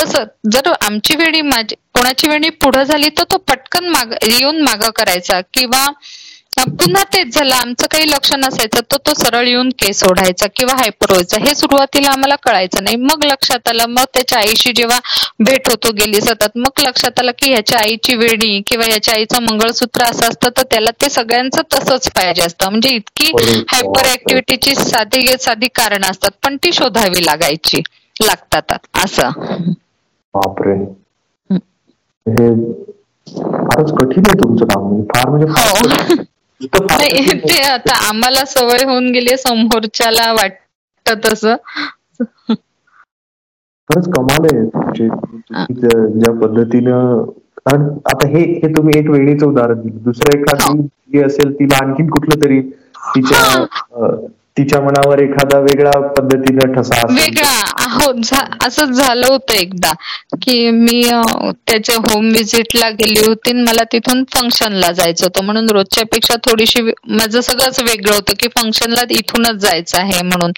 तसं 0.00 0.24
जर 0.46 0.72
आमची 0.80 1.16
वेळी 1.16 1.40
माझी 1.42 1.74
कोणाची 1.94 2.28
वेळी 2.28 2.48
पुढं 2.60 2.82
झाली 2.84 3.08
तर 3.10 3.24
तो 3.24 3.36
पटकन 3.44 3.88
माग 3.88 4.12
येऊन 4.24 4.60
माग 4.62 4.88
करायचा. 4.96 5.40
किंवा 5.50 5.86
पुन्हा 6.70 7.02
तेच 7.06 7.34
झालं 7.34 7.54
आमचं 7.54 7.86
काही 7.90 8.08
लक्ष 8.08 8.32
नसायचं 8.34 8.80
तर 8.82 8.96
तो 8.98 9.12
सरळ 9.14 9.46
येऊन 9.48 9.68
केस 9.78 10.02
ओढायचा 10.04 10.46
किंवा 10.56 10.74
हायपर 10.76 11.10
व्हायचा. 11.10 11.36
हे 11.40 11.54
सुरुवातीला 11.54 12.10
आम्हाला 12.10 12.34
कळायचं 12.40 12.84
नाही. 12.84 12.96
मग 12.98 13.24
लक्षात 13.24 13.68
आलं 13.68 13.86
मग 13.88 14.04
त्याच्या 14.14 14.38
आईशी 14.38 14.72
जेव्हा 14.72 14.98
भेट 15.40 15.68
होतो 15.68 15.92
गेली 15.94 16.20
सतत 16.20 16.56
मग 16.56 16.80
लक्षात 16.80 17.18
आलं 17.20 17.32
की 17.34 17.50
ह्याच्या 17.50 17.78
आईची 17.80 18.14
वेडी 18.16 18.60
किंवा 18.66 18.84
ह्याच्या 18.86 19.14
आईचं 19.14 19.42
मंगळसूत्र 19.42 20.04
असं 20.04 20.28
असतं 20.28 20.48
तर 20.56 20.62
त्याला 20.70 20.90
ते 20.96 21.08
सगळ्यांचं 21.10 21.62
तसंच 21.74 22.08
पाहिजे 22.10 22.42
असतं. 22.42 22.68
म्हणजे 22.70 22.88
इतकी 22.90 23.32
हायपर 23.68 24.06
ऍक्टिव्हिटीची 24.08 24.74
साधी 24.76 25.26
साधी 25.40 25.68
कारण 25.74 26.04
असतात 26.04 26.30
पण 26.42 26.56
ती 26.58 26.72
शोधावी 26.72 27.24
लागायची 27.24 27.82
लागतात. 28.16 28.72
असं. 28.94 29.30
बापरे. 30.34 30.74
हे. 32.26 32.48
फारच 33.26 33.90
कठीण 33.92 34.22
आहे 34.22 34.38
तुमचं 34.40 34.64
काम. 34.66 34.82
म्हणजे 34.84 35.06
फार 35.08 35.28
म्हणजे 35.28 35.46
हो. 35.46 37.36
ते 37.44 37.62
आता 37.64 37.94
आम्हाला 38.08 38.44
सवय 38.46 38.84
होऊन 38.84 39.10
गेली 39.12 39.36
समोरच्याला 39.38 40.32
वाटत 40.32 41.12
तस 41.24 41.44
खरंच 43.90 44.06
कमाल 44.08 44.44
आहे 44.46 44.60
म्हणजे 44.66 45.08
ज्या 45.72 46.32
पद्धतीनं 46.38 47.22
कारण 47.60 47.88
आता 48.06 48.28
हे 48.28 48.40
हे 48.54 48.68
तुम्ही 48.74 48.98
एक 48.98 49.08
वेळीच 49.10 49.42
उदाहरण 49.44 49.80
दिलं. 49.80 49.98
दुसरं 50.02 50.38
एखादी. 50.38 51.20
असेल 51.20 51.52
तिला 51.54 51.76
आणखीन 51.76 52.08
कुठलं 52.10 52.42
तरी 52.42 52.60
तिच्या 53.06 53.64
तिच्या 54.60 54.80
मनावर 54.80 55.18
एखादा 55.18 55.58
वेगळा 55.60 55.90
पद्धतीचा 56.10 56.66
ठसा 56.72 57.00
वेगळा. 57.10 57.52
हो 57.92 58.10
असंच 58.66 58.88
झालं 58.88 59.26
होतं 59.26 59.54
एकदा 59.54 59.92
की 60.42 60.70
मी 60.70 61.02
त्याच्या 61.02 61.94
होम 62.00 62.28
विजिटला 62.28 62.88
गेली 62.92 63.20
होती 63.20 63.52
मला 63.52 63.84
तिथून 63.92 64.22
फंक्शनला 64.34 64.90
जायचं 64.92 65.24
होतं. 65.24 65.44
म्हणून 65.44 65.70
रोजच्या 65.70 66.04
पेक्षा 66.12 66.34
थोडीशी 66.44 66.82
माझं 67.10 67.40
सगळंच 67.40 67.80
वेगळं 67.82 68.14
होतं 68.14 68.34
की 68.40 68.48
फंक्शनला 68.56 69.02
इथूनच 69.10 69.60
जायचं 69.60 69.98
आहे 69.98 70.22
म्हणून. 70.22 70.52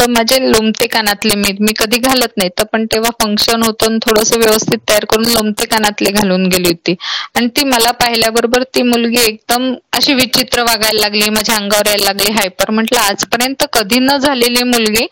तर 0.00 0.06
माझे 0.08 0.38
लोमते 0.42 0.86
कानातले 0.88 1.34
मी 1.36 1.52
मी 1.60 1.72
कधी 1.74 1.98
घालत 2.00 2.32
नाही. 2.36 2.48
तर 2.50 2.64
पण 2.72 2.84
तेव्हा 2.86 3.10
फंक्शन 3.16 3.62
होतं 3.62 3.98
थोडस 4.00 4.32
व्यवस्थित 4.34 4.78
तयार 4.88 5.04
करून 5.06 5.24
लोमते 5.28 5.64
कानातले 5.66 6.10
घालून 6.12 6.46
गेली 6.48 6.68
होती. 6.68 6.94
आणि 7.36 7.46
ती 7.56 7.64
मला 7.66 7.90
पाहिल्याबरोबर 7.94 8.62
ती 8.74 8.82
मुलगी 8.84 9.20
एकदम 9.22 9.72
अशी 9.92 10.14
विचित्र 10.14 10.62
वागायला 10.62 11.00
लागली 11.00 11.28
माझ्या 11.30 11.56
अंगावर 11.56 11.86
यायला 11.86 12.04
लागली 12.04 12.32
हायपर 12.32 12.70
म्हटलं 12.70 12.98
आजपर्यंत 13.00 13.64
कधी 13.72 13.98
न 14.00 14.16
झालेली 14.18 14.62
मुलगी 14.64 15.06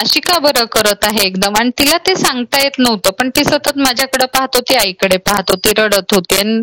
अशी 0.00 0.20
का 0.20 0.38
बरं 0.38 0.64
करत 0.66 1.04
आहे 1.04 1.26
एकदम. 1.26 1.54
आणि 1.58 1.70
तिला 1.78 1.96
ते 2.06 2.14
सांगता 2.16 2.58
येत 2.62 2.78
नव्हतं 2.78 3.10
पण 3.18 3.30
ती 3.36 3.44
सतत 3.44 3.78
माझ्याकडे 3.78 4.26
पाहत 4.34 4.56
होती 4.56 4.74
आईकडे 4.74 5.16
पाहत 5.26 5.50
होती 5.50 5.72
रडत 5.78 6.14
होती. 6.14 6.38
आणि 6.38 6.62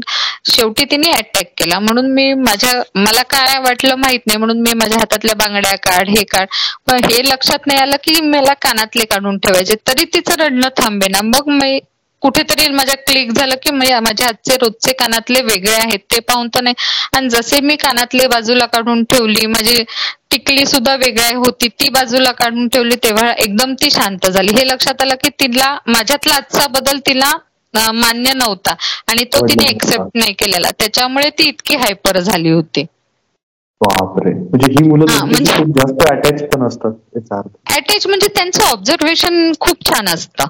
शेवटी 0.52 0.86
तिने 0.92 1.12
अटॅक 1.12 1.52
केला. 1.58 1.80
म्हणून 1.80 2.12
मी 2.14 2.34
माझ्या 2.36 2.72
मला 2.96 3.22
काय 3.30 3.58
वाटलं 3.60 3.96
माहीत 3.96 4.20
नाही. 4.28 4.38
म्हणून 4.38 4.62
मी 4.62 4.74
माझ्या 4.74 4.98
हातातल्या 5.00 5.36
बांगड्या 5.36 5.76
काढ 5.84 6.10
हे 6.10 6.24
काढ. 6.24 6.48
पण 6.88 7.04
हे 7.06 7.22
लक्षात 7.30 7.68
नाही 7.68 7.80
आलं 7.80 7.96
की 8.04 8.20
मला 8.24 8.54
कानातले 8.62 9.06
काढून 9.06 9.38
ठेवायचे. 9.38 9.76
तरी 9.88 10.06
तिचं 10.14 10.44
रडणं 10.44 10.70
थांबे 10.78 11.08
ना 11.08 11.22
मग 11.26 11.50
मी 11.54 11.80
कुठेतरी 12.22 12.68
माझ्या 12.70 12.96
क्लिक 12.98 13.32
झालं 13.32 13.56
की 13.64 13.72
माझ्या 13.72 14.26
हातचे 14.26 14.56
रोजचे 14.58 14.92
कानातले 14.94 15.42
वेगळे 15.44 15.74
आहेत 15.74 16.00
ते 16.12 16.20
पाहून 16.22 16.48
तर 16.50 16.62
नाही. 16.62 16.76
आणि 17.14 17.30
जसे 17.30 17.60
मी 17.62 17.76
कानातले 17.78 18.28
बाजूला 18.28 18.66
काढून 18.68 19.04
ठेवली 19.06 19.46
माझी 19.48 19.84
टिकली 20.32 20.66
सुद्धा 20.66 20.96
वेगळी 20.96 21.36
होती 21.36 21.68
ती 21.72 21.90
बाजूला 21.90 22.32
काढून 22.34 22.68
ठेवली 22.70 22.96
तेव्हा 23.04 23.32
एकदम 23.34 23.74
ती 23.76 23.90
शांत 23.92 24.26
झाली. 24.28 24.52
हे 24.52 24.68
लक्षात 24.68 25.02
आलं 25.02 25.16
की 25.24 25.30
तिला 25.40 25.78
माझ्यातला 25.88 26.36
आजचा 26.36 26.68
बदल 26.72 27.00
तिला 27.08 27.32
मान्य 27.74 28.34
नव्हता. 28.36 28.74
आणि 29.08 29.24
तो 29.34 29.46
तिने 29.48 29.70
एक्सेप्ट 29.70 30.18
नाही 30.18 30.34
केलेला. 30.36 30.70
त्याच्यामुळे 30.80 31.30
ती 31.40 31.48
इतकी 31.50 31.76
हायपर 31.78 32.20
झाली 32.20 32.50
होती. 32.52 32.84
बापरे. 33.82 34.34
म्हणजे 34.34 34.72
ही 34.72 34.88
मुलं 34.88 35.06
म्हणजे 35.16 35.64
जास्त 35.74 36.02
अटॅच 36.04 36.42
पण 36.50 36.66
असतात 36.68 36.92
अटॅच 37.72 38.08
म्हणजे 38.08 38.28
त्यांचं 38.36 38.64
ऑब्झर्वेशन 38.64 39.52
खूप 39.60 39.86
छान 39.86 40.08
असतं. 40.10 40.46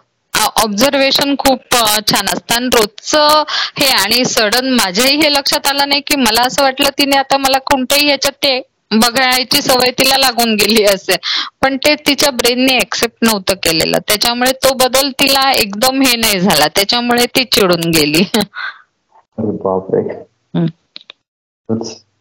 ऑब्झर्वेशन 0.63 1.35
खूप 1.39 1.75
छान 2.09 2.25
असतं. 2.25 2.55
आणि 2.55 2.69
रोजचं 2.75 3.43
हे 3.79 3.87
आणि 3.93 4.23
सडन 4.25 4.69
माझ्याही 4.75 5.15
हे 5.21 5.31
लक्षात 5.33 5.67
आलं 5.67 5.89
नाही 5.89 6.01
की 6.07 6.15
मला 6.15 6.41
असं 6.47 6.63
वाटलं 6.63 6.89
तिने 6.99 7.17
आता 7.17 7.37
मला 7.37 7.57
कोणत्याही 7.71 8.05
ह्याच्यात 8.07 8.33
ते 8.43 8.59
बघायची 8.93 9.61
सवय 9.61 9.91
तिला 9.91 10.17
लागून 10.17 10.53
गेली 10.55 10.83
असेल. 10.85 11.17
पण 11.61 11.75
ते 11.85 11.93
तिच्या 12.07 12.29
ब्रेनने 12.31 12.75
एक्सेप्ट 12.77 13.17
नव्हतं 13.21 13.55
केलेलं. 13.63 13.97
त्याच्यामुळे 14.07 14.51
तो 14.63 14.73
बदल 14.77 15.09
तिला 15.19 15.51
एकदम 15.53 16.01
हे 16.01 16.15
नाही 16.15 16.39
झाला. 16.39 16.67
त्याच्यामुळे 16.75 17.25
ती 17.35 17.43
चिडून 17.51 17.89
गेली. 17.95 18.23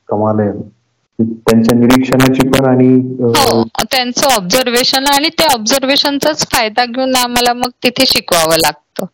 कमाल 0.09 0.41
आहे. 0.41 0.51
त्यांच्या 1.19 1.77
निरीक्षणाची 1.79 2.49
पण 2.49 2.65
आणि 2.67 2.89
हो 3.21 3.63
त्यांचं 3.83 4.27
ऑब्झर्वेशन 4.29 5.07
आणि 5.09 5.29
त्या 5.39 5.47
ऑब्झर्वेशनचाच 5.53 6.47
फायदा 6.53 6.85
घेऊन 6.87 7.15
आम्हाला 7.17 7.53
मग 7.55 7.71
तिथे 7.85 8.05
शिकवावं 8.07 8.57
लागतं. 8.59 9.07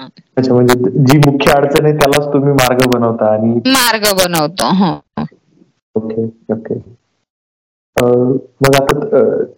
अच्छा 0.00 0.54
म्हणजे 0.54 0.90
जी 1.02 1.18
मुख्य 1.20 1.52
अडचण 1.52 1.84
आहे 1.84 1.94
त्यालाच 1.94 2.32
तुम्ही 2.32 2.52
मार्ग 2.54 2.86
बनवता 2.88 3.32
आणि 3.32 3.52
मार्ग 3.68 4.06
बनवतो 4.18 4.70
ओके 5.94 6.24
ओके. 6.52 6.74
मग 7.96 8.74
आता 8.76 8.94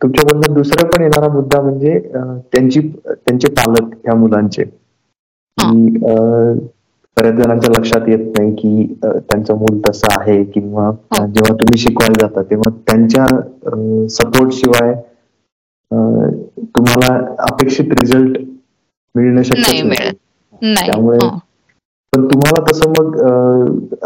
तुमच्या 0.03 0.25
बोलण्यात 0.25 0.55
दुसरा 0.55 0.87
पण 0.89 1.03
येणारा 1.03 1.29
मुद्दा 1.33 1.61
म्हणजे 1.63 1.99
त्यांची 2.09 2.81
त्यांचे 3.07 3.49
पालक 3.53 3.95
ह्या 3.97 4.15
मुलांचे. 4.17 4.65
बऱ्याच 7.17 7.35
जणांच्या 7.35 7.71
लक्षात 7.71 8.09
येत 8.09 8.27
नाही 8.37 8.55
की 8.55 8.95
त्यांचं 9.03 9.55
मूल 9.55 9.81
तसं 9.87 10.19
आहे 10.19 10.43
किंवा 10.45 10.87
हो. 10.87 11.27
जेव्हा 11.27 11.55
तुम्ही 11.55 11.79
शिकवायला 11.79 12.21
जाता 12.21 12.43
तेव्हा 12.43 12.71
त्यांच्या 12.87 13.27
सपोर्ट 14.11 14.53
शिवाय 14.53 14.95
तुम्हाला 16.69 17.15
अपेक्षित 17.43 17.93
रिझल्ट 17.93 18.39
मिळणं 19.15 19.43
शक्य 19.43 19.83
नाही 19.83 20.11
त्यामुळे 20.63 21.19
हो. 21.19 21.29
पण 22.13 22.25
तुम्हाला 22.27 22.65
तसं 22.65 22.91
मग 22.91 23.17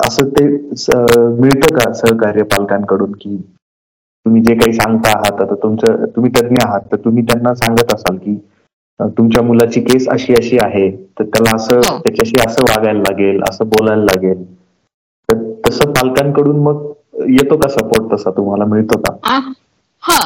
असं 0.06 0.28
ते 0.30 0.44
मिळतं 0.46 1.74
का 1.74 1.92
सहकार्य 1.94 2.42
पालकांकडून 2.44 3.12
की 3.12 3.36
तुम्ही 3.36 4.42
जे 4.42 4.54
काही 4.54 4.72
सांगता 4.72 5.10
आहात 5.10 5.40
आता 5.40 5.54
तुमचं 5.54 6.04
तुम्ही 6.06 6.30
तज्ञ 6.32 6.56
आहात 6.64 6.80
तर 6.92 6.96
तुम्ही 6.96 7.22
त्यांना 7.22 7.54
सांगत 7.54 7.94
असाल 7.94 8.16
की 8.16 8.36
तुमच्या 9.00 9.42
मुलाची 9.42 9.80
केस 9.80 10.08
अशी 10.08 10.34
अशी 10.34 10.58
आहे 10.64 10.90
तर 11.18 11.24
त्याला 11.24 11.54
असं 11.56 11.76
हो. 11.78 11.98
त्याच्याशी 11.98 12.40
असं 12.46 12.64
वागायला 12.68 12.98
लागेल 13.00 13.40
असं 13.50 13.68
बोलायला 13.68 14.02
लागेल. 14.04 14.44
तर 15.28 15.42
तसं 15.66 15.92
पालकांकडून 15.92 16.58
मग 16.58 16.84
येतो 17.28 17.56
का 17.56 17.68
सपोर्ट 17.68 18.12
तसा? 18.12 18.30
तुम्हाला 18.30 18.64
मिळतो 18.64 18.98
का? 19.00 19.14
हा. 20.02 20.18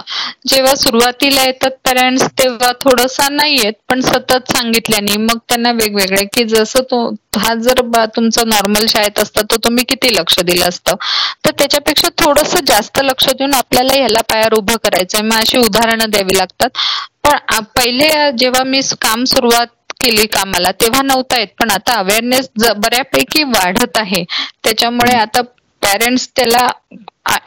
जेव्हा 0.45 0.75
सुरुवातीला 0.75 1.43
येतात 1.45 1.71
पेरेंट्स 1.85 2.25
तेव्हा 2.39 2.71
थोडासा 2.81 3.29
नाही 3.31 3.57
येत 3.57 3.73
पण 3.89 4.01
सतत 4.01 4.53
सांगितल्याने. 4.53 5.17
मग 5.19 5.39
त्यांना 5.49 5.71
वेगवेगळे 5.73 6.25
की 6.35 6.45
जसं 6.49 6.83
तो 6.91 7.01
हा 7.39 7.55
जर 7.57 7.81
तुमचं 8.17 8.49
नॉर्मल 8.49 8.87
शाळेत 8.89 9.19
असतं 9.19 9.43
तर 9.51 9.57
तुम्ही 9.65 9.85
किती 9.89 10.15
लक्ष 10.15 10.39
दिलं 10.41 10.69
असतं? 10.69 10.95
तर 11.45 11.51
त्याच्यापेक्षा 11.59 12.09
थोडस 12.19 12.55
जास्त 12.69 13.01
लक्ष 13.03 13.29
देऊन 13.31 13.55
आपल्याला 13.55 13.93
ह्याला 13.95 14.21
पायावर 14.31 14.55
उभं 14.55 14.77
करायचंय. 14.85 15.23
मग 15.23 15.37
अशी 15.37 15.59
उदाहरणं 15.59 16.11
द्यावी 16.11 16.37
लागतात. 16.37 16.69
पण 17.25 17.63
पहिले 17.77 18.09
जेव्हा 18.39 18.63
मी 18.65 18.81
काम 19.01 19.25
सुरुवात 19.27 19.67
केली 20.01 20.27
कामाला 20.29 20.71
तेव्हा 20.81 21.03
नव्हता 21.03 21.39
येत. 21.41 21.49
पण 21.61 21.71
आता 21.71 21.99
अवेअरनेस 21.99 22.49
बऱ्यापैकी 22.77 23.43
वाढत 23.47 23.99
आहे. 23.99 24.25
त्याच्यामुळे 24.65 25.17
आता 25.17 25.41
पॅरेंट्स 25.83 26.29
त्याला 26.37 26.67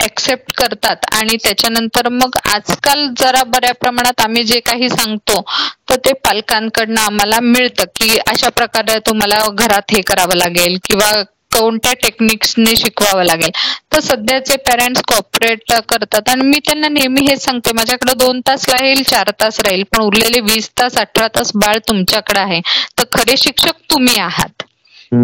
ऍक्सेप्ट 0.02 0.52
करतात. 0.58 0.96
आणि 1.14 1.36
त्याच्यानंतर 1.44 2.08
मग 2.12 2.36
आजकाल 2.46 3.08
जरा 3.20 3.44
बऱ्या 3.48 3.74
प्रमाणात 3.76 4.22
आम्ही 4.22 4.44
जे 4.44 4.60
काही 4.66 4.90
सांगतो 4.90 5.42
तर 5.90 5.96
ते 6.06 6.14
पालकांकडनं 6.26 7.02
आम्हाला 7.02 7.40
मिळतं 7.44 7.86
की 7.96 8.18
अशा 8.28 8.50
प्रकारे 8.52 8.98
तुम्हाला 9.08 9.46
घरात 9.50 9.92
हे 9.92 10.02
करावं 10.04 10.36
लागेल 10.38 10.78
किंवा 10.84 11.12
कोणत्या 11.52 11.92
टेक्निक्सने 12.04 12.76
शिकवावं 12.76 13.24
लागेल. 13.24 13.50
तर 13.92 14.00
सध्याचे 14.02 14.56
पेरेंट्स 14.68 15.02
कॉपरेट 15.08 15.72
करतात. 15.90 16.30
आणि 16.30 16.44
मी 16.44 16.60
त्यांना 16.66 16.88
नेहमी 16.90 17.26
हे 17.28 17.36
सांगते 17.38 17.74
माझ्याकडे 17.74 18.14
दोन 18.18 18.40
तास 18.48 18.68
राहील 18.70 19.04
चार 19.04 19.32
तास 19.42 19.60
राहील 19.60 19.84
पण 19.92 20.02
उरलेले 20.04 20.40
वीस 20.44 20.70
तास 20.80 20.98
अठरा 20.98 21.28
तास 21.36 21.52
बाळ 21.56 21.78
तुमच्याकडे 21.88 22.40
आहे. 22.40 22.60
तर 22.98 23.04
खरे 23.14 23.38
शिक्षक 23.38 23.80
तुम्ही 23.92 24.20
आहात. 24.20 24.63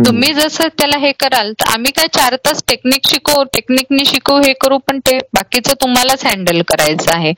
तुम्ही 0.05 0.33
जसं 0.33 0.67
त्याला 0.77 0.97
हे 0.97 1.11
कराल 1.19 1.51
तर 1.53 1.71
आम्ही 1.73 1.91
काय 1.91 2.07
चार 2.13 2.35
तास 2.39 2.63
टेक्निक 2.67 3.07
शिकवू 3.07 3.43
टेक्निकने 3.53 4.05
शिकवू 4.05 4.37
हे 4.39 4.53
करू 4.61 4.77
पण 4.87 4.99
ते 5.01 5.17
बाकीचं 5.33 5.73
तुम्हालाच 5.81 6.25
हँडल 6.25 6.61
करायचं 6.67 7.11
आहे. 7.13 7.33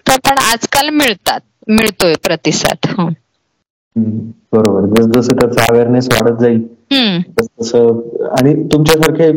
तर 0.00 0.18
पण 0.20 0.38
आजकाल 0.44 0.88
मिळतात 0.92 1.40
मिळतोय 1.68 2.14
प्रतिसाद. 2.24 2.86
बरोबर. 4.52 4.86
जस 4.94 5.06
जसं 5.08 5.36
त्याचा 5.36 5.64
अवेअरनेस 5.64 6.08
वाढत 6.12 6.40
जाईल 6.40 6.62
तसं 7.40 8.00
आणि 8.32 8.54
तुमच्यासारखे 8.72 9.30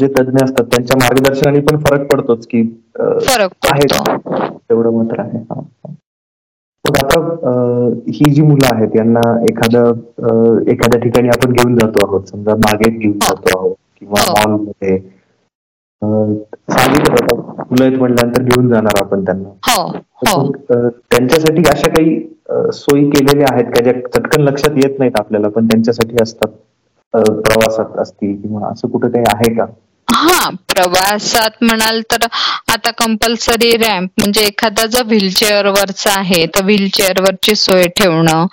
जे 0.00 0.06
तज्ञ 0.12 0.44
असतात 0.44 0.64
त्यांच्या 0.64 0.96
मार्गदर्शनाने 0.98 1.60
पण 1.60 1.78
फरक 1.80 2.06
पडतोच 2.08 2.46
की 2.46 2.62
फरक 2.98 3.66
आहे 3.66 3.86
तेवढं 3.86 4.96
मात्र 4.96 5.20
आहे. 5.20 5.42
मग 6.88 6.96
आता 6.98 7.20
ही 8.10 8.30
जी 8.30 8.42
मुलं 8.42 8.74
आहेत 8.74 8.96
यांना 8.96 9.20
एखादं 9.42 10.60
एखाद्या 10.70 11.00
ठिकाणी 11.00 11.28
आपण 11.28 11.52
घेऊन 11.52 11.76
जातो 11.78 12.06
आहोत. 12.06 12.22
समजा 12.24 12.54
बागेत 12.56 12.98
घेऊन 12.98 13.12
हो. 13.14 13.18
जातो 13.26 13.58
आहोत 13.58 13.74
किंवा 14.00 14.20
हो. 14.20 14.34
सांगितलं 16.68 17.36
मुलं 17.60 17.84
आहेत 17.84 17.98
म्हटल्यानंतर 17.98 18.42
घेऊन 18.42 18.68
जाणार 18.68 19.00
आपण 19.00 19.24
त्यांना. 19.24 19.48
हो, 20.24 20.50
त्यांच्यासाठी 21.10 21.62
अशा 21.70 21.88
काही 21.88 22.18
सोयी 22.74 23.04
केलेल्या 23.10 23.46
आहेत 23.52 23.64
का 23.74 23.82
ज्या 23.82 23.92
चटकन 24.08 24.42
लक्षात 24.42 24.76
येत 24.76 24.98
नाहीत 24.98 25.18
आपल्याला 25.18 25.48
पण 25.48 25.66
त्यांच्यासाठी 25.66 26.16
असतात 26.22 26.48
प्रवासात 27.14 27.98
असतील 27.98 28.40
किंवा 28.42 28.68
असं 28.70 28.88
कुठं 28.88 29.08
काही 29.08 29.24
आहे 29.28 29.54
का? 29.54 29.64
हा 30.08 30.48
प्रवासात 30.68 31.62
म्हणाल 31.62 32.00
तर 32.10 32.26
आता 32.68 32.90
कंपल्सरी 32.98 33.70
रॅम्प 33.78 34.10
म्हणजे 34.18 34.42
एखादा 34.42 34.86
जर 34.86 35.02
व्हीलचेअर 35.06 35.66
वरचा 35.68 36.12
आहे 36.12 36.44
तर 36.54 36.64
व्हीलचेअर 36.64 37.20
वरची 37.20 37.54
सोय 37.56 37.86
ठेवणं 37.96 38.46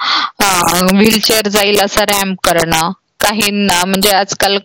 व्हीलचेअर 0.92 1.48
जाईल 1.50 1.80
असा 1.82 2.04
रॅम्प 2.08 2.40
करणं 2.44 2.92
काहींना 3.20 3.84
म्हणजे 3.86 4.10
आजकाल 4.12 4.58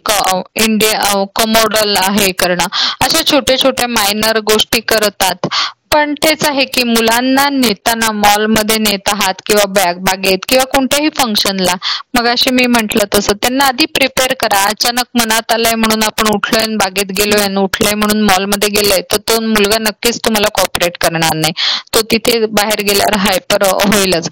इंडिया 0.57 1.25
कमोडल 1.35 1.97
हे 2.13 2.31
करणं 2.35 2.67
अशा 3.01 3.23
छोट्या 3.27 3.59
छोट्या 3.59 3.87
मायनर 3.89 4.39
गोष्टी 4.45 4.81
करतात. 4.89 5.47
पण 5.91 6.13
तेच 6.15 6.45
आहे 6.47 6.65
की 6.67 6.83
मुलांना 6.85 7.49
नेताना 7.51 8.11
मॉलमध्ये 8.15 8.77
नेत 8.81 9.09
आहात 9.09 9.41
किंवा 9.47 9.65
बॅग 9.71 9.97
बागेत 10.03 10.45
किंवा 10.49 10.65
कोणत्याही 10.67 11.09
फंक्शनला 11.17 11.75
मग 12.15 12.27
अशी 12.29 12.51
मी 12.51 12.67
म्हंटल 12.67 13.01
तसं 13.15 13.33
त्यांना 13.43 13.65
आधी 13.67 13.87
प्रिपेअर 13.89 14.33
करा. 14.41 14.63
अचानक 14.67 15.07
मनात 15.15 15.53
आलंय 15.53 15.75
म्हणून 15.75 16.03
आपण 16.05 16.29
उठलोय 16.35 16.67
बागेत 16.77 17.13
गेलोय 17.19 17.43
आणि 17.43 17.57
उठलोय 17.59 17.95
म्हणून 17.95 18.23
मॉलमध्ये 18.25 18.69
गेलोय 18.71 19.01
तर 19.13 19.17
तो 19.29 19.41
मुलगा 19.43 19.79
नक्कीच 19.81 20.19
तुम्हाला 20.25 20.49
कॉपरेट 20.55 20.97
करणार 21.01 21.35
नाही. 21.37 21.53
तो 21.95 22.03
तिथे 22.11 22.39
बाहेर 22.49 22.81
गेल्यावर 22.83 23.17
हायपर 23.19 23.65
होईलच. 23.65 24.29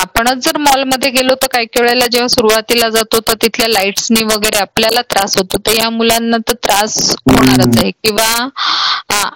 आपणच 0.00 0.44
जर 0.44 0.56
मॉलमध्ये 0.58 1.10
गेलो 1.10 1.34
तर 1.42 1.46
काही 1.52 1.66
वेळेला 1.72 2.06
जेव्हा 2.06 2.28
सुरुवातीला 2.28 2.88
जातो 2.90 3.18
तर 3.28 3.34
तिथल्या 3.42 3.68
लाईट्सनी 3.68 4.22
वगैरे 4.24 4.58
आपल्याला 4.58 5.00
त्रास 5.10 5.36
होतो. 5.36 5.58
तर 5.58 5.72
या 5.74 5.88
मुलांना 5.90 6.36
तर 6.48 6.54
त्रास 6.64 6.98
होणारच 7.26 7.78
आहे. 7.78 7.90
किंवा 7.94 8.28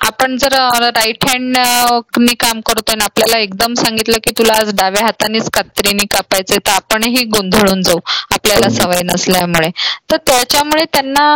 आपण 0.08 0.36
जर 0.38 0.54
राईट 0.86 1.24
हँड 1.28 1.56
हातानी 1.66 2.34
काम 2.40 2.60
करतोय 2.62 2.94
ना 2.94 3.04
आपल्याला 3.04 3.38
एकदम 3.38 3.74
सांगितलं 3.74 4.18
की 4.18 4.30
तुला 4.38 4.52
आज 4.54 4.72
डाव्या 4.76 5.04
हातानेच 5.04 5.48
कात्रीने 5.50 6.04
कापायचंय 6.10 6.58
तर 6.58 6.70
आपणही 6.72 7.24
गोंधळून 7.28 7.82
जाऊ 7.82 7.98
आपल्याला 8.34 8.68
सवय 8.72 9.02
नसल्यामुळे. 9.04 9.70
तर 10.10 10.16
त्याच्यामुळे 10.26 10.84
त्यांना 10.84 11.26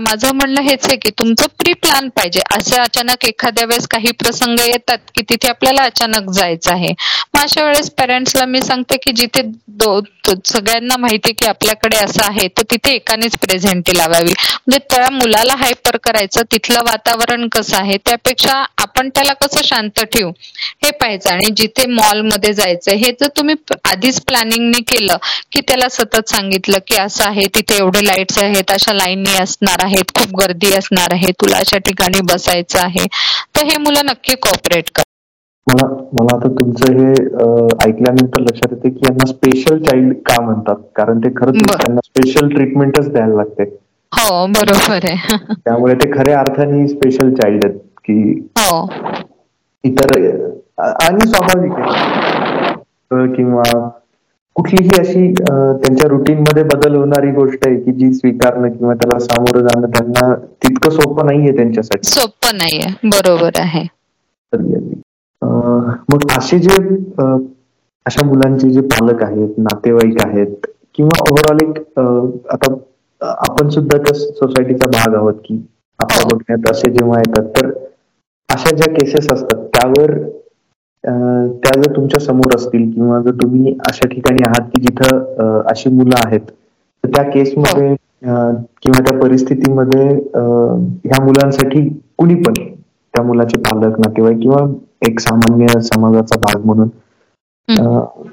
माझं 0.00 0.34
म्हणणं 0.34 0.60
हेच 0.62 0.86
आहे 0.86 0.96
की 0.96 1.10
तुमचं 1.18 1.46
प्री 1.58 1.72
प्लॅन 1.74 2.08
पाहिजे. 2.16 2.40
असं 2.56 2.82
अचानक 2.82 3.24
एखाद्या 3.24 3.64
वेळेस 3.66 3.86
काही 3.88 4.10
प्रसंग 4.18 4.58
येतात 4.60 4.98
की 5.14 5.22
तिथे 5.30 5.48
आपल्याला 5.48 5.82
अचानक 5.84 6.30
जायचं 6.32 6.72
आहे. 6.72 6.92
मग 7.34 7.40
अशा 7.42 7.64
वेळेस 7.64 7.90
पेरेंट्सला 7.98 8.44
मी 8.46 8.62
सांगते 8.62 8.96
की 9.04 9.12
जिथे 9.16 9.42
सगळ्यांना 10.46 10.96
माहिती 10.96 11.32
की 11.32 11.46
आपल्याकडे 11.46 11.96
असं 11.96 12.22
आहे 12.24 12.46
तर 12.58 12.62
तिथे 12.70 12.92
एकानेच 12.94 13.36
प्रेझेंटी 13.38 13.96
लावावी. 13.96 14.32
म्हणजे 14.32 14.78
त्या 14.90 15.08
मुलाला 15.12 15.54
हायपर 15.58 15.96
करायचं 16.04 16.42
तिथलं 16.52 16.82
वातावरण 16.84 17.46
कसं 17.52 17.76
आहे 17.76 17.96
त्यापेक्षा 18.06 18.52
आपण 18.78 19.08
त्याला 19.14 19.32
कसं 19.42 19.62
शांत 19.64 20.00
ठेवू 20.04 20.30
हे 20.82 20.90
पाहायचं. 20.92 21.30
आणि 21.30 21.50
जिथे 21.56 21.86
मॉलमध्ये 21.88 22.52
जायचं 22.54 22.96
हे 22.96 23.10
जर 23.20 23.28
तुम्ही 23.36 23.54
आधीच 23.84 24.20
प्लॅनिंगने 24.22 24.80
केलं 24.84 25.16
की 25.52 25.60
त्याला 25.68 25.88
सतत 25.90 26.28
सांगितलं 26.28 26.78
की 26.86 26.96
असं 26.96 27.24
आहे 27.24 27.46
तिथे 27.54 27.76
एवढे 27.76 28.04
लाईट्स 28.06 28.38
आहेत 28.38 28.70
अशा 28.70 28.92
लाईननी 28.94 29.36
असणार 29.38 29.73
आहेत 29.82 30.10
खूप 30.18 30.40
गर्दी 30.40 30.72
असणार 30.74 31.12
आहे 31.12 31.30
तुला 31.40 31.56
अशा 31.56 31.78
ठिकाणी 31.78 32.20
बसायचं 32.32 32.78
आहे. 32.78 33.06
तर 33.56 33.64
हे 33.64 33.76
मुलं 33.76 34.06
नक्की 34.06 34.34
कॉपरेट 34.42 34.90
कर. 34.94 35.02
मला 35.66 35.86
मला 36.12 36.36
आता 36.36 36.48
तुमचं 36.48 36.92
हे 36.92 37.12
ऐकल्यानंतर 37.88 38.40
लक्षात 38.40 38.72
येते 38.72 38.88
की 38.90 39.00
यांना 39.04 39.26
स्पेशल 39.26 39.78
चाइल्ड 39.78 40.12
का 40.26 40.40
म्हणतात? 40.40 40.76
कारण 40.96 41.18
ते 41.18 41.28
खरंच 41.36 41.62
त्यांना 41.68 42.00
स्पेशल 42.04 42.48
ट्रीटमेंटच 42.48 43.10
द्यायला 43.12 43.34
लागते. 43.34 43.64
हो 44.12 44.46
बरोबर 44.46 45.04
आहे. 45.04 45.36
त्यामुळे 45.54 45.94
ते 45.94 46.10
खऱ्या 46.12 46.38
अर्थाने 46.40 46.86
स्पेशल 46.88 47.32
चाइल्ड 47.34 47.64
आहेत 47.64 47.78
की 48.04 48.48
हो. 48.58 48.86
इतर 49.84 50.18
आणि 50.78 51.28
स्वाभाविक 51.28 51.72
आहे. 51.72 52.72
किंवा 53.34 53.62
कुठलीही 54.56 54.90
अशी 54.98 55.32
त्यांच्या 55.32 56.08
रुटीन 56.08 56.38
मध्ये 56.40 56.62
बदल 56.64 56.94
होणारी 56.94 57.30
गोष्ट 57.32 57.66
आहे 57.66 57.76
की 57.76 57.92
जी 57.92 58.12
स्वीकारणं 58.14 58.68
किंवा 58.68 58.94
त्याला 58.94 59.18
सामोरं 59.18 59.66
जाणं 59.66 59.86
त्यांना 59.88 60.34
तितकं 60.62 60.90
सोपं 60.92 61.26
नाहीये 61.26 61.56
त्यांच्यासाठी. 61.56 62.08
सोपं 62.08 62.56
नाहीये. 62.56 62.92
बरोबर 63.06 63.58
आहे. 63.58 63.84
मग 66.08 66.30
असे 66.30 66.58
जे 66.58 66.76
अशा 68.06 68.24
मुलांचे 68.26 68.70
जे 68.70 68.80
पालक 68.88 69.22
आहेत 69.22 69.58
नातेवाईक 69.60 70.20
आहेत 70.24 70.66
किंवा 70.94 71.20
ओव्हरऑल 71.22 71.58
एक 71.62 71.78
आता 71.98 72.74
आपण 73.20 73.68
सुद्धा 73.68 73.98
त्या 73.98 74.14
सोसायटीचा 74.14 74.88
भाग 74.88 75.14
आहोत 75.14 75.34
की 75.44 75.56
आपल्या 76.00 76.22
हो. 76.22 76.28
बघण्यात 76.28 76.70
असे 76.70 76.90
जेव्हा 76.92 77.18
येतात 77.18 77.48
तर 77.56 77.70
अशा 78.48 78.74
ज्या 78.76 78.92
केसेस 78.94 79.28
असतात 79.32 79.64
त्यावर 79.68 80.12
त्या 81.04 81.72
जर 81.74 81.94
तुमच्यासमोर 81.96 82.54
असतील 82.56 82.90
किंवा 82.92 83.20
जर 83.22 83.30
तुम्ही 83.42 83.74
अशा 83.88 84.08
ठिकाणी 84.08 84.42
आहात 84.42 84.68
की 84.68 84.80
जिथं 84.82 85.62
अशी 85.70 85.90
मुलं 85.90 86.16
आहेत 86.18 86.40
तर 87.04 87.08
त्या 87.08 87.22
केसमध्ये. 87.30 87.94
किंवा 88.78 89.00
त्या 89.00 89.18
परिस्थितीमध्ये 89.18 90.04
ह्या 90.06 91.22
मुलांसाठी 91.24 91.88
कुणी 92.18 92.34
पण 92.36 92.52
त्या 92.54 93.22
मुलाचे 93.24 93.58
पालक 93.60 93.98
नातेवाईक 93.98 94.38
किंवा 94.38 94.64
एक 95.02 95.20
सामान्य 95.20 95.80
समाजाचा 95.84 96.38
भाग 96.40 96.64
म्हणून 96.64 96.88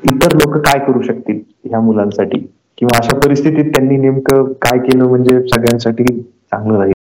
इतर 0.05 0.35
लोक 0.35 0.57
काय 0.59 0.79
करू 0.81 1.01
शकतील 1.01 1.39
ह्या 1.65 1.79
मुलांसाठी? 1.81 2.37
किंवा 2.77 2.97
अशा 2.97 3.17
परिस्थितीत 3.17 3.65
त्यांनी 3.67 3.97
नेमकं 3.97 4.51
काय 4.61 4.77
केलं 4.79 5.07
म्हणजे 5.07 5.39
सगळ्यांसाठी 5.45 6.03
चांगलं 6.05 6.77
राहील? 6.77 6.93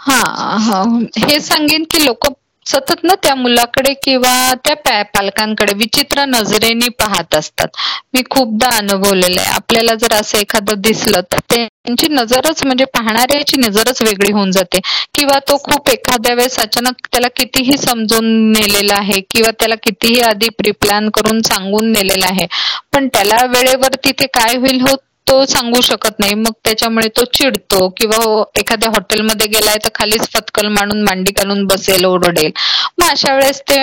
हा. 0.00 0.82
हे 1.18 1.38
सांगेन 1.40 1.84
की 1.90 2.04
लोक 2.04 2.26
सतत 2.66 3.00
ना 3.04 3.14
त्या 3.22 3.34
मुलाकडे 3.34 3.92
किंवा 4.02 4.32
त्या 4.64 5.02
पालकांकडे 5.04 5.72
विचित्र 5.76 6.24
नजरेने 6.26 6.88
पाहत 6.98 7.34
असतात. 7.34 7.68
मी 8.14 8.22
खूपदा 8.30 8.68
अनुभवलेलं 8.76 9.40
आहे. 9.40 9.50
आपल्याला 9.52 9.94
जर 9.96 10.12
असं 10.14 10.38
एखादं 10.38 10.80
दिसलं 10.80 11.20
तर 11.32 11.38
त्यांची 11.50 12.08
नजरच 12.10 12.62
म्हणजे 12.64 12.84
पाहणाऱ्याची 12.94 13.56
नजरच 13.58 14.02
वेगळी 14.02 14.32
होऊन 14.32 14.50
जाते. 14.50 14.80
किंवा 15.14 15.38
तो 15.48 15.56
खूप 15.64 15.88
एखाद्या 15.90 16.34
वेळेस 16.34 16.58
अचानक 16.60 17.06
त्याला 17.12 17.28
कितीही 17.36 17.76
समजून 17.78 18.26
नेलेला 18.52 18.94
आहे 18.96 19.20
किंवा 19.30 19.50
त्याला 19.58 19.74
कितीही 19.82 20.20
आधी 20.22 20.48
प्रिप्लॅन 20.58 21.08
करून 21.14 21.40
सांगून 21.42 21.90
नेलेला 21.92 22.26
आहे. 22.26 22.46
पण 22.92 23.08
त्याला 23.08 23.44
वेळेवर 23.48 23.94
तिथे 24.04 24.26
काय 24.34 24.56
होईल 24.56 24.80
होत 24.82 24.98
तो 25.30 25.44
सांगू 25.46 25.80
शकत 25.80 26.18
नाही. 26.20 26.34
मग 26.34 26.52
त्याच्यामुळे 26.64 27.08
तो 27.16 27.24
चिडतो 27.32 27.88
किंवा 27.96 28.16
हो, 28.18 28.42
एखाद्या 28.58 28.88
हॉटेलमध्ये 28.90 29.46
गेलाय 29.48 29.76
तर 29.84 29.88
खालीच 29.94 30.28
फतकल 30.32 30.66
मांडून 30.68 31.02
मांडी 31.04 31.32
घालून 31.32 31.64
बसेल 31.66 32.04
ओरडेल. 32.04 32.50
मग 32.98 33.08
अशा 33.10 33.34
वेळेस 33.34 33.60
ते 33.62 33.78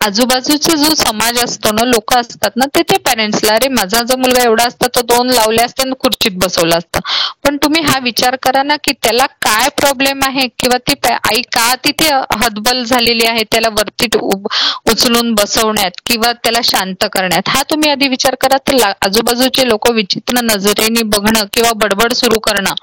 आजूबाजूचा 0.00 0.74
जो 0.76 0.94
समाज 0.96 1.38
असतो 1.38 1.70
ना 1.72 1.84
लोक 1.86 2.12
असतात 2.14 2.56
ना 2.56 2.64
ते 2.74 2.82
त्या 2.82 2.98
पॅरेंट्सला 3.04 3.54
अरे 3.54 3.68
माझा 3.70 4.02
जो 4.08 4.16
मुलगा 4.16 4.42
एवढा 4.42 4.64
असता 4.66 4.86
तो 4.94 5.00
दोन 5.06 5.30
लावले 5.30 5.62
असते 5.62 5.90
खुर्चीत 6.00 6.36
बसवलं 6.38 6.76
असतं. 6.76 7.00
पण 7.44 7.56
तुम्ही 7.62 7.82
हा 7.82 7.98
विचार 8.02 8.36
करा 8.42 8.62
ना 8.62 8.76
की 8.84 8.92
त्याला 8.94 9.26
काय 9.42 9.68
प्रॉब्लेम 9.76 10.20
आहे? 10.24 10.46
किंवा 10.50 10.78
ती 10.80 10.94
आई 11.04 11.40
का 11.50 11.74
तिथे 11.84 12.08
हतबल 12.36 12.82
झालेली 12.84 13.26
आहे 13.26 13.42
त्याला 13.50 13.68
वरती 13.72 14.06
उचलून 14.16 15.32
बसवण्यात 15.34 16.00
किंवा 16.06 16.32
त्याला 16.34 16.60
शांत 16.64 17.04
करण्यात? 17.12 17.42
हा 17.46 17.62
तुम्ही 17.70 17.90
आधी 17.90 18.08
विचार 18.08 18.34
करा 18.40 18.56
तर 18.62 18.82
आजूबाजूचे 19.02 19.68
लोक 19.68 19.90
विचार 19.90 20.15
विचित्र 20.16 20.40
नजरेने 20.44 21.02
बघणं 21.12 21.44
किंवा 21.52 21.72
बडबड 21.76 22.12
सुरू 22.12 22.38
करणं 22.38 22.74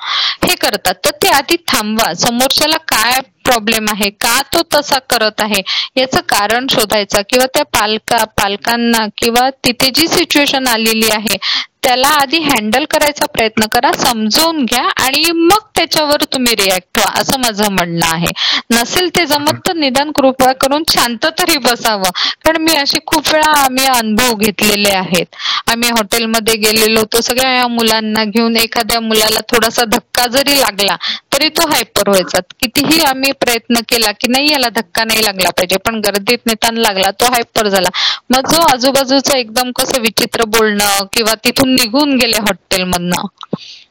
हे 0.44 0.56
करतात. 0.56 0.94
तर 1.06 1.12
ते 1.24 1.28
आधी 1.28 1.56
थांबवा. 1.68 2.14
समोरच्याला 2.14 2.78
काय 2.88 3.20
प्रॉब्लेम 3.46 3.89
आहे. 3.91 4.10
का 4.12 4.41
तो 4.54 4.62
तसा 4.76 5.00
करत 5.10 5.41
आहे? 5.41 5.62
याचं 5.98 6.22
कारण 6.30 6.68
शोधायचं 6.72 7.22
किंवा 7.30 7.46
त्या 7.54 7.64
पालका 7.74 8.24
पालकांना 8.38 9.06
किंवा 9.18 9.50
तिथे 9.66 9.89
जी 9.96 10.08
सिच्युएशन 10.08 10.68
आलेली 10.68 11.10
आहे 11.12 11.38
त्याला 11.84 12.08
आधी 12.20 12.38
हँडल 12.39 12.84
करायचा 12.91 13.26
प्रयत्न 13.26 13.66
करा 13.72 13.91
समजून 13.94 14.64
घ्या 14.66 14.84
आणि 15.04 15.32
मग 15.32 15.66
त्याच्यावर 15.76 16.24
तुम्ही 16.34 16.54
रिॲक्ट 16.60 17.00
व्हा 17.00 17.10
असं 17.22 17.39
माझं 17.39 17.72
म्हणणं 17.72 18.06
आहे. 18.06 18.28
नसेल 18.72 19.10
ते 19.16 19.26
जमत 19.26 19.60
तर 19.68 19.74
निदान 19.76 20.12
कृपया 20.12 20.52
करून 20.62 20.84
शांत 20.89 21.26
तरी 21.39 21.58
बसावं. 21.58 22.10
कारण 22.46 22.62
मी 22.62 22.76
अशी 22.76 23.00
खूप 23.06 23.34
वेळा 23.34 23.50
आम्ही 23.64 23.86
अनुभव 23.86 24.34
घेतलेले 24.36 24.89
आहेत. 24.89 25.26
आम्ही 25.72 25.89
हॉटेलमध्ये 25.89 26.56
गेलेलो 26.58 27.00
होतो 27.00 27.22
सगळ्या 27.22 27.68
मुलांना 27.68 28.24
घेऊन 28.24 28.56
एखाद्या 28.58 29.00
मुलाला 29.02 29.39
थोडासा 29.50 29.84
धक्का 29.86 30.28
जरी 30.28 30.60
लागला 30.60 30.96
तरी 31.34 31.48
तो 31.50 31.68
हायपर 31.68 32.10
व्हायचा. 32.10 32.40
कितीही 32.62 33.00
आम्ही 33.06 33.32
प्रयत्न 33.42 33.80
केला 33.90 34.12
की 34.20 34.28
नाही 34.32 34.52
याला 34.52 34.70
धक्का 34.76 35.04
नाही 35.04 35.24
लागला 35.24 35.50
पाहिजे 35.50 35.78
पण 35.86 36.00
गर्दीत 36.00 36.46
नेताना 36.48 36.82
लागला 36.82 37.12
तो 37.20 37.26
हायपर 37.32 37.68
झाला. 37.68 37.90
मग 38.30 38.50
जो 38.52 38.62
आजूबाजूचा 38.66 39.38
एकदम 39.38 39.72
कसं 39.76 40.02
विचित्र 40.02 40.44
बोलणं 40.50 41.06
किंवा 41.14 41.34
तिथून 41.46 41.74
निघून 41.76 42.16
गेले 42.18 42.38
हॉटेलमधनं 42.40 43.26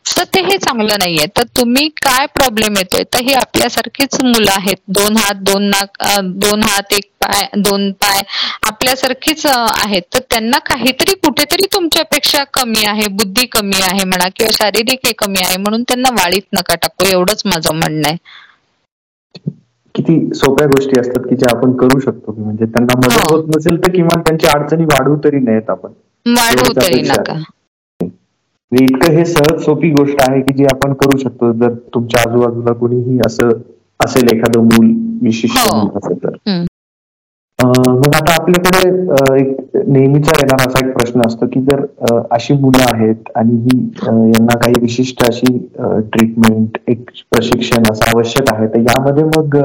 तर 0.06 0.24
ते 0.26 0.40
हे 0.42 0.56
चांगलं 0.58 0.96
नाहीये. 0.98 1.26
तर 1.28 1.42
तुम्ही 1.56 1.88
काय 1.98 2.26
प्रॉब्लेम 2.34 2.76
येतोय? 2.76 3.02
तर 3.14 3.20
ही 3.20 3.34
आपल्यासारखीच 3.34 4.16
मुलं 4.24 4.50
आहेत. 4.52 4.76
दोन 4.90 5.16
हात 5.16 5.36
दोन 5.42 5.62
नाक 5.66 6.02
दोन 6.40 6.62
हात 6.62 6.92
एक 6.92 7.04
पाय 7.20 7.46
दोन 7.58 7.90
पाय 8.00 8.20
आपल्यासारखीच 8.68 9.46
आहेत. 9.46 10.02
तर 10.04 10.18
त्यांना 10.30 10.58
काहीतरी 10.66 11.14
कुठेतरी 11.24 11.66
तुमच्यापेक्षा 11.72 12.42
कमी 12.54 12.84
आहे 12.86 13.06
बुद्धी 13.12 13.46
कमी 13.52 13.80
आहे 13.82 14.04
म्हणा 14.04 14.28
किंवा 14.36 14.50
शारीरिक 14.52 15.06
हे 15.06 15.12
कमी 15.18 15.42
आहे 15.44 15.56
म्हणून 15.58 15.82
त्यांना 15.82 16.08
वाळीत 16.12 16.46
नका 16.52 16.74
टाकू. 16.76 17.04
एवढंच 17.06 17.42
माझं 17.46 17.74
म्हणणं 17.74 18.08
आहे. 18.08 18.16
किती 19.94 20.14
सोप्या 20.34 20.66
गोष्टी 20.66 21.00
असतात 21.00 21.26
की 21.28 21.36
ज्या 21.36 21.56
आपण 21.56 21.72
करू 21.76 21.98
शकतो. 22.00 22.32
म्हणजे 22.34 22.64
त्यांना 22.66 22.98
मदत 22.98 23.18
हो. 23.22 23.36
होत 23.36 23.48
नसेल 23.56 23.76
तर 23.84 23.90
किमान 23.90 24.20
त्यांची 24.20 24.46
अडचणी 24.46 24.84
वाढवू 24.84 25.16
तरी 25.24 25.38
नाहीत 25.40 25.70
आपण. 25.70 25.92
वाढवू 26.26 26.72
तरी 26.76 27.00
नका. 27.02 27.38
इतकं 28.72 29.12
हे 29.12 29.24
सहज 29.24 29.60
सोपी 29.64 29.90
गोष्ट 29.92 30.20
आहे 30.28 30.40
की 30.42 30.52
जी 30.56 30.64
आपण 30.64 30.92
करू 31.00 31.16
शकतो. 31.18 31.52
जर 31.52 31.74
तुमच्या 31.94 32.20
आजूबाजूला 32.28 32.72
कोणीही 32.74 33.18
असं 33.26 33.48
असेल 34.00 34.28
एखादं 34.34 34.62
मूल 34.64 34.92
विशिष्ट 35.22 35.58
हो. 35.60 35.88
असेल 35.96 36.16
तर. 36.24 36.64
मग 37.58 38.14
आता 38.16 38.32
आपल्याकडे 38.34 38.88
एक 39.40 39.76
नेहमीचा 39.88 40.32
येणारा 40.40 40.64
असा 40.68 40.86
एक 40.86 40.92
प्रश्न 40.94 41.20
असतो 41.26 41.46
की 41.52 41.60
जर 41.62 41.84
अशी 42.30 42.54
मुलं 42.60 42.84
आहेत 42.94 43.28
आणि 43.36 43.56
ही 43.56 43.78
यांना 43.98 44.56
काही 44.58 44.80
विशिष्ट 44.80 45.22
अशी 45.28 45.56
ट्रीटमेंट 45.78 46.78
एक 46.88 47.10
प्रशिक्षण 47.32 47.90
असं 47.90 48.10
आवश्यक 48.14 48.52
आहे 48.54 48.66
तर 48.74 48.80
यामध्ये 48.80 49.24
मग 49.26 49.56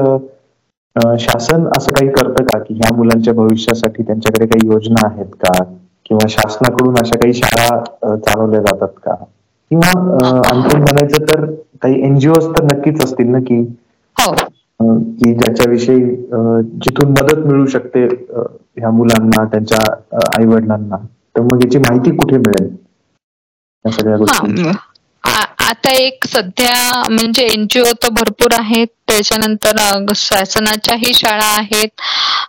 शासन 1.20 1.66
असं 1.78 1.92
काही 1.92 2.08
करतं 2.10 2.44
का? 2.44 2.58
की 2.58 2.74
ह्या 2.74 2.94
मुलांच्या 2.96 3.34
भविष्यासाठी 3.34 4.02
त्यांच्याकडे 4.02 4.46
काही 4.46 4.68
योजना 4.68 5.06
आहेत 5.06 5.34
का? 5.40 5.62
किंवा 6.10 6.26
शासनाकडून 6.28 6.94
अशा 6.98 7.16
काही 7.16 7.32
शाळा 7.34 8.16
चालवल्या 8.16 8.60
जातात 8.60 8.88
का? 9.04 9.14
किंवा 9.70 9.88
आणखी 10.48 10.76
म्हणायचं 10.76 11.24
तर 11.24 11.44
काही 11.82 12.00
एनजीओ 12.02 12.34
तर 12.48 12.64
नक्कीच 12.64 13.02
असतील 13.04 13.26
ना 13.26 13.38
की? 13.40 13.60
हो. 14.16 14.32
की 14.80 15.32
ज्याच्याविषयी 15.34 16.00
जिथून 16.82 17.10
मदत 17.12 17.46
मिळू 17.46 17.66
शकते 17.66 18.04
ह्या 18.04 18.90
मुलांना 18.90 19.44
त्यांच्या 19.44 19.78
आई 20.30 20.44
वडिलांना 20.46 20.96
तर 21.36 21.42
मग 21.42 21.64
याची 21.64 21.78
माहिती 21.78 22.16
कुठे 22.16 22.36
मिळेल? 22.38 22.68
या 23.84 23.90
सगळ्या 23.92 24.16
गोष्टी 24.16 24.68
आता 25.60 25.90
एक 25.94 26.24
सध्या 26.26 27.02
म्हणजे 27.10 27.42
एनजीओ 27.46 27.84
तर 28.02 28.08
भरपूर 28.12 28.52
आहेत. 28.52 28.86
त्याच्यानंतर 29.20 30.12
शासनाच्याही 30.16 31.12
शाळा 31.14 31.46
आहेत. 31.56 31.88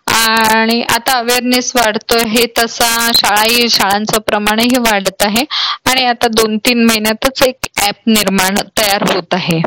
आणि 0.09 0.81
आता 0.89 1.17
अवेअरनेस 1.17 1.71
वाढतोय. 1.75 2.23
हे 2.29 2.45
तसा 2.57 2.89
शाळाही 3.15 3.69
शाळांचं 3.69 4.19
प्रमाणही 4.19 4.77
वाढत 4.79 5.23
आहे. 5.23 5.43
आणि 5.85 6.05
आता 6.05 6.27
दोन 6.31 6.57
तीन 6.57 6.85
महिन्यातच 6.85 7.41
एक 7.43 7.67
ऍप 7.83 8.07
निर्माण 8.07 8.55
तयार 8.79 9.03
होत 9.13 9.33
आहे. 9.33 9.61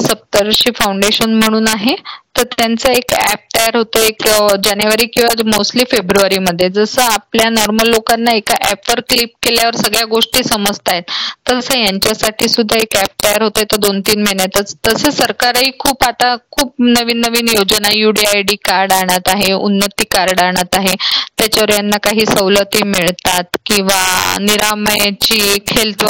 सप्तर्षी 0.00 0.70
फाउंडेशन 0.74 1.32
म्हणून 1.34 1.68
आहे. 1.68 1.94
तर 2.36 2.42
त्यांचा 2.58 2.92
एक 2.92 3.12
ऍप 3.14 3.53
तयार 3.64 3.76
होतो 3.76 3.98
एक 3.98 4.22
जानेवारी 4.64 5.06
किंवा 5.06 5.42
मोस्टली 5.46 5.84
फेब्रुवारी 5.90 6.38
मध्ये 6.38 6.68
जसं 6.70 7.02
आपल्या 7.02 7.48
नॉर्मल 7.50 7.88
लोकांना 7.88 8.32
एका 8.36 8.54
ऍपवर 8.70 9.00
क्लिक 9.08 9.32
केल्यावर 9.42 9.76
सगळ्या 9.76 10.04
गोष्टी 10.06 10.42
समजतायत 10.44 11.10
तसं 11.50 11.78
यांच्यासाठी 11.78 12.48
सुद्धा 12.48 12.76
एक 12.78 12.96
ऍप 12.96 13.24
तयार 13.24 13.42
होतोय 13.42 13.64
तर 13.72 13.76
दोन 13.80 14.00
तीन 14.06 14.22
महिन्यातच. 14.22 14.74
तसं 14.88 15.10
सरकारही 15.12 15.70
खूप 15.78 16.04
आता 16.04 16.34
खूप 16.52 16.74
नवीन 16.80 17.20
नवीन 17.20 17.48
योजना 17.48 17.92
युडीआयडी 17.94 18.56
कार्ड 18.64 18.92
आणत 18.92 19.28
आहे 19.34 19.52
उन्नती 19.52 20.04
कार्ड 20.12 20.40
आणत 20.40 20.76
आहे. 20.78 20.94
त्याच्यावर 21.38 21.72
यांना 21.74 21.98
काही 22.04 22.26
सवलती 22.26 22.82
मिळतात 22.86 23.56
किंवा 23.66 24.02
निरामयाची 24.40 25.40
हेल्थ 25.72 26.04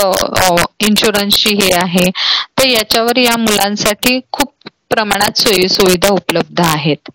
इन्शुरन्सची 0.87 1.55
हे 1.63 1.73
आहे. 1.79 2.11
तर 2.59 2.69
याच्यावर 2.69 3.19
या 3.19 3.37
मुलांसाठी 3.39 4.21
खूप 4.33 4.53
प्रमाणात 4.91 5.39
सोयी 5.39 5.69
सुविधा 5.69 6.09
उपलब्ध 6.13 6.61
आहेत. 6.65 7.11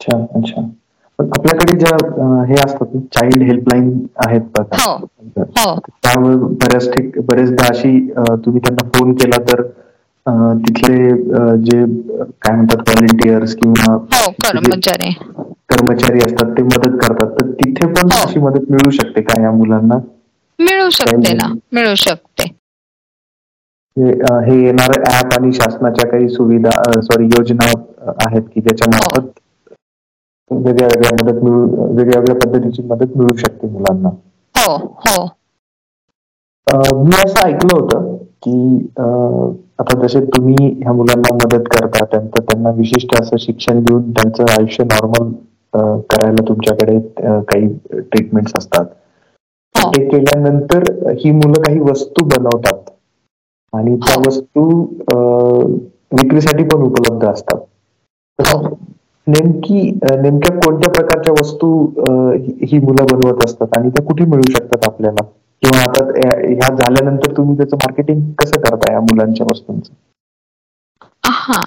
अच्छा 0.00 0.16
अच्छा. 0.36 0.62
आपल्याकडे 1.18 1.76
ज्या 1.78 1.96
हे 2.44 2.54
असतात 2.54 2.96
चाइल्ड 3.14 3.42
हेल्पलाईन 3.42 3.88
आहेत 4.26 4.40
बघा. 4.58 4.76
हो 4.78 4.94
हो. 5.58 5.74
त्यावर 5.78 6.36
बऱ्याच 6.54 6.88
ठिक 6.92 7.18
बरेचदा 7.26 7.66
अशी 7.68 7.98
तुम्ही 8.44 8.60
त्यांना 8.60 8.88
फोन 8.94 9.12
केला 9.14 9.42
तर 9.44 9.62
तिथले 10.58 10.96
जे 11.62 11.84
काय 12.42 12.54
म्हणतात 12.54 12.88
व्हॉलेंटियर्स 12.88 13.54
किंवा 13.56 13.92
हो 13.92 14.30
कर्मचारी 14.44 15.10
कर्मचारी 15.70 16.24
असतात 16.24 16.50
ते 16.56 16.62
मदत 16.62 16.96
करतात. 17.00 17.30
तर 17.32 17.50
तिथे 17.52 17.86
पण. 17.86 18.08
अशी 18.16 18.40
मदत 18.40 18.70
मिळू 18.70 18.90
शकते 18.92 19.20
का 19.22 19.42
या 19.42 19.50
मुलांना? 19.52 19.98
मिळू 20.58 20.88
शकते 20.92 21.32
ना 21.34 21.52
मिळू 21.72 21.94
शकते. 21.96 22.44
हे 23.96 24.56
येणार 24.56 24.92
ऍप 25.10 25.34
आणि 25.34 25.52
शासनाच्या 25.52 26.08
काही 26.10 26.28
सुविधा 26.28 27.00
सॉरी 27.02 27.24
योजना 27.26 27.70
आहेत 28.26 28.42
की 28.54 28.60
ज्याच्या 28.60 28.88
मार्फत 28.88 29.39
वेगळ्या 30.50 30.86
वेगळ्या 30.86 31.12
मदत 31.14 31.42
मिळू 31.44 31.60
वेगळ्या 31.96 32.20
वेगळ्या 32.20 32.36
पद्धतीची 32.36 32.82
मदत 32.82 33.16
मिळू 33.16 33.36
शकते 33.36 33.68
मुलांना 33.68 34.08
हो 34.54 34.76
हो 35.00 35.26
मी 36.94 37.14
असं 37.16 37.46
ऐकलं 37.46 37.74
होतं 37.74 38.16
की 38.42 38.88
आता 39.78 40.00
जसे 40.00 40.20
तुम्ही 40.26 40.68
ह्या 40.72 40.92
मुलांना 40.92 41.34
मदत 41.34 41.68
करता 41.70 42.04
त्यांचं 42.04 42.40
त्यांना 42.40 42.70
विशिष्ट 42.70 43.20
असं 43.20 43.36
शिक्षण 43.40 43.80
देऊन 43.82 44.10
त्यांचं 44.10 44.44
आयुष्य 44.50 44.84
नॉर्मल 44.84 45.30
करायला 46.10 46.44
तुमच्याकडे 46.48 46.98
काही 47.42 47.66
ट्रीटमेंट्स 47.90 48.52
असतात 48.56 48.84
हो. 49.74 49.90
ते 49.90 50.04
केल्यानंतर 50.08 50.82
ही 51.14 51.30
मुलं 51.30 51.62
काही 51.62 51.80
वस्तू 51.80 52.24
बनवतात 52.26 52.90
आणि 53.72 53.96
त्या 53.96 54.14
हो. 54.14 54.22
वस्तू 54.26 54.64
विक्रीसाठी 56.12 56.64
पण 56.64 56.82
उपलब्ध 56.82 57.26
असतात 57.26 57.58
हो. 58.38 58.68
नेमकी 59.30 59.80
नेमक्या 60.02 60.56
कोणत्या 60.56 60.90
प्रकारच्या 60.90 61.32
वस्तू 61.32 61.68
ही 62.62 62.78
मुलं 62.78 63.06
बनवत 63.12 63.44
असतात 63.44 63.76
आणि 63.78 63.90
त्या 63.90 64.04
कुठे 64.06 64.24
मिळू 64.24 64.50
शकतात 64.50 64.86
आपल्याला? 64.86 65.22
किंवा 65.62 65.82
आता 65.82 66.04
ह्या 66.04 66.74
झाल्यानंतर 66.74 67.36
तुम्ही 67.36 67.56
त्याचं 67.56 67.76
मार्केटिंग 67.76 68.20
कसं 68.38 68.60
करता 68.60 68.92
या 68.92 69.00
मुलांच्या 69.02 69.46
वस्तूंचं? 69.50 69.92
हा 71.24 71.60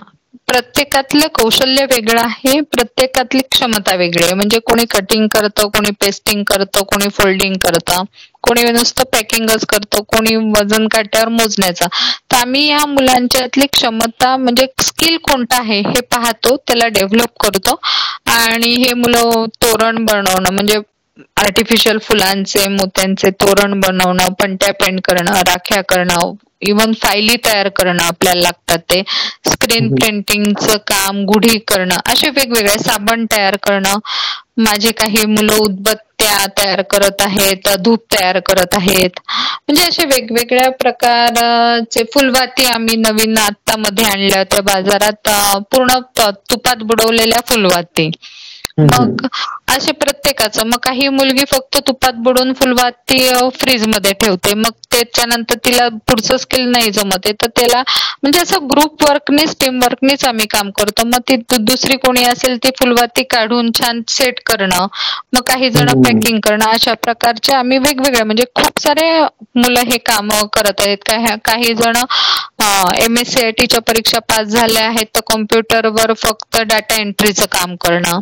प्रत्येकातलं 0.47 1.27
कौशल्य 1.33 1.83
वेगळं 1.85 2.21
आहे 2.21 2.59
प्रत्येकातली 2.63 3.41
क्षमता 3.51 3.95
वेगळी 3.95 4.23
आहे. 4.23 4.33
म्हणजे 4.33 4.59
कोणी 4.67 4.85
कटिंग 4.91 5.27
करतं 5.31 5.67
कोणी 5.69 5.91
पेस्टिंग 6.01 6.43
करतं 6.47 6.83
कोणी 6.85 7.07
फोल्डिंग 7.13 7.53
करतं 7.61 8.03
कोणी 8.43 8.63
नुसतं 8.71 9.03
पॅकिंगच 9.11 9.65
करतो 9.69 10.01
कोणी 10.05 10.35
वजन 10.35 10.87
काट्यावर 10.93 11.27
मोजण्याचा. 11.31 11.87
तर 12.31 12.37
आम्ही 12.37 12.65
या 12.67 12.85
मुलांच्यातली 12.87 13.65
क्षमता 13.73 14.35
म्हणजे 14.37 14.65
स्किल 14.83 15.17
कोणता 15.23 15.59
आहे 15.59 15.79
हे 15.81 16.01
पाहतो 16.11 16.55
त्याला 16.57 16.87
डेव्हलप 16.89 17.37
करतो. 17.39 17.79
आणि 18.31 18.73
हे 18.75 18.93
मुलं 18.95 19.45
तोरण 19.61 20.03
बनवणं 20.05 20.51
म्हणजे 20.51 20.77
आर्टिफिशियल 21.37 21.97
फुलांचे 22.03 22.67
मोत्यांचे 22.69 23.29
तोरण 23.41 23.79
बनवणं 23.79 24.33
पंट्या 24.39 24.73
पेंट 24.75 24.99
करणं 25.03 25.41
राख्या 25.47 25.81
करणं 25.89 26.33
इवन 26.67 26.93
फायली 27.01 27.35
तयार 27.45 27.67
करणं 27.75 28.03
आपल्याला 28.03 28.41
लागतात 28.41 28.79
ते. 28.89 29.01
स्क्रीन 29.49 29.93
प्रिंटिंगचं 29.95 30.77
काम 30.87 31.23
गुढी 31.25 31.57
करणं 31.67 31.95
असे 32.05 32.29
वेगवेगळे 32.29 32.77
साबण 32.79 33.25
तयार 33.31 33.55
करणं. 33.63 33.97
माझे 34.57 34.91
काही 34.91 35.25
मुलं 35.25 35.53
उदबत्त्या 35.55 36.45
तयार 36.57 36.81
करत 36.89 37.21
आहेत 37.21 37.67
धूप 37.83 37.99
तयार 38.11 38.39
करत 38.45 38.75
आहेत. 38.75 39.19
म्हणजे 39.67 39.83
असे 39.83 40.05
वेगवेगळ्या 40.05 40.69
प्रकारचे 40.73 42.03
फुलवाती 42.13 42.65
आम्ही 42.65 42.95
नवीन 42.97 43.37
आता 43.39 43.75
मध्ये 43.77 44.05
आणल्या 44.05 44.39
होत्या 44.39 44.61
बाजारात. 44.63 45.29
पूर्ण 45.71 45.99
तुपात 46.49 46.83
बुडवलेल्या 46.83 47.39
फुलवाती. 47.47 48.09
मग 48.77 49.25
असे 49.69 49.91
प्रत्येकाचं. 49.93 50.65
मग 50.67 50.77
काही 50.83 51.07
मुलगी 51.09 51.43
फक्त 51.51 51.77
तुपात 51.87 52.13
बुडून 52.23 52.53
फुलवाती 52.53 53.17
फ्रीजमध्ये 53.59 54.13
ठेवते. 54.21 54.53
मग 54.53 54.71
त्याच्यानंतर 54.91 55.55
तिला 55.65 55.87
पुढचं 56.07 56.37
स्किल 56.37 56.69
नाही 56.71 56.91
जमत 56.91 57.27
तर 57.33 57.47
त्याला 57.49 57.81
म्हणजे 58.23 58.39
असं 58.39 58.67
ग्रुप 58.71 59.03
वर्कनेच 59.03 59.55
टीम 59.61 59.79
वर्कनेच 59.83 60.25
आम्ही 60.25 60.45
काम 60.47 60.69
करतो. 60.77 61.03
मग 61.05 61.19
ती 61.29 61.35
दुसरी 61.59 61.97
कोणी 61.97 62.23
असेल 62.25 62.57
ती 62.63 62.69
फुलवाती 62.79 63.23
काढून 63.29 63.71
छान 63.73 64.01
सेट 64.09 64.39
करणं. 64.45 64.87
मग 65.33 65.41
काही 65.47 65.69
जण 65.69 65.89
पॅकिंग 66.03 66.39
करणं. 66.39 66.65
अशा 66.67 66.93
प्रकारचे 67.03 67.53
आम्ही 67.55 67.77
वेगवेगळ्या 67.79 68.25
म्हणजे 68.25 68.43
खूप 68.55 68.79
सारे 68.81 69.09
मुलं 69.55 69.79
हे 69.91 69.97
काम 70.05 70.29
करत 70.53 70.81
आहेत. 70.81 71.09
काही 71.45 71.73
जण 71.75 71.97
एम 72.97 73.17
एस 73.17 73.33
सी 73.33 73.43
आय 73.43 73.51
टीच्या 73.51 73.81
परीक्षा 73.83 74.19
पास 74.29 74.47
झाल्या 74.47 74.85
आहेत. 74.87 75.05
तर 75.15 75.21
कॉम्प्युटरवर 75.27 76.13
फक्त 76.17 76.57
डाटा 76.63 76.95
एंट्रीचं 76.95 77.45
काम 77.51 77.75
करणं. 77.81 78.19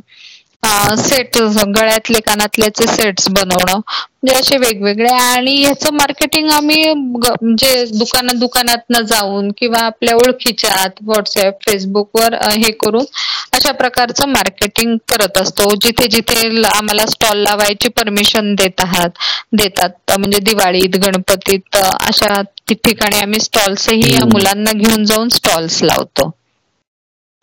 सेट 1.00 1.38
गळ्यातले 1.70 2.20
कानातल्याचे 2.22 2.88
सेट्स 2.88 3.28
बनवणं. 3.30 3.80
म्हणजे 3.80 4.34
असे 4.36 4.58
वेगवेगळे. 4.60 5.10
आणि 5.12 5.54
ह्याचं 5.56 5.94
मार्केटिंग 5.94 6.50
आम्ही 6.52 6.94
म्हणजे 6.94 7.84
दुकानात 7.94 8.36
दुकानात 8.40 9.02
जाऊन 9.04 9.52
किंवा 9.58 9.80
आपल्या 9.86 10.16
ओळखीच्या 10.16 10.86
व्हॉट्सअप 11.02 11.58
फेसबुकवर 11.62 12.34
हे 12.48 12.72
करून 12.78 13.06
अशा 13.54 13.72
प्रकारचं 13.74 14.28
मार्केटिंग 14.30 14.96
करत 15.06 15.38
असतो. 15.38 15.70
जिथे 15.78 16.08
जिथे 16.10 16.48
आम्हाला 16.68 17.06
स्टॉल 17.08 17.38
लावायची 17.40 17.90
परमिशन 17.92 18.54
देत 18.56 18.82
आहात 18.82 19.10
देतात. 19.54 19.90
म्हणजे 20.10 20.40
दिवाळीत 20.42 20.96
गणपतीत 20.98 21.76
अशा 21.78 22.42
ठिकाणी 22.74 23.20
आम्ही 23.20 23.40
स्टॉल्सही 23.42 24.18
मुलांना 24.26 24.72
घेऊन 24.74 25.04
जाऊन 25.06 25.30
स्टॉल्स 25.32 25.82
लावतो. 25.84 26.30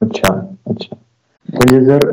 अच्छा 0.00 0.32
अच्छा. 0.66 0.96
म्हणजे 1.48 1.80
जर 1.80 2.06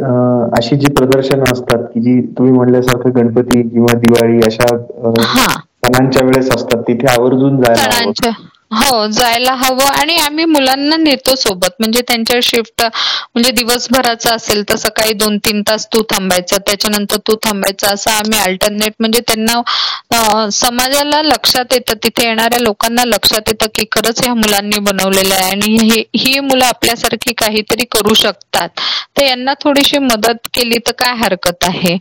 अशी 0.58 0.76
जी 0.76 0.92
प्रदर्शन 0.94 1.42
असतात 1.52 1.84
की 1.94 2.02
जी 2.02 2.20
तुम्ही 2.38 2.54
म्हणल्यासारखं 2.54 3.16
गणपती 3.16 3.62
किंवा 3.62 3.98
दिवाळी 3.98 4.40
अशा 4.46 4.76
सणांच्या 4.78 6.26
वेळेस 6.26 6.50
असतात 6.56 6.82
तिथे 6.82 7.08
आवर्जून 7.12 7.62
जायला 7.62 8.32
हो 8.78 9.06
जायला 9.10 9.54
हवं. 9.56 9.86
आणि 9.92 10.16
आम्ही 10.20 10.46
मुलांना 10.46 10.96
नेतो 10.98 11.36
सोबत. 11.38 11.70
म्हणजे 11.80 12.02
त्यांच्या 12.08 12.40
शिफ्ट 12.44 12.82
म्हणजे 12.84 13.52
दिवसभराचा 13.54 14.34
असेल 14.36 14.64
तर 14.70 14.76
सकाळी 14.78 15.14
दोन 15.16 15.38
तीन 15.46 15.62
तास 15.68 15.86
तू 15.94 16.02
थांबायचा 16.10 16.58
त्याच्यानंतर 16.68 17.18
तू 17.28 17.36
थांबायचा. 17.44 17.88
असं 17.94 18.12
आम्ही 18.12 18.40
अल्टरनेट 18.40 18.94
म्हणजे 19.00 19.20
त्यांना 19.28 20.50
समाजाला 20.54 21.22
लक्षात 21.24 21.74
येतं. 21.74 21.94
तिथे 22.04 22.28
येणाऱ्या 22.28 22.60
लोकांना 22.60 23.04
लक्षात 23.06 23.50
येतं 23.50 23.68
की 23.76 23.86
खरंच 23.92 24.22
ह्या 24.24 24.34
मुलांनी 24.36 24.80
बनवलेलं 24.82 25.36
आहे. 25.36 25.50
आणि 25.52 26.04
ही 26.16 26.40
मुलं 26.42 26.66
आपल्यासारखी 26.66 27.34
काहीतरी 27.38 27.86
करू 27.92 28.14
शकतात. 28.16 28.70
तर 29.18 29.24
यांना 29.24 29.54
थोडीशी 29.62 29.98
मदत 30.02 30.48
केली 30.54 30.78
तर 30.88 30.92
काय 31.00 31.14
हरकत 31.18 31.64
आहे? 31.66 31.98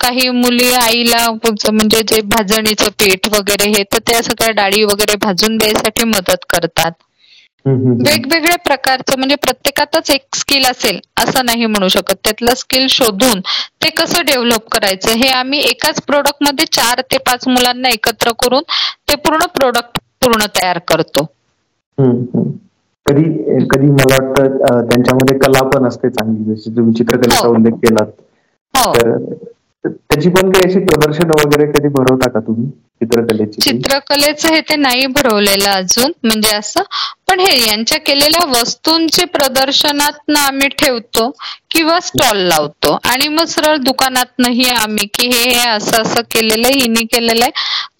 काही 0.00 0.28
मुली 0.30 0.72
आईला 0.74 1.26
म्हणजे 1.64 2.00
जे 2.08 2.20
भाजणीचं 2.26 2.88
पीठ 2.98 3.26
वगैरे 3.28 3.68
हे 3.70 3.82
तर 3.92 3.98
त्या 4.06 4.22
सगळ्या 4.22 4.50
डाळी 4.52 4.82
वगैरे 4.84 5.16
भाजून 5.22 5.47
द्यायसाठी 5.56 6.04
मदत 6.06 6.44
करतात. 6.50 6.92
वेगवेगळ्या 7.66 8.56
प्रकारचं 8.58 9.18
म्हणजे 9.18 9.34
प्रत्येकातच 9.36 10.10
एक 10.10 10.36
स्किल 10.36 10.64
असेल 10.66 10.98
असं 11.16 11.44
नाही 11.46 11.66
म्हणू 11.66 11.88
शकत. 11.88 12.14
त्यातलं 12.24 12.54
स्किल 12.56 12.86
शोधून 12.90 13.40
ते 13.82 13.90
कसं 13.96 14.24
डेव्हलप 14.26 14.68
करायचं? 14.72 15.10
हे 15.14 15.28
आम्ही 15.30 15.58
एकाच 15.60 16.00
प्रोडक्टमध्ये 16.02 16.64
चार 16.72 17.00
ते 17.12 17.18
पाच 17.26 17.46
मुलांना 17.48 17.88
एकत्र 17.88 18.30
करून 18.38 18.62
ते 19.08 19.14
पूर्ण 19.18 19.46
प्रोडक्ट 19.54 19.98
पूर्ण 20.22 20.46
तयार 20.56 20.78
करतो. 20.88 21.24
कधी 23.06 23.22
कधी 23.66 23.86
मला 23.88 24.16
वाटतं 24.16 24.88
त्यांच्यामध्ये 24.88 25.38
कला 25.38 25.62
पण 25.68 25.86
असते 25.88 26.08
चांगली. 26.10 26.44
जशी 26.46 26.70
तुम्ही 26.76 26.94
चित्रकलेचा 26.94 27.46
हो. 27.46 27.52
उल्लेख 27.54 27.72
केलात. 27.84 28.10
हो. 28.74 28.92
तर 28.94 29.16
त्याची 29.84 30.28
पण 30.30 30.50
काही 30.50 30.64
अशी 30.64 30.78
प्रदर्शन 30.80 31.30
वगैरे 31.32 31.66
कधी 31.72 31.88
भरवता 31.90 32.28
का 32.30 32.40
तुम्ही? 32.40 32.70
चित्रकलेची 33.00 33.60
चित्रकलेचं 33.60 34.48
हे 34.48 34.60
ते 34.60 34.76
नाही 34.76 35.06
भरवलेलं 35.08 35.70
अजून 35.70 36.12
म्हणजे 36.22 36.54
असं. 36.56 36.82
पण 37.28 37.40
हे 37.40 37.56
यांच्या 37.60 37.98
केलेल्या 38.00 38.44
वस्तूंचे 38.50 39.24
प्रदर्शनात 39.26 40.30
आम्ही 40.38 40.68
ठेवतो 40.78 41.28
किंवा 41.70 41.98
स्टॉल 42.00 42.38
लावतो. 42.38 42.96
आणि 43.04 43.28
मग 43.28 43.44
सरळ 43.46 43.76
दुकानातनही 43.78 44.68
आम्ही 44.70 45.06
की 45.14 45.26
हे 45.28 45.42
हे 45.50 45.68
असं 45.68 46.02
असं 46.02 46.20
केलेलं 46.30 46.66
आहे 46.66 46.78
हिनी 46.80 47.04
केलेलं 47.06 47.44
आहे. 47.44 47.50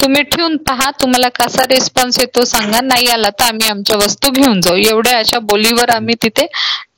तुम्ही 0.00 0.22
ठेवून 0.24 0.56
पहा 0.58 0.90
तुम्हाला 1.00 1.28
कसा 1.34 1.62
रिस्पॉन्स 1.70 2.18
येतो 2.18 2.44
सांगा. 2.44 2.80
नाही 2.82 3.06
आला 3.08 3.30
तर 3.30 3.44
आम्ही 3.44 3.68
आमच्या 3.68 3.96
वस्तू 3.96 4.30
घेऊन 4.32 4.60
जाऊ. 4.60 4.76
एवढ्या 4.86 5.18
अशा 5.18 5.38
बोलीवर 5.50 5.90
आम्ही 5.90 6.14
तिथे 6.22 6.46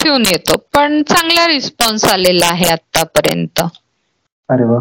ठेवून 0.00 0.26
येतो. 0.26 0.56
पण 0.74 1.02
चांगला 1.02 1.46
रिस्पॉन्स 1.48 2.04
आलेला 2.04 2.46
आहे 2.46 2.68
आतापर्यंत 2.72 3.60
अरे 4.48 4.64
वा. 4.64 4.78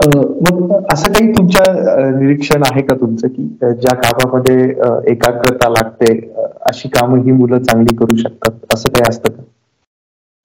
मग 0.00 0.72
असं 0.92 1.12
काही 1.12 1.32
तुमच्या 1.32 2.10
निरीक्षण 2.10 2.62
आहे 2.62 2.82
का 2.82 2.94
तुमचं 2.94 3.28
की 3.28 3.46
ज्या 3.62 3.94
कामामध्ये 3.94 4.54
एकाग्रता 5.12 5.68
लागते 5.68 6.12
अशी 6.70 6.88
कामं 6.88 7.22
ही 7.22 7.32
मुलं 7.32 7.62
चांगली 7.62 7.96
करू 7.96 8.16
शकतात? 8.16 8.50
असं 8.74 8.88
काही 8.88 9.08
असतं 9.08 9.32
का? 9.32 9.42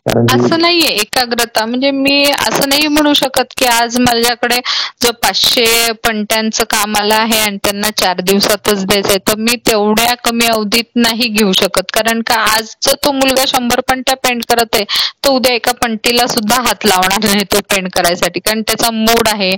असं 0.05 0.59
नाहीये 0.61 0.87
एकाग्रता. 1.01 1.65
म्हणजे 1.65 1.89
मी 1.91 2.23
असं 2.31 2.69
नाही 2.69 2.87
म्हणू 2.87 3.13
शकत 3.13 3.53
की 3.57 3.65
आज 3.65 3.97
माझ्याकडे 3.99 4.59
जो 5.03 5.11
पाचशे 5.21 5.91
पंट्यांचं 6.03 6.63
काम 6.69 6.95
आलं 6.97 7.13
आहे 7.15 7.39
आणि 7.39 7.57
त्यांना 7.63 7.89
चार 7.97 8.19
दिवसातच 8.21 8.85
द्यायचंय 8.85 9.17
तर 9.27 9.35
मी 9.39 9.55
तेवढ्या 9.67 10.15
कमी 10.25 10.45
अवधीत 10.47 10.89
नाही 10.95 11.27
घेऊ 11.29 11.51
शकत. 11.61 11.91
कारण 11.93 12.21
का 12.27 12.35
आज 12.55 12.73
जर 12.85 12.95
तो 13.05 13.11
मुलगा 13.11 13.43
शंभर 13.47 13.79
पंट्या 13.89 14.15
पेंट 14.23 14.43
करत 14.49 14.75
आहे 14.75 14.85
तो 15.23 15.33
उद्या 15.35 15.53
एका 15.55 15.71
पंटीला 15.81 16.25
सुद्धा 16.27 16.61
हात 16.67 16.85
लावणार 16.85 17.23
नाही 17.25 17.43
तो 17.51 17.59
पेंट 17.69 17.87
करायसाठी. 17.95 18.39
कारण 18.39 18.61
त्याचा 18.61 18.91
मूड 18.91 19.27
आहे 19.27 19.51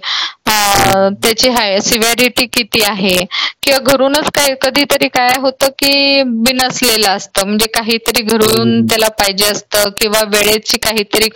त्याची 0.48 1.50
हाय 1.50 1.80
सिव्हॅरिटी 1.82 2.46
किती 2.54 2.84
आहे? 2.86 3.16
किंवा 3.64 3.80
घरूनच 3.92 4.30
काय 4.36 4.54
कधीतरी 4.62 5.08
काय 5.10 5.30
होतं 5.42 5.70
की 5.80 6.24
बिनसलेलं 6.24 7.10
असतं. 7.10 7.46
म्हणजे 7.46 7.68
काहीतरी 7.76 8.22
घरून 8.24 8.86
त्याला 8.88 9.08
पाहिजे 9.20 9.46
असतं 9.46 9.90
किंवा 9.98 10.24
वेळेची 10.36 10.78
काहीतरी 10.80 11.30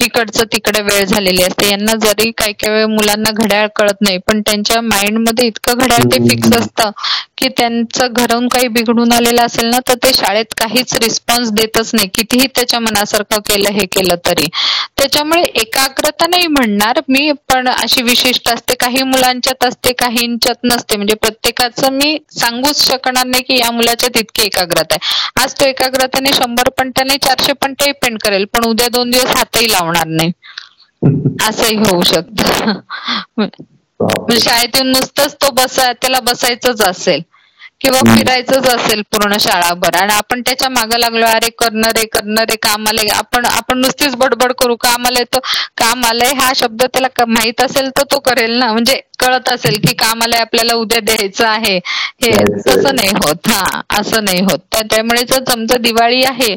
इकडचं 0.00 0.44
तिकडे 0.52 0.80
वेळ 0.82 1.04
झालेली 1.04 1.42
असते. 1.42 1.68
यांना 1.68 1.94
जरी 1.98 2.30
काही 2.32 2.52
काही 2.54 2.72
वेळ 2.72 2.86
मुलांना 2.88 3.30
घड्याळ 3.34 3.66
कळत 3.76 4.00
नाही 4.00 4.18
पण 4.26 4.40
त्यांच्या 4.42 4.80
माइंडमध्ये 4.82 5.46
इतकं 5.46 5.78
घड्याळ 5.78 6.02
ते 6.06 6.18
फिक्स 6.28 6.52
असतं 6.54 6.90
की 7.38 7.48
त्यांचं 7.48 8.12
घरून 8.12 8.46
काही 8.48 8.68
बिघडून 8.68 9.12
आलेलं 9.12 9.42
असेल 9.42 9.66
ना 9.66 9.78
तर 9.88 9.94
ते 10.02 10.12
शाळेत 10.14 10.54
काहीच 10.58 10.94
रिस्पॉन्स 10.94 11.50
देतच 11.52 11.90
नाही. 11.94 12.08
कितीही 12.14 12.46
त्याच्या 12.48 12.80
मनासारखं 12.80 13.40
केलं 13.46 13.72
हे 13.72 13.86
केलं 13.88 14.16
तरी. 14.26 14.46
त्याच्यामुळे 14.98 15.42
एकाग्रता 15.54 16.26
नाही 16.26 16.46
म्हणणार 16.48 17.00
मी 17.08 17.30
पण 17.48 17.68
अशी 17.68 18.02
विशिष्ट 18.02 18.48
असते 18.48 18.74
काही 18.80 19.02
मुलांच्यात 19.04 19.64
असते 19.64 19.92
काहींच्यात 19.94 20.64
नसते. 20.64 20.96
म्हणजे 20.96 21.14
प्रत्येकाचं 21.16 21.92
मी 21.92 22.16
सांगूच 22.32 22.82
शकणार 22.82 23.26
नाही 23.26 23.42
की 23.44 23.58
या 23.58 23.70
मुलाच्यात 23.72 24.16
इतकी 24.18 24.42
एकाग्रता 24.44 24.94
आहे. 24.94 25.42
आज 25.42 25.54
तो 25.54 25.64
एकाग्रताने 25.66 26.32
शंभर 26.34 26.68
पंटाने 26.78 27.16
चारशे 27.18 27.52
पंटे 27.62 27.90
पेंट 28.02 28.18
करेल 28.22 28.44
पण 28.52 28.64
उद्या 28.66 28.88
दोन 28.92 29.10
दिवस 29.10 29.36
हातही 29.36 29.70
लावणार 29.72 30.06
नाही. 30.08 30.32
असंही 31.42 31.76
होऊ 31.78 32.02
शकत. 32.04 32.42
म्हणजे 34.00 34.38
शाळेत 34.40 34.74
येऊन 34.74 34.90
नुसतंच 34.90 35.34
तो 35.36 35.50
बसा 35.54 35.92
त्याला 35.94 36.20
बसायचंच 36.22 36.82
असेल. 36.84 37.20
किंवा 37.80 38.00
फिरायचंच 38.06 38.66
असेल 38.66 39.00
पूर्ण 39.12 39.36
शाळाभर 39.40 39.96
आणि 39.96 40.12
आपण 40.14 40.40
त्याच्यामागे 40.42 41.00
लागलो 41.00 41.26
अरे 41.26 41.48
करणं 41.58 41.88
रे 41.90 42.04
करणं 42.08 42.44
रे 42.50 42.56
काम 42.58 42.86
आलंय 42.88 43.08
आपण 43.14 43.44
आपण 43.46 43.78
नुसतीच 43.78 44.14
बडबड 44.16 44.52
करू. 44.54 44.76
काम 44.76 45.06
आलंय 45.06 45.24
तो 45.26 45.38
काम 45.78 46.04
आलंय 46.04 46.32
हा 46.34 46.52
शब्द 46.56 46.82
त्याला 46.84 47.24
माहीत 47.28 47.60
असेल 47.60 47.88
तर 47.90 48.02
तो 48.10 48.18
करेल 48.20 48.58
ना. 48.58 48.66
म्हणजे 48.68 49.00
कळत 49.18 49.48
असेल 49.48 49.78
की 49.80 49.94
काम 49.96 50.22
आलंय 50.22 50.40
आपल्याला 50.40 50.74
उद्या 50.76 51.00
द्यायचं 51.02 51.46
आहे. 51.48 51.76
हे 52.16 52.30
तसं 52.60 52.94
नाही 52.94 53.10
होत. 53.16 53.48
हा 53.48 53.80
असं 53.90 54.24
नाही 54.24 54.40
होत. 54.42 54.58
त्यामुळे 54.84 55.22
जर 55.24 55.42
समजा 55.44 55.76
दिवाळी 55.80 56.22
आहे 56.24 56.54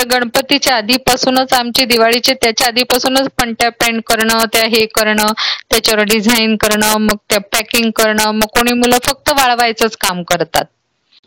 तर 0.00 0.06
गणपतीच्या 0.10 0.76
आधीपासूनच 0.76 1.52
आमची 1.52 1.84
दिवाळीचे 1.84 2.34
त्याच्या 2.34 2.66
आधीपासूनच 2.66 3.28
पंट्या 3.38 3.68
पेंट 3.80 4.00
करणं 4.06 4.44
त्या 4.52 4.64
हे 4.66 4.84
करणं 4.94 5.32
त्याच्यावर 5.70 6.02
डिझाईन 6.04 6.56
करणं 6.56 6.96
मग 6.98 7.16
त्या 7.30 7.40
पॅकिंग 7.52 7.90
करणं 7.96 8.30
मग 8.30 8.46
कोणी 8.54 8.72
मुलं 8.72 8.98
फक्त 9.04 9.30
वाळवायचंच 9.30 9.96
काम 9.96 10.22
करतात. 10.22 10.64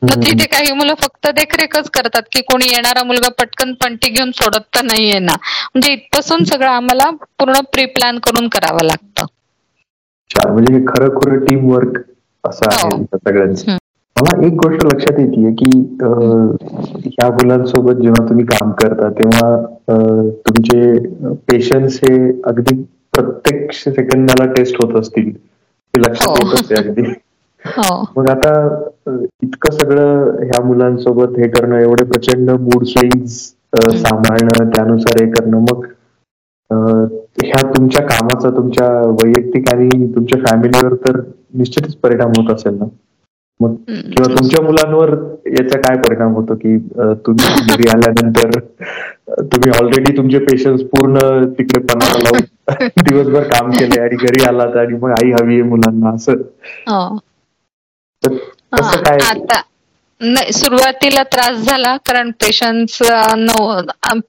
मग 0.01 0.24
तिथे 0.24 0.45
काही 0.45 0.71
मुलं 0.71 0.93
फक्त 0.93 1.28
देखरेखच 1.36 1.89
करतात 1.89 2.21
की 2.32 2.41
कोणी 2.41 2.65
येणारा 2.67 3.03
मुलगा 3.03 3.30
पटकन 3.38 3.74
पंटी 3.74 4.09
घेऊन 4.09 4.32
सोडत 4.32 4.65
तर 4.76 4.82
नाहीये 4.84 5.19
ना 5.19 5.36
म्हणजे 5.65 5.93
इथपासून 5.93 6.43
सगळं 6.43 6.69
आम्हाला 6.69 7.09
पूर्ण 7.39 7.59
प्री 7.74 7.86
प्लॅन 7.91 8.19
करून 8.19 8.47
करावं 8.47 8.86
लागतं. 8.86 9.26
म्हणजे 10.47 10.84
खरं 10.88 11.19
खरं 11.19 11.45
टीम 11.45 11.69
वर्क 11.71 11.99
असं 12.43 12.69
आहे 12.71 12.84
हो. 12.86 13.03
सगळ्यांचं. 13.15 13.78
मला 14.24 14.45
एक 14.45 14.53
गोष्ट 14.55 14.86
लक्षात 14.86 15.19
येते 15.19 15.51
की 15.53 15.69
ह्या 17.07 17.30
मुलांसोबत 17.32 18.01
जेव्हा 18.01 18.28
तुम्ही 18.28 18.45
काम 18.45 18.71
करता 18.74 19.09
तेव्हा 19.09 19.55
तुमचे 20.39 21.34
पेशन्स 21.47 21.99
हे 22.03 22.15
अगदी 22.45 22.76
प्रत्येक 23.13 23.71
सेकंदाला 23.74 24.45
टेस्ट 24.53 24.76
होत 24.76 24.95
असतील 24.99 25.32
ते 25.34 26.01
लक्षात 26.01 26.30
हो. 26.30 26.36
येत 26.38 26.53
असते 26.53 26.76
अगदी 26.76 27.01
हो. 27.65 28.03
मग 28.17 28.30
आता 28.30 28.53
इतकं 29.43 29.71
सगळं 29.71 30.41
ह्या 30.41 30.63
मुलांसोबत 30.65 31.38
हे 31.39 31.47
करणं 31.49 31.80
एवढे 31.80 32.05
प्रचंड 32.05 32.51
मूड 32.61 32.84
स्विंग 32.86 33.26
सांभाळणं 33.26 34.69
त्यानुसार 34.69 35.24
हे 35.24 35.30
करणं 35.32 35.59
मग 35.61 35.86
ह्या 37.43 37.67
तुमच्या 37.69 38.05
कामाचा 38.07 38.49
तुमच्या 38.49 38.89
वैयक्तिक 39.15 39.74
आणि 39.74 40.13
तुमच्या 40.15 40.41
फॅमिलीवर 40.41 40.95
तर 41.05 41.21
निश्चितच 41.53 41.95
परिणाम 41.95 42.32
होत 42.38 42.53
असेल 42.53 42.78
ना 42.80 42.86
मग 43.64 43.74
किंवा 43.89 44.34
तुमच्या 44.36 44.61
मुलांवर 44.64 45.09
याचा 45.49 45.80
काय 45.80 45.97
परिणाम 45.97 46.34
होतो 46.34 46.55
की 46.55 46.78
तुम्ही 47.26 47.76
घरी 47.76 47.89
आल्यानंतर 47.89 48.59
तुम्ही 49.43 49.72
ऑलरेडी 49.80 50.18
तुमचे 50.18 50.39
पेशन्स 50.39 50.82
पूर्ण 50.84 51.18
तिकडे 51.51 51.80
पणाला 51.84 52.20
लावून 52.20 52.88
दिवसभर 53.03 53.43
काम 53.49 53.72
केले 53.72 54.01
आणि 54.01 54.16
घरी 54.16 54.43
आलात 54.43 54.76
आणि 54.78 54.97
मग 55.01 55.11
आई 55.11 55.32
हवी 55.32 55.53
आहे 55.53 55.70
मुलांना 55.70 56.14
असं. 56.16 56.41
हो. 56.88 57.18
कसं 58.24 59.03
काय? 59.03 59.18
नाही 60.24 60.51
सुरुवातीला 60.53 61.21
त्रास 61.26 61.55
झाला 61.59 61.95
कारण 62.05 62.30
पेशन्स 62.39 62.97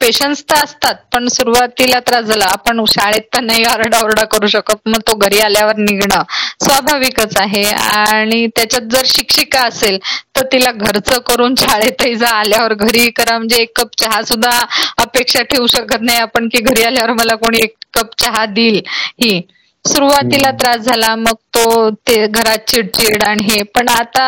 पेशन्स 0.01 0.42
तर 0.45 0.57
असतात 0.57 0.95
पण 1.12 1.26
सुरुवातीला 1.28 1.99
त्रास 2.01 2.24
झाला. 2.24 2.45
आपण 2.51 2.84
शाळेत 2.88 3.22
तर 3.28 3.40
नाही 3.42 3.64
आरडाओरडा 3.66 4.24
करू 4.28 4.47
शकत 4.49 4.88
मग 4.88 5.01
तो 5.07 5.14
घरी 5.16 5.38
आल्यावर 5.40 5.76
निघणं 5.78 6.22
स्वाभाविकच 6.61 7.36
आहे. 7.38 7.62
आणि 7.64 8.47
त्याच्यात 8.57 8.88
जर 8.90 9.03
शिक्षिका 9.07 9.62
असेल 9.62 9.99
तर 10.36 10.47
तिला 10.53 10.70
घरचं 10.72 11.18
करून 11.26 11.55
शाळेतही 11.59 12.14
जा 12.16 12.28
आल्यावर 12.30 12.74
घरी 12.74 13.11
करा. 13.11 13.36
म्हणजे 13.38 13.62
एक 13.62 13.72
कप 13.76 13.90
चहा 13.95 14.22
सुद्धा 14.24 14.59
अपेक्षा 14.99 15.42
ठेवू 15.45 15.66
शकत 15.68 16.03
नाही 16.03 16.18
आपण 16.20 16.49
की 16.49 16.59
घरी 16.61 16.82
आल्यावर 16.84 17.12
मला 17.14 17.34
कोणी 17.36 17.59
एक 17.64 17.74
कप 17.95 18.14
चहा 18.18 18.45
देईल. 18.49 18.80
ही. 19.16 19.40
सुरुवातीला 19.84 20.51
त्रास 20.53 20.80
झाला 20.82 21.14
मग 21.16 21.34
तो 21.55 21.88
ते 22.09 22.26
घरात 22.28 22.68
चिडचिड 22.68 23.22
आणि 23.24 23.45
हे. 23.45 23.62
पण 23.64 23.88
आता 23.90 24.24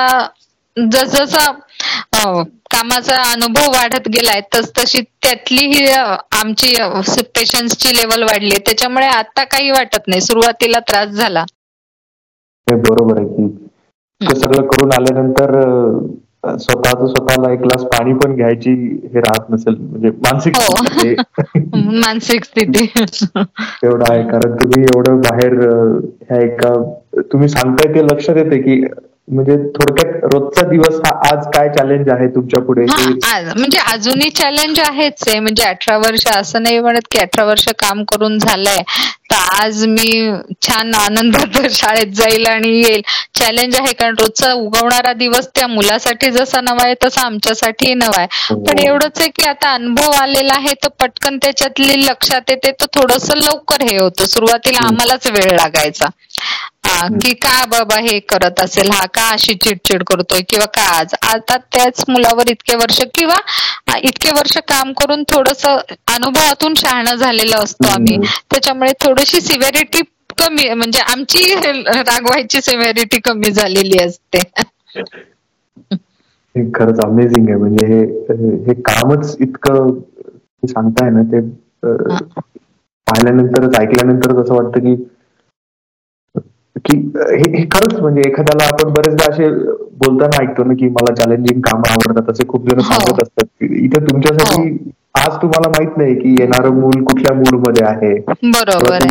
जसजसा 0.76 1.50
कामाचा 2.70 3.16
अनुभव 3.24 3.70
वाढत 3.72 4.08
गेलाय 4.08 4.40
तस 4.54 4.70
तशी 4.78 5.00
त्यातली 5.22 5.66
ही 5.66 5.84
आमची 6.40 6.74
पेशन्सची 7.34 7.94
लेवल 7.96 8.22
वाढली 8.22 8.56
त्याच्यामुळे 8.58 9.06
आता 9.08 9.44
काही 9.44 9.70
वाटत 9.70 10.08
नाही. 10.08 10.20
सुरुवातीला 10.20 10.78
त्रास 10.88 11.08
झाला. 11.08 11.44
बरोबर 12.66 13.18
आहे 13.18 13.28
की. 13.28 13.48
सगळं 14.20 14.66
करून 14.66 14.92
आल्यानंतर 14.92 15.52
स्वतःच 16.58 16.98
स्वतःला 17.10 17.52
एक 17.52 17.58
ग्लास 17.60 17.82
पाणी 17.84 18.12
पण 18.14 18.34
घ्यायची 18.36 18.70
हे 19.04 19.20
राहत 19.20 19.50
नसेल. 19.50 19.74
म्हणजे 19.80 20.10
मानसिक 20.18 20.56
हो. 20.56 20.74
मानसिक 22.00 22.44
स्थिती. 22.44 22.84
एवढं 23.84 24.04
आहे. 24.10 24.22
कारण 24.22 24.54
तुम्ही 24.56 24.82
एवढं 24.84 25.20
बाहेर 25.20 25.58
ह्या 26.22 26.40
एका 26.44 26.72
तुम्ही 27.32 27.48
सांगताय 27.48 27.94
ते 27.94 28.04
लक्षात 28.04 28.36
येते 28.36 28.62
की 28.62 28.80
म्हणजे 29.28 29.54
थोडक्यात 29.74 30.24
रोजचा 30.32 30.62
दिवस 30.68 31.00
हा 31.04 31.10
आज 31.28 31.46
काय 31.54 31.68
चॅलेंज 31.68 32.08
आहे 32.08 32.26
तुमच्यापुढे? 32.28 32.84
म्हणजे 32.84 33.78
अजूनही 33.92 34.28
चॅलेंज 34.30 34.78
आहेच 34.80 35.22
आहे. 35.26 35.38
म्हणजे 35.40 35.62
अठरा 35.64 35.96
वर्ष 35.98 36.26
असं 36.28 36.62
नाही 36.62 36.78
म्हणत 36.80 37.08
की 37.10 37.18
अठरा 37.18 37.44
वर्ष 37.44 37.68
काम 37.78 38.02
करून 38.04 38.38
झालंय. 38.38 38.78
तर 39.30 39.36
आज 39.54 39.84
मी 39.86 40.10
छान 40.62 40.94
आनंदात 40.94 41.56
शाळेत 41.72 42.12
जाईल 42.14 42.46
आणि 42.46 42.68
येईल. 42.78 43.02
चॅलेंज 43.34 43.76
आहे 43.76 43.92
कारण 43.94 44.14
रोजचा 44.18 44.52
उगवणारा 44.54 45.12
दिवस 45.14 45.48
त्या 45.48 45.66
मुलासाठी 45.68 46.30
जसा 46.30 46.60
नवा 46.60 46.84
आहे 46.84 46.94
तसा 47.04 47.20
आमच्यासाठीही 47.22 47.94
नवा 47.94 48.18
आहे. 48.18 48.26
हो. 48.50 48.62
पण 48.64 48.78
एवढंच 48.78 49.20
आहे 49.20 49.28
की 49.30 49.48
आता 49.48 49.72
अनुभव 49.74 50.10
आलेला 50.12 50.54
आहे 50.56 50.74
तर 50.82 50.88
पटकन 51.00 51.38
त्याच्यातली 51.42 52.04
लक्षात 52.04 52.50
येते 52.50 52.70
तर 52.72 52.86
थोडस 52.94 53.30
लवकर 53.36 53.82
हे 53.82 53.96
होतं. 53.98 54.24
सुरुवातीला 54.26 54.86
आम्हालाच 54.86 55.26
वेळ 55.28 55.50
लागायचा. 55.52 56.06
की 57.12 57.32
का 57.36 57.64
बाबा 57.68 57.96
हे 58.00 58.18
करत 58.28 58.60
असेल? 58.60 58.90
हा 58.92 59.04
का 59.14 59.28
अशी 59.32 59.54
चिडचिड 59.56 60.02
करतोय? 60.04 60.40
किंवा 60.48 60.66
का 60.74 60.82
आज? 60.98 61.14
आता 61.24 61.56
त्याच 61.72 62.04
मुलावर 62.08 62.50
इतके 62.50 62.76
वर्ष 62.76 63.00
किंवा 63.14 63.36
इतके 64.00 64.30
वर्ष 64.30 64.56
काम 64.68 64.92
करून 64.94 65.22
थोडस 65.28 65.64
अनुभवातून 65.66 66.74
शहाणं 66.76 67.14
झालेलं 67.16 67.56
असतो 67.56 67.88
आम्ही. 67.90 68.16
त्याच्यामुळे 68.50 68.92
थोडीशी 69.00 69.40
सिव्हिरिटी 69.42 70.02
कमी 70.38 70.68
म्हणजे 70.70 71.00
आमची 71.02 71.54
रागवायची 71.54 72.60
सिव्हिरिटी 72.62 73.18
कमी 73.24 73.50
झालेली 73.52 73.98
असते. 74.02 74.40
खरंच 76.54 77.00
अमेझिंग 77.00 77.48
आहे. 77.48 77.56
म्हणजे 77.58 77.86
हे 77.86 78.00
हे 78.66 78.74
कामच 78.82 79.36
इतकं 79.40 79.98
सांगताय 80.62 81.10
ना 81.10 81.22
ते 81.32 81.40
पाहिल्यानंतरच 83.06 83.78
ऐकल्यानंतरच 83.78 84.36
असं 84.36 84.54
वाटतं 84.54 84.80
की 84.80 84.94
की 86.86 86.96
हे 87.18 87.64
खरंच 87.66 88.00
म्हणजे 88.00 88.22
एखाद्याला 88.26 88.66
आपण 88.66 88.92
बरेचदा 88.92 89.30
असे 89.30 89.48
बोलताना 89.98 90.42
ऐकतो 90.42 90.64
ना 90.64 90.74
की 90.74 90.88
मला 90.90 91.14
चॅलेंजिंग 91.14 91.60
काम 91.62 91.82
आवडतात 91.88 92.30
असे 92.30 92.46
खूप 92.48 92.68
जण 92.68 92.78
हो. 92.78 92.84
सांगत 92.84 93.22
असतात 93.22 93.62
इथे 93.62 94.00
तुमच्यासाठी 94.02 94.62
हो. 94.62 94.90
आज 95.16 95.36
तुम्हाला 95.42 95.68
माहीत 95.70 95.96
नाही 95.96 96.14
की 96.14 96.34
येणारं 96.40 96.74
मूल 96.74 97.02
कुठल्या 97.04 97.34
मूडमध्ये 97.34 97.84
आहे 97.86 98.12
बरोबर 98.50 99.06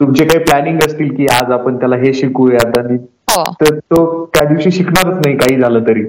तुमचे 0.00 0.24
काही 0.24 0.44
प्लॅनिंग 0.44 0.78
असतील 0.86 1.14
की 1.16 1.26
आज 1.32 1.50
आपण 1.52 1.76
त्याला 1.78 1.96
हे 1.96 2.12
शिकूयात 2.14 2.78
आणि 2.78 2.96
हो. 3.30 3.42
तर 3.60 3.74
तो 3.76 4.24
त्या 4.34 4.44
दिवशी 4.44 4.70
शिकणारच 4.70 5.16
नाही 5.16 5.36
काही 5.36 5.58
झालं 5.58 5.86
तरी 5.88 6.04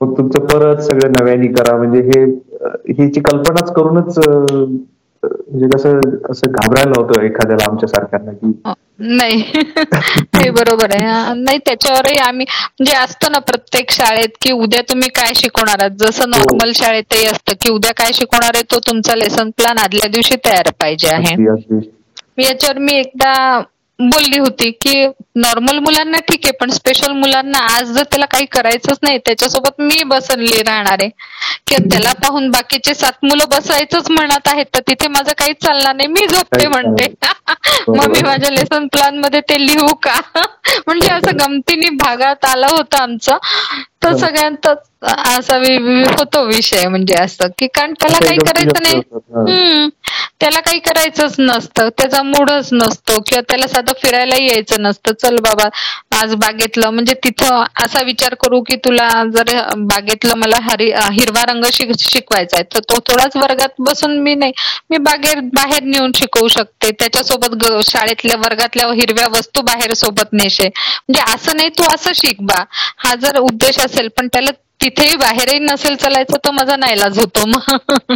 मग 0.00 0.16
तुमचं 0.18 0.46
परत 0.46 0.80
सगळं 0.82 1.12
नव्याने 1.12 1.46
करा 1.48 1.76
म्हणजे 1.76 2.00
हे 2.04 2.24
ह्याची 2.92 3.20
कल्पनाच 3.22 3.72
करूनच 3.72 4.18
म्हणजे 5.22 5.66
कसं 5.68 5.98
असं 6.30 6.50
घाबरायला 6.52 7.00
होतं 7.00 7.22
एखाद्याला 7.22 7.64
आमच्या 7.64 7.88
सारख्यांना 7.88 8.32
की 8.32 8.52
नाही. 9.08 10.50
बरोबर 10.50 10.94
आहे. 10.94 11.34
नाही 11.34 11.58
त्याच्यावरही 11.58 12.16
आम्ही 12.18 12.46
म्हणजे 12.48 12.96
असतं 12.96 13.32
ना 13.32 13.38
प्रत्येक 13.40 13.90
शाळेत 13.90 14.36
की 14.42 14.52
उद्या 14.54 14.80
तुम्ही 14.82 15.08
काय 15.10 15.32
शिकवणार 15.34 15.80
आहात? 15.80 15.96
जसं 15.98 16.30
नॉर्मल 16.30 16.66
हो. 16.66 16.72
शाळेतही 16.74 17.26
असतं 17.26 17.52
की 17.60 17.70
उद्या 17.72 17.92
काय 17.96 18.12
शिकवणार 18.12 18.50
आहे 18.54 18.62
तो 18.70 18.78
तुमचा 18.86 19.14
लेसन 19.16 19.50
प्लॅन 19.56 19.78
आदल्या 19.78 20.08
दिवशी 20.10 20.36
तयार 20.46 20.70
पाहिजे 20.80 21.08
आहे. 21.08 21.34
याच्यावर 22.38 22.78
मी 22.78 22.92
एकदा 22.94 23.32
बोलली 24.02 24.38
होती 24.38 24.70
की 24.80 25.06
नॉर्मल 25.36 25.78
मुलांना 25.78 26.18
ठीक 26.28 26.44
आहे 26.44 26.52
पण 26.52 26.70
स्पेशल 26.70 27.12
मुलांना 27.12 27.58
आज 27.72 27.90
जर 27.92 28.02
त्याला 28.02 28.26
काही 28.26 28.46
करायचंच 28.46 28.98
नाही 29.02 29.18
त्याच्यासोबत 29.18 29.80
मी 29.80 30.02
बसली 30.04 30.62
राहणार 30.62 30.98
आहे. 31.00 31.08
की 31.66 31.76
त्याला 31.90 32.12
पाहून 32.12 32.48
बाकीचे 32.50 32.94
सात 32.94 33.24
मुलं 33.24 33.44
बसायचंच 33.50 34.10
म्हणत 34.10 34.48
आहेत 34.48 34.66
तर 34.74 34.80
तिथे 34.80 35.08
माझं 35.08 35.32
काहीच 35.38 35.62
चालणार 35.64 35.94
नाही. 35.94 36.08
मी 36.08 36.26
झोपते 36.26 36.66
म्हणते. 36.66 37.06
मग 37.88 38.06
मी 38.06 38.22
माझ्या 38.22 38.50
लेसन 38.50 38.86
प्लॅनमध्ये 38.86 39.40
ते 39.40 39.60
लिहू 39.66 39.94
का? 40.02 40.20
म्हणजे 40.86 41.08
असं 41.08 41.36
गमतीने 41.40 41.88
भागात 41.96 42.44
आलं 42.44 42.66
होतं 42.70 42.98
आमचं. 42.98 43.36
तर 44.02 44.16
सगळ्यांतच 44.16 44.78
असा 45.28 45.56
होतो 46.10 46.44
विषय 46.46 46.86
म्हणजे 46.88 47.14
असं 47.14 47.48
की 47.58 47.66
कारण 47.68 47.92
त्याला 47.94 48.18
काही 48.18 48.38
करायचं 48.40 48.82
नाही. 48.82 49.88
त्याला 50.40 50.60
काही 50.60 50.78
करायचंच 50.80 51.34
नसतं 51.38 51.88
त्याचा 51.90 52.22
मूडच 52.22 52.68
नसतो 52.72 53.18
किंवा 53.20 53.40
त्याला 53.48 53.66
साधं 53.68 53.92
फिरायला 53.96 54.36
यायचं 54.36 54.82
नसतं. 54.82 55.12
चल 55.14 55.36
बाबा 55.40 55.68
आज 56.12 56.34
बागेतलं 56.36 56.90
म्हणजे 56.90 57.14
तिथं 57.24 57.62
असा 57.76 58.02
विचार 58.04 58.34
करू 58.36 58.60
की 58.62 58.76
तुला 58.84 59.08
जर 59.32 59.50
बागेतलं 59.84 60.34
मला 60.36 60.56
हरी 60.62 60.90
हिरवा 61.12 61.42
रंग 61.44 61.64
शिकवायचा 61.72 62.56
आहे 62.56 62.64
तर 62.66 62.80
तो 62.86 62.98
थोडाच 63.06 63.36
वर्गात 63.36 63.80
बसून 63.80 64.18
मी 64.20 64.34
नाही 64.34 64.52
मी 64.90 64.98
बागेत 65.00 65.42
बाहेर 65.54 65.82
नेऊन 65.84 66.12
शिकवू 66.14 66.48
शकते. 66.48 66.90
त्याच्यासोबत 66.92 67.64
शाळेतल्या 67.84 68.36
वर्गातल्या 68.38 68.86
हिरव्या 68.92 69.26
वस्तू 69.30 69.62
बाहेर 69.62 69.92
सोबत 69.94 70.32
नेशे. 70.32 70.66
म्हणजे 70.68 71.32
असं 71.34 71.56
नाही 71.56 71.68
तू 71.70 71.84
असं 71.94 72.12
शिक 72.14 72.42
बा. 72.42 72.62
हा 72.98 73.14
जर 73.16 73.38
उद्देश 73.40 73.78
असेल 73.92 74.08
पण 74.16 74.26
त्याला 74.28 74.50
तिथेही 74.82 75.16
बाहेरही 75.16 75.58
नसेल 75.62 75.94
चालायचं 75.96 76.36
तर 76.44 76.50
माझा 76.52 76.76
नाईलाज 76.78 77.18
होतो 77.18 77.46
मग. 77.48 78.14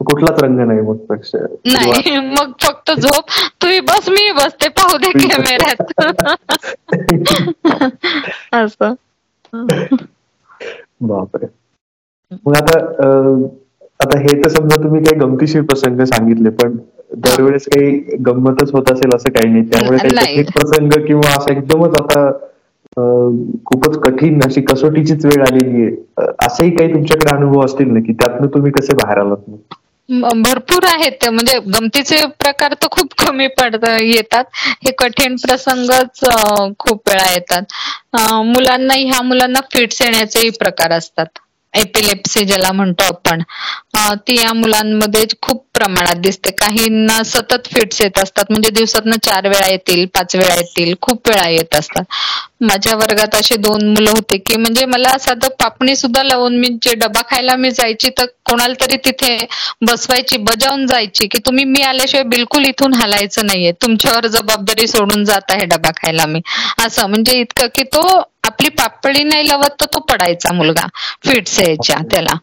कुठलाच 0.00 0.38
रंग 0.40 0.58
नाही 0.58 0.80
मग 0.80 1.14
नाही 1.66 2.18
मग 2.20 2.52
फक्त 2.60 2.90
झोप. 2.92 3.30
तुम्ही 3.60 3.80
बस 3.82 4.08
मी 4.08 4.30
बसते 4.34 4.68
पाहू 4.70 4.96
दे 4.98 5.10
कॅमेऱ्यात. 5.20 5.82
असं. 8.54 8.94
बापरे. 11.02 11.46
मग 12.44 12.56
आता 12.56 12.78
आता 14.00 14.18
हे 14.20 14.34
तर 14.42 14.48
समजा 14.50 14.76
तुम्ही 14.76 15.02
काही 15.02 15.18
गमतीशीर 15.20 15.62
प्रसंग 15.64 16.02
सांगितले 16.06 16.50
पण 16.52 16.76
दरवेळेस 17.16 17.64
काही 17.66 17.90
गंमतच 18.26 18.72
होत 18.72 18.90
असेल 18.92 19.14
असं 19.14 19.30
काही 19.30 19.48
नाही. 19.48 19.62
त्यामुळे 19.64 19.98
काही 20.08 20.42
प्रसंग 20.44 20.90
किंवा 21.06 21.30
असं 21.30 21.52
एकदमच 21.52 21.96
आता 21.96 22.30
खूपच 22.96 23.96
कठीण 24.04 24.40
अशी 24.44 24.60
कसोटीचीच 24.70 25.24
वेळ 25.26 25.42
आलेली 25.42 25.82
आहे. 25.82 25.94
असेही 26.46 26.70
काही 26.76 26.92
तुमच्याकडे 26.92 27.34
अनुभव 27.34 27.64
असतील 27.64 27.92
ना 27.92 28.00
की 28.06 28.12
त्यातनं 28.12 28.46
तुम्ही 28.54 28.72
कसे 28.72 28.94
बाहेर 28.94 29.18
आलात 29.18 29.50
भरपूर 30.36 30.84
आहेत. 30.86 31.24
म्हणजे 31.28 31.58
गमतीचे 31.68 32.24
प्रकार 32.38 32.74
तर 32.82 32.86
खूप 32.90 33.14
कमी 33.18 33.46
पडत 33.58 33.84
येतात. 34.02 34.44
हे 34.84 34.90
कठीण 34.98 35.34
प्रसंगच 35.42 36.20
खूप 36.78 37.08
वेळा 37.08 37.30
येतात. 37.32 37.62
मुलांना 38.46 38.94
ह्या 38.96 39.22
मुलांना 39.22 39.60
फिट्स 39.72 40.00
येण्याचेही 40.02 40.50
प्रकार 40.60 40.92
असतात. 40.92 41.26
एपिलेप्सी 41.74 42.44
ज्याला 42.44 42.70
म्हणतो 42.72 43.04
आपण. 43.04 43.42
ती 44.20 44.36
या 44.36 44.52
मुलांमध्ये 44.54 45.24
खूप 45.42 45.62
प्रमाणात 45.74 46.16
दिसते. 46.22 46.50
काहींना 46.52 47.22
सतत 47.24 47.66
फिट्स 47.66 48.00
येत 48.00 48.18
असतात. 48.18 48.44
म्हणजे 48.50 48.70
दिवसातनं 48.70 49.16
चार 49.22 49.48
वेळा 49.48 49.66
येतील 49.68 50.04
पाच 50.14 50.34
वेळा 50.36 50.54
येतील 50.54 50.94
खूप 51.00 51.28
वेळा 51.28 51.48
येत 51.50 51.74
असतात. 51.74 52.04
माझ्या 52.62 52.94
वर्गात 52.96 53.34
असे 53.34 53.56
दोन 53.58 53.86
मुलं 53.88 54.10
होते 54.10 54.36
की 54.38 54.56
म्हणजे 54.56 54.84
मला 54.86 55.16
साधं 55.20 55.48
पापणी 55.58 55.96
सुद्धा 55.96 56.22
लावून 56.22 56.56
मी 56.58 56.68
जे 56.82 56.94
डबा 56.96 57.20
खायला 57.26 57.56
मी 57.56 57.70
जायची 57.72 58.10
तर 58.10 58.26
कोणाला 58.44 58.74
तरी 58.80 58.96
तिथे 59.04 59.36
बसवायची 59.82 60.36
बजावून 60.40 60.86
जायची 60.86 61.26
की 61.28 61.38
तुम्ही 61.40 61.64
मी 61.66 61.82
आल्याशिवाय 61.82 62.24
बिलकुल 62.26 62.64
इथून 62.66 62.94
हलायचं 62.94 63.46
नाहीये. 63.46 63.72
तुमच्यावर 63.74 64.26
जबाबदारी 64.28 64.86
सोडून 64.86 65.24
जात 65.24 65.50
आहे 65.50 65.64
डबा 65.66 65.90
खायला 65.96 66.26
मी. 66.26 66.40
असं. 66.78 67.06
म्हणजे 67.06 67.38
इतकं 67.40 67.66
की 67.74 67.82
तो 67.86 68.06
आपली 68.46 68.68
पापडी 68.72 69.22
नाही 69.24 69.46
लावत 69.48 69.80
तर 69.80 69.86
तो 69.86 69.98
पडायचा 70.08 70.52
मुलगा. 70.52 70.86
फिट्स 71.24 71.58
यायच्या 71.60 71.96
त्याला. 72.10 72.34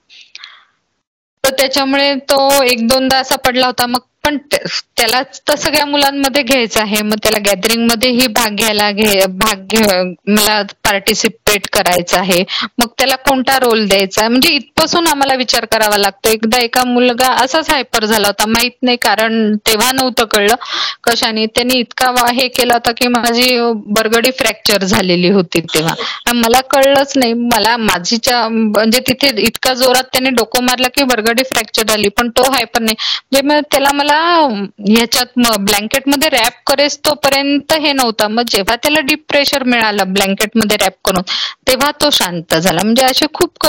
तर 1.43 1.49
त्याच्यामुळे 1.51 2.13
तो 2.29 2.37
एक 2.63 2.87
दोनदा 2.87 3.17
असा 3.17 3.35
पडला 3.45 3.65
होता. 3.67 3.85
मग 3.85 3.99
पण 4.23 4.37
त्याला 4.49 5.21
तर 5.47 5.55
सगळ्या 5.55 5.85
मुलांमध्ये 5.85 6.41
घ्यायचं 6.43 6.79
आहे. 6.81 7.01
मग 7.03 7.15
त्याला 7.23 7.37
गॅदरिंग 7.45 7.85
मध्येही 7.87 8.27
भाग 8.33 8.55
घ्यायला 8.55 8.89
घे 8.91 9.25
भाग 9.29 9.65
घे 9.67 9.81
मला 10.27 10.61
पार्टिसिपेट 10.83 11.67
करायचं 11.73 12.17
आहे. 12.19 12.43
मग 12.79 12.87
त्याला 12.97 13.15
कोणता 13.25 13.57
रोल 13.59 13.85
द्यायचा 13.87 14.27
म्हणजे 14.29 14.49
इथपासून 14.49 15.07
आम्हाला 15.07 15.35
विचार 15.35 15.65
करावा 15.71 15.97
लागतो. 15.97 16.29
एकदा 16.29 16.59
एका 16.59 16.83
मुलगा 16.85 17.31
असाच 17.43 17.69
हायपर 17.71 18.05
झाला 18.05 18.27
होता 18.27 18.45
माहीत 18.47 18.71
नाही 18.81 18.97
कारण 19.01 19.55
तेव्हा 19.67 19.91
नव्हतं 19.91 20.25
कळलं 20.31 20.55
कशाने. 21.03 21.45
त्यांनी 21.47 21.79
इतका 21.79 22.11
हे 22.31 22.47
केला 22.49 22.73
होता 22.73 22.91
की 22.97 23.07
माझी 23.09 23.57
बरगडी 23.95 24.31
फ्रॅक्चर 24.39 24.83
झालेली 24.85 25.29
होती 25.31 25.59
तेव्हा. 25.73 25.93
मला 26.35 26.59
कळलंच 26.71 27.13
नाही. 27.17 27.33
मला 27.33 27.75
माझीच्या 27.79 28.47
म्हणजे 28.49 28.99
तिथे 29.07 29.29
इतका 29.43 29.73
जोरात 29.73 30.03
त्याने 30.13 30.29
डोकं 30.35 30.63
मारलं 30.63 30.87
की 30.95 31.03
बरगडी 31.05 31.43
फ्रॅक्चर 31.45 31.83
झाली 31.85 32.07
पण 32.17 32.29
तो 32.37 32.51
हायपर 32.51 32.81
नाही. 32.81 32.95
म्हणजे 33.35 33.61
त्याला 33.71 33.89
मला 33.93 34.12
ह्याच्यात 34.13 35.39
ब्लँकेटमध्ये 35.59 36.29
रॅप 36.29 36.53
करेस 36.67 36.97
तोपर्यंत 37.05 37.73
हे 37.75 37.91
नव्हतं. 37.93 38.27
मग 38.29 38.43
जेव्हा 38.51 38.75
त्याला 38.75 38.99
डीप 39.07 39.23
प्रेशर 39.29 39.63
मिळालं 39.65 40.13
ब्लँकेटमध्ये 40.13 40.77
रॅप 40.81 40.93
करून 41.05 41.21
तेव्हा 41.67 41.91
तो 42.01 42.09
शांत 42.13 42.55
झाला. 42.55 42.79
म्हणजे 42.83 43.05
असे 43.05 43.25
खूप 43.33 43.65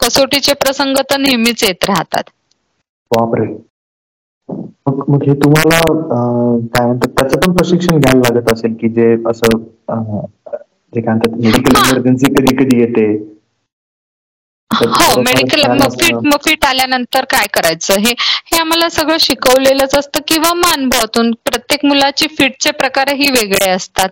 कसोटीचे 0.00 0.52
प्रसंग 0.56 0.96
तर 1.10 1.18
नेहमीच 1.18 1.62
येत 1.64 1.84
राहतात. 1.84 2.22
बापरे. 3.10 3.46
मग 5.08 5.22
हे 5.22 5.34
तुम्हाला 5.36 5.78
काय 6.68 6.86
म्हणतात 6.86 7.08
त्याचं 7.10 7.40
पण 7.40 7.52
प्रशिक्षण 7.56 7.98
घ्यायला 7.98 8.28
लागत 8.28 8.50
असेल 8.52 8.74
की 8.80 8.88
जे 8.88 9.12
असं 9.26 9.58
जे 10.92 11.00
काय 11.00 11.14
म्हणतात 11.14 11.36
मेडिकल 11.36 11.76
इमर्जन्सी 11.78 12.32
कधी 12.34 12.56
कधी 12.56 12.80
येते 12.80 13.06
हो 14.70 15.20
मेडिकल 15.22 15.62
फिट 15.90 16.14
मग 16.24 16.36
फिट 16.44 16.64
आल्यानंतर 16.64 17.24
काय 17.26 17.46
करायचं? 17.52 17.94
हे 17.96 18.12
हे 18.46 18.58
आम्हाला 18.58 18.88
सगळं 18.90 19.16
शिकवलेलंच 19.20 19.94
असतं 19.94 20.20
किंवा 20.28 20.52
मग 20.54 20.72
अनुभवातून 20.72 21.30
प्रत्येक 21.44 21.84
मुलाची 21.84 22.26
फिटचे 22.38 22.70
प्रकारही 22.72 23.30
वेगळे 23.32 23.68
असतात. 23.70 24.08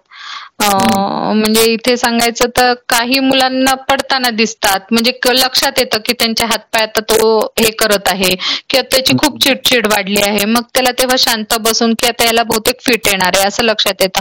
म्हणजे 0.63 1.63
इथे 1.65 1.97
सांगायचं 1.97 2.49
तर 2.57 2.73
काही 2.89 3.19
मुलांना 3.21 3.75
पडताना 3.89 4.31
दिसतात. 4.33 4.81
म्हणजे 4.91 5.13
लक्षात 5.35 5.79
येतं 5.79 5.99
की 6.05 6.13
त्यांच्या 6.13 6.47
हातपाय 6.47 6.83
आता 6.83 7.01
तो 7.03 7.39
हे 7.59 7.71
करत 7.79 8.09
आहे 8.09 8.35
किंवा 8.71 8.83
त्याची 8.91 9.15
खूप 9.19 9.43
चिडचिड 9.45 9.87
वाढली 9.87 10.23
आहे. 10.23 10.45
मग 10.47 10.63
त्याला 10.75 10.91
तेव्हा 10.99 11.17
शांत 11.19 11.55
बसून 11.61 11.95
की 11.95 12.07
आता 12.07 12.25
याला 12.25 12.43
बहुतेक 12.45 12.81
फिट 12.83 13.09
येणार 13.09 13.37
आहे 13.37 13.47
असं 13.47 13.65
लक्षात 13.65 14.03
येतं. 14.03 14.21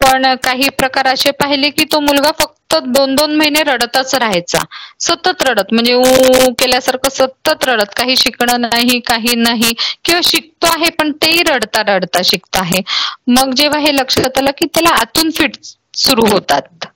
पण 0.00 0.34
काही 0.44 0.68
प्रकार 0.78 1.06
असे 1.06 1.30
पाहिले 1.34 1.68
की 1.70 1.84
तो 1.92 2.00
मुलगा 2.00 2.30
फक्त 2.32 2.53
दोन 2.70 3.14
दोन 3.14 3.34
महिने 3.36 3.62
रडतच 3.62 4.14
राहायचा. 4.14 4.58
सतत 5.00 5.42
रडत 5.42 5.72
म्हणजे 5.72 5.94
ऊ 5.94 6.52
केल्यासारखं 6.58 7.08
सतत 7.10 7.64
रडत. 7.64 7.92
काही 7.96 8.16
शिकणं 8.16 8.60
नाही 8.60 8.98
काही 9.06 9.34
नाही. 9.36 9.72
किंवा 10.04 10.20
शिकतो 10.24 10.66
आहे 10.68 10.88
पण 10.98 11.12
तेही 11.22 11.42
रडता 11.44 11.82
रडता 11.86 12.20
शिकतो 12.24 12.58
आहे. 12.60 12.80
मग 13.28 13.54
जेव्हा 13.54 13.80
हे 13.80 13.94
लक्षात 13.94 14.38
आलं 14.38 14.50
की 14.58 14.66
त्याला 14.66 14.90
आतून 15.00 15.30
फिट 15.32 15.56
सुरू 15.96 16.26
होतात. 16.26 16.86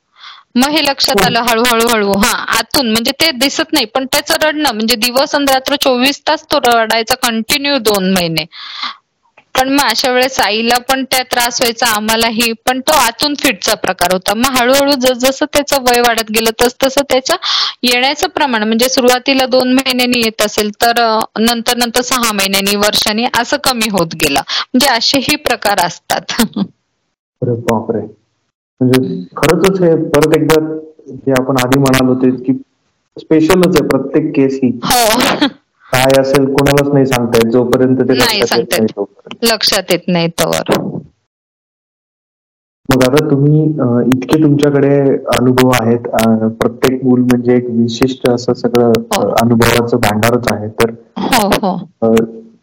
मग 0.57 0.71
हे 0.71 0.83
लक्षात 0.85 1.23
आलं 1.23 1.43
हळूहळू 1.43 1.89
हळू. 1.89 2.13
हा 2.15 2.31
आतून. 2.59 2.91
म्हणजे 2.93 3.13
ते 3.17 3.31
दिसत 3.35 3.73
नाही 3.73 3.85
पण 3.87 4.07
त्याचं 4.13 4.35
रडणं 4.43 4.71
म्हणजे 4.71 4.95
दिवस 4.99 5.35
आणि 5.35 5.53
रात्र 5.53 5.77
चोवीस 5.81 6.21
तास 6.23 6.45
तो 6.45 6.59
रडायचा 6.65 7.15
कंटिन्यू 7.23 7.77
दोन 7.83 8.13
महिने. 8.13 8.45
पण 9.59 9.69
मग 9.69 9.85
अशा 9.85 10.11
वेळेस 10.13 10.39
आईला 10.41 10.77
पण 10.89 11.03
त्या 11.05 11.23
त्रास 11.31 11.61
व्हायचा 11.61 11.87
आम्हालाही. 11.95 12.53
पण 12.67 12.81
तो 12.81 12.97
आतून 12.97 13.35
फिटचा 13.35 13.75
प्रकार 13.77 14.13
होता. 14.13 14.35
मग 14.35 14.57
हळूहळू 14.59 14.93
जसं 15.17 15.45
त्याचं 15.53 15.83
वय 15.83 16.01
वाढत 16.01 16.31
गेलं 16.31 16.51
तस 16.63 16.75
तसं 16.85 17.03
त्याचं 17.11 17.37
येण्याचं 17.83 18.29
प्रमाण 18.29 18.63
म्हणजे 18.63 18.89
सुरुवातीला 18.89 19.47
दोन 19.47 19.73
महिन्यांनी 19.75 20.21
येत 20.21 20.43
असेल 20.43 20.71
तर 20.83 21.01
नंतर 21.41 21.77
नंतर 21.77 22.01
सहा 22.03 22.33
महिन्यांनी 22.33 22.77
वर्षांनी 22.77 23.25
असं 23.41 23.57
कमी 23.65 23.89
होत 23.91 24.15
गेलं. 24.15 24.41
म्हणजे 24.41 24.93
असेही 24.93 25.37
प्रकार 25.39 25.87
असतात. 25.87 26.33
अरे 27.43 27.53
बापरे. 27.63 28.01
म्हणजे 28.81 29.25
खरंच 29.37 29.81
हे 29.83 29.95
परत 30.09 30.37
एकदा 30.37 30.61
जे 31.09 31.33
आपण 31.33 31.57
आधी 31.57 31.79
म्हणालो 31.79 32.15
ते 32.15 32.31
की 32.45 32.53
स्पेशलच 33.17 33.77
आहे 33.77 33.87
प्रत्येक 33.89 34.31
केस 34.35 34.59
ही. 34.63 34.71
हो. 34.85 35.47
काय 35.93 36.21
असेल 36.21 36.45
कोणालाच 36.47 36.93
नाही 36.93 37.07
सांगता 37.07 37.39
येत. 37.39 37.51
जोपर्यंत 37.53 38.01
ते 38.01 38.15
नाही 38.15 38.47
सांगता 38.47 38.83
लक्षात 39.45 39.91
येत 39.91 40.09
नाही 40.09 40.29
तवर. 40.41 40.73
मग 42.89 43.03
आता 43.05 43.29
तुम्ही 43.31 43.63
इतके 44.13 44.43
तुमच्याकडे 44.43 44.95
अनुभव 45.37 45.71
आहेत. 45.75 46.07
प्रत्येक 46.61 47.03
मूल 47.05 47.21
म्हणजे 47.23 47.55
एक 47.57 47.67
विशिष्ट 47.71 48.29
असं 48.31 48.53
सगळं 48.55 48.93
हो. 49.13 49.29
अनुभवाचं 49.43 49.97
भांडारच 49.99 50.53
आहे. 50.53 50.69
तर 50.71 50.91
हो, 51.19 51.49
हो. 51.63 52.15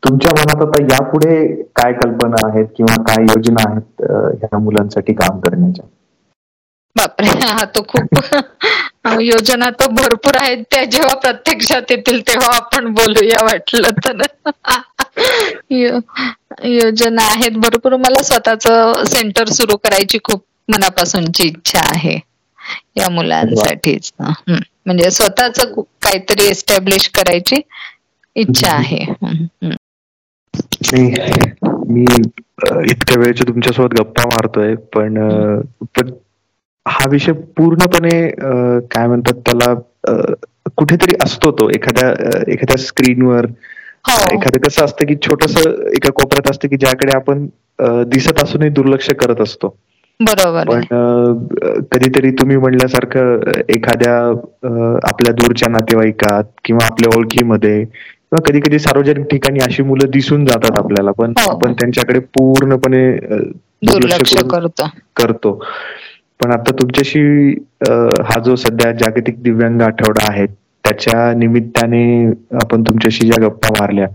तुमच्या 0.04 0.32
मनात 0.34 0.62
आता 0.64 0.82
यापुढे 0.86 1.36
काय 1.76 1.94
कल्पना 1.94 2.48
आहेत 2.48 2.66
किंवा 2.78 3.02
काय 3.04 3.24
योजना 3.26 3.70
आहेत 3.70 4.02
ह्या 4.42 4.58
मुलांसाठी 4.60 5.14
काम 5.14 5.40
करण्याच्या? 5.40 5.86
बापरे. 6.96 7.28
हा 7.48 7.64
तो 7.76 7.82
खूप 7.84 8.16
योजना 9.06 9.70
तर 9.70 9.88
भरपूर 9.92 10.36
आहेत. 10.36 10.64
त्या 10.72 10.84
जेव्हा 10.86 11.16
प्रत्यक्षात 11.16 11.92
येतील 11.92 12.22
तेव्हा 12.22 12.56
आपण 12.56 12.88
बोलूया 12.94 13.44
वाटलं 13.44 13.90
तर. 14.06 14.22
योजना 16.66 17.24
आहेत 17.26 17.58
भरपूर. 17.58 17.96
मला 17.96 18.22
स्वतःच 18.24 18.68
सेंटर 19.10 19.50
सुरू 19.50 19.78
करायची 19.78 20.18
खूप 20.24 20.44
मनापासूनची 20.70 21.48
इच्छा 21.48 21.80
आहे. 21.96 22.20
या 22.98 23.10
मुलांसाठीच. 23.10 24.12
म्हणजे 24.20 25.10
स्वतःच 25.12 25.60
काहीतरी 26.02 26.48
एस्टॅब्लिश 26.48 27.08
करायची 27.10 27.62
इच्छा 28.36 28.72
आहे. 28.72 29.06
मी 31.90 32.06
इतक्या 32.92 33.20
वेळेचे 33.20 33.44
तुमच्यासोबत 33.48 34.00
गप्पा 34.00 34.24
मारतोय 34.26 34.76
पण 34.96 35.18
पण 35.96 36.10
हा 36.86 37.06
विषय 37.10 37.32
पूर्णपणे 37.58 38.20
काय 38.92 39.08
म्हणतात 39.08 39.40
त्याला 39.46 39.74
कुठेतरी 40.78 41.16
असतो 41.24 41.52
तो. 41.52 41.70
एखाद्या 41.70 42.10
एखाद्या 42.48 42.78
स्क्रीनवर. 42.78 43.46
हो. 44.06 44.18
एखादं 44.34 44.60
कसं 44.60 44.86
असतं 44.86 45.06
की 45.06 45.16
छोटस 45.26 45.56
एका 45.68 46.10
कोपऱ्यात 46.12 46.50
असतं 46.52 46.68
की 46.68 46.78
ज्याकडे 46.78 47.16
आपण 47.16 47.46
दिसत 48.10 48.44
असूनही 48.44 48.70
दुर्लक्ष 48.72 49.10
करत 49.20 49.42
असतो. 49.42 49.76
बरोबर 50.20 50.70
पण 50.70 50.84
कधीतरी 51.92 52.30
तुम्ही 52.32 52.58
म्हणल्यासारखं 52.58 53.62
एखाद्या 53.70 54.14
आपल्या 55.10 55.34
दूरच्या 55.34 55.70
नातेवाईकात 55.72 56.44
किंवा 56.66 56.86
आपल्या 56.86 57.18
ओळखीमध्ये 57.18 57.84
किंवा 57.84 58.42
कधी 58.46 58.60
कधी 58.60 58.80
सार्वजनिक 58.80 59.26
ठिकाणी 59.32 59.60
अशी 59.60 59.84
मुलं 59.84 60.10
दिसून 60.12 60.46
जातात 60.46 60.80
आपल्याला. 60.80 61.12
पण 61.12 61.34
हो. 61.38 61.52
आपण 61.52 61.74
त्यांच्याकडे 61.74 62.20
पूर्णपणे 62.34 63.10
दुर्लक्ष 63.84 64.36
करतो. 65.16 65.60
पण 66.40 66.52
आता 66.52 66.72
तुमच्याशी 66.80 67.22
हा 68.26 68.40
जो 68.46 68.56
सध्या 68.56 68.92
जागतिक 68.94 69.42
दिव्यांग 69.44 69.82
आठवडा 69.82 70.26
आहे 70.32 70.46
त्याच्या 70.46 71.34
निमित्ताने 71.34 72.04
आपण 72.56 72.84
तुमच्याशी 72.84 73.28
ज्या 73.28 73.46
गप्पा 73.46 73.70
मारल्या 73.80 74.08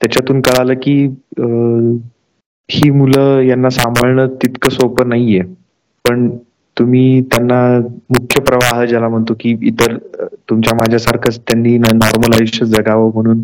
त्याच्यातून 0.00 0.40
कळालं 0.40 0.74
की 0.82 0.94
ही 2.68 2.90
मुलं 2.90 3.40
यांना 3.42 3.70
सांभाळणं 3.70 4.34
तितकं 4.42 4.70
सोपं 4.70 5.08
नाहीये. 5.08 5.42
पण 6.04 6.28
तुम्ही 6.76 7.20
त्यांना 7.32 7.60
मुख्य 8.10 8.40
प्रवाह 8.42 8.84
ज्याला 8.84 9.08
म्हणतो 9.08 9.34
की 9.40 9.56
इतर 9.68 9.96
तुमच्या 10.50 10.74
माझ्यासारखंच 10.76 11.38
त्यांनी 11.40 11.76
नॉर्मल 11.78 12.34
आयुष्य 12.34 12.66
जगावं 12.66 13.10
म्हणून 13.14 13.42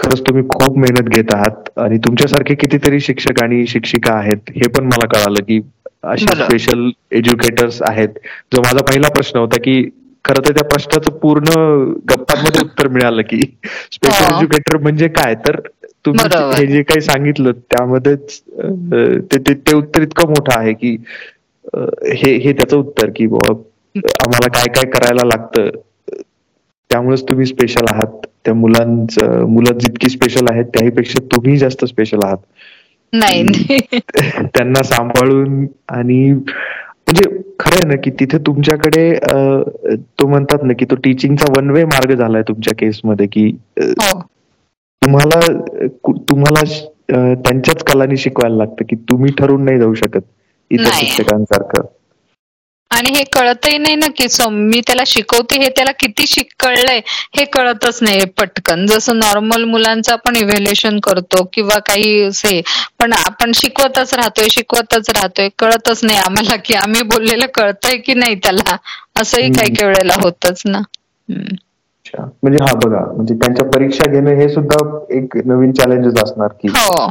खरंच 0.00 0.20
तुम्ही 0.20 0.42
खूप 0.50 0.78
मेहनत 0.78 1.08
घेत 1.08 1.34
आहात. 1.34 1.68
आणि 1.76 1.98
तुमच्यासारखे 2.04 2.54
कितीतरी 2.54 3.00
शिक्षक 3.00 3.42
आणि 3.42 3.66
शिक्षिका 3.66 4.14
आहेत 4.14 4.50
हे 4.56 4.68
पण 4.68 4.84
मला 4.86 5.06
कळालं 5.08 5.44
की 5.48 5.60
असे 6.04 6.26
स्पेशल 6.36 6.88
एज्युकेटर्स 7.12 7.80
आहेत. 7.82 8.08
जो 8.54 8.60
माझा 8.62 8.82
पहिला 8.84 9.08
प्रश्न 9.14 9.38
होता 9.38 9.58
की 9.64 9.82
खरं 10.24 10.46
तर 10.46 10.52
त्या 10.52 10.64
प्रश्नाचं 10.64 11.10
पूर्ण 11.18 11.52
गप्पांमध्ये 12.10 12.60
उत्तर 12.64 12.88
मिळालं 12.88 13.22
की 13.28 13.40
स्पेशल 13.92 14.24
एज्युकेटर 14.26 14.76
म्हणजे 14.78 15.08
काय? 15.10 15.34
तर 15.46 15.60
तुम्ही 16.06 16.24
हे 16.54 16.66
जे 16.66 16.82
काही 16.82 17.00
सांगितलं 17.00 17.52
त्यामध्येच 17.70 18.40
ते 19.32 19.52
ते 19.54 19.74
उत्तर 19.76 20.02
इतकं 20.02 20.28
मोठं 20.28 20.58
आहे 20.58 20.72
की 20.74 20.96
हे 22.14 22.34
हे 22.38 22.52
त्याचं 22.52 22.76
उत्तर 22.76 23.10
की 23.16 23.24
आम्हाला 23.26 24.48
काय 24.48 24.66
काय 24.74 24.90
करायला 24.90 25.26
लागतं? 25.26 25.68
त्यामुळेच 26.90 27.22
तुम्ही 27.28 27.46
स्पेशल 27.46 27.86
आहात. 27.90 28.26
त्या 28.44 28.54
मुलांचं 28.54 29.44
मुलं 29.48 29.78
जितकी 29.78 30.08
स्पेशल 30.10 30.46
आहेत 30.50 30.64
त्याहीपेक्षा 30.74 31.20
तुम्ही 31.32 31.56
जास्त 31.58 31.84
स्पेशल 31.84 32.24
आहात. 32.24 32.38
नाही 33.12 33.42
त्यांना 34.46 34.82
सांभाळून 34.82 35.66
आणि 35.88 36.32
म्हणजे 36.32 37.30
खरं 37.60 37.74
आहे 37.74 37.86
ना 37.86 38.00
की 38.04 38.10
तिथे 38.10 38.38
तुमच्याकडे 38.38 39.12
तो 39.96 40.26
म्हणतात 40.26 40.62
ना 40.62 40.72
की 40.72 40.84
तो 40.84 40.94
टीचिंगचा 40.94 41.52
वन 41.56 41.70
वे 41.70 41.84
मार्ग 41.84 42.14
झालाय 42.14 42.42
तुमच्या 42.42 42.74
केसमध्ये 42.78 43.26
की 43.26 43.46
हो. 43.78 44.20
तुम्हाला 45.02 45.40
तुम्हाला 46.28 46.62
त्यांच्याच 47.34 47.82
कलानी 47.82 48.16
शिकवायला 48.16 48.56
लागतं 48.56 48.84
की 48.88 48.96
तुम्ही 48.96 49.32
ठरून 49.38 49.64
नाही 49.64 49.78
जाऊ 49.78 49.94
शकत 49.94 50.20
इतर 50.70 50.90
शिक्षकांसारखं. 50.92 51.86
आणि 52.92 53.10
हे 53.10 53.22
कळतही 53.32 53.78
नाही 53.78 53.96
ना 53.96 54.06
की 54.16 54.26
मी 54.50 54.80
त्याला 54.86 55.02
शिकवते 55.06 55.58
हे 55.58 55.68
त्याला 55.76 55.90
किती 55.98 56.26
शिक 56.26 56.48
कळलंय 56.56 57.00
हे 57.30 57.44
कळतच 57.46 57.98
नाही 58.02 58.24
पटकन. 58.32 58.84
जसं 58.86 59.18
नॉर्मल 59.18 59.64
मुलांचं 59.66 60.12
आपण 60.12 60.36
इव्हॅल्युएशन 60.36 60.98
करतो 61.00 61.44
किंवा 61.52 61.78
काही 61.82 62.30
से 62.34 62.60
पण 63.00 63.12
आपण 63.14 63.52
शिकवतच 63.54 64.14
राहतोय 64.14 64.48
शिकवतच 64.50 65.10
राहतोय. 65.12 65.48
कळतच 65.54 66.04
नाही 66.04 66.18
आम्हाला 66.20 66.56
की 66.58 66.74
आम्ही 66.76 67.02
बोललेलं 67.04 67.46
कळतंय 67.54 67.96
की 67.98 68.14
नाही 68.14 68.34
त्याला. 68.36 68.76
असंही 69.16 69.48
काही 69.50 69.70
काही 69.70 69.86
वेळेला 69.86 70.14
होतच 70.16 70.62
ना. 70.66 70.80
म्हणजे 72.42 72.58
हा 72.60 72.72
बघा 72.76 73.00
म्हणजे 73.06 73.34
त्यांच्या 73.36 73.68
परीक्षा 73.68 74.10
घेणं 74.10 74.36
हे 74.36 74.48
सुद्धा 74.48 74.78
एक 75.16 75.36
नवीन 75.44 75.72
चॅलेंजेस 75.72 76.22
असणार 76.22 76.52
की 76.54 76.68
हो. 76.70 77.06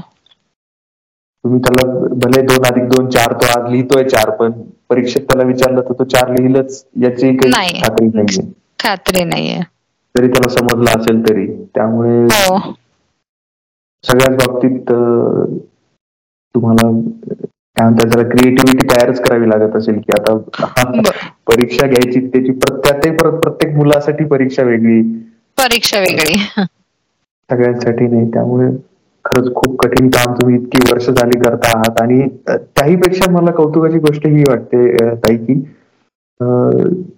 तुम्ही 1.44 1.60
त्याला 1.62 2.08
भले 2.16 2.42
दोन 2.44 2.66
अधिक 2.66 2.84
दोन 2.90 3.10
चार 3.10 3.34
तो 3.34 3.46
आज 3.52 3.70
लिहितोय 3.72 4.04
चार 4.06 4.30
पण 4.36 4.52
परीक्षेत 4.90 5.22
त्याला 5.24 5.44
विचारलं 5.44 5.82
तर 5.82 5.94
तो 6.00 6.04
चार 6.06 6.30
लिहिलंच 6.32 6.84
याची 7.02 7.36
काही 7.38 7.80
खात्री 7.82 8.08
नाहीये. 8.08 8.42
खात्री 8.80 9.24
नाहीये. 9.24 9.60
जरी 10.16 10.28
त्याला 10.28 10.50
समजलं 10.50 10.90
असेल 10.92 11.22
तरी. 11.22 11.48
त्यामुळे 11.76 12.18
हो. 12.24 12.58
सगळ्याच 14.04 14.36
बाबतीत 14.38 14.92
तुम्हाला 16.56 16.90
काय 17.78 17.86
म्हणतात 17.86 18.12
त्याला 18.12 18.28
क्रिएटिव्हिटी 18.30 18.88
तयारच 18.88 19.20
करावी 19.20 19.50
लागत 19.50 19.76
असेल 19.76 20.00
की 20.00 20.12
आता 20.14 20.36
परीक्षा 21.48 21.88
घ्यायची 21.88 22.20
त्याची 22.28 22.52
प्रत्येक 22.60 23.20
प्रत्येक 23.22 23.76
मुलासाठी 23.76 24.26
परीक्षा 24.26 24.64
वेगळी. 24.64 25.02
परीक्षा 25.58 26.00
वेगळी. 26.00 26.38
सगळ्यांसाठी 27.50 28.08
नाही 28.08 28.30
त्यामुळे 28.34 28.70
खरंच 29.26 29.54
खूप 29.56 29.76
कठीण 29.82 30.08
काम 30.10 30.34
तुम्ही 30.34 30.56
इतकी 30.56 30.80
वर्ष 30.92 31.10
झाली 31.10 31.40
करता 31.40 31.78
आहात. 31.78 32.02
आणि 32.02 32.28
त्याहीपेक्षा 32.50 33.32
मला 33.32 33.52
कौतुकाची 33.52 34.00
गोष्ट 34.00 34.28
ही 34.28 34.44
वाटते 34.50 35.16
ताई 35.16 35.38
की 35.38 35.62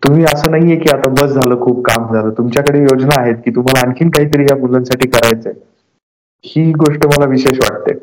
तुम्ही 0.03 0.23
असं 0.23 0.51
नाहीये 0.51 0.75
की 0.75 0.89
आता 0.93 1.09
बस 1.09 1.31
झालं 1.31 1.59
खूप 1.61 1.81
काम 1.85 2.13
झालं. 2.13 2.29
तुमच्याकडे 2.37 2.79
योजना 2.79 3.19
आहेत 3.21 3.35
की 3.35 3.51
तुम्हाला 3.51 3.87
आणखीन 3.87 4.09
काहीतरी 4.09 4.43
या 4.43 4.55
मुलांसाठी 4.57 5.07
करायचंय. 5.09 5.53
ही 6.45 6.71
गोष्ट 6.73 7.05
मला 7.07 7.25
विशेष 7.29 7.59
वाटते. 7.59 7.93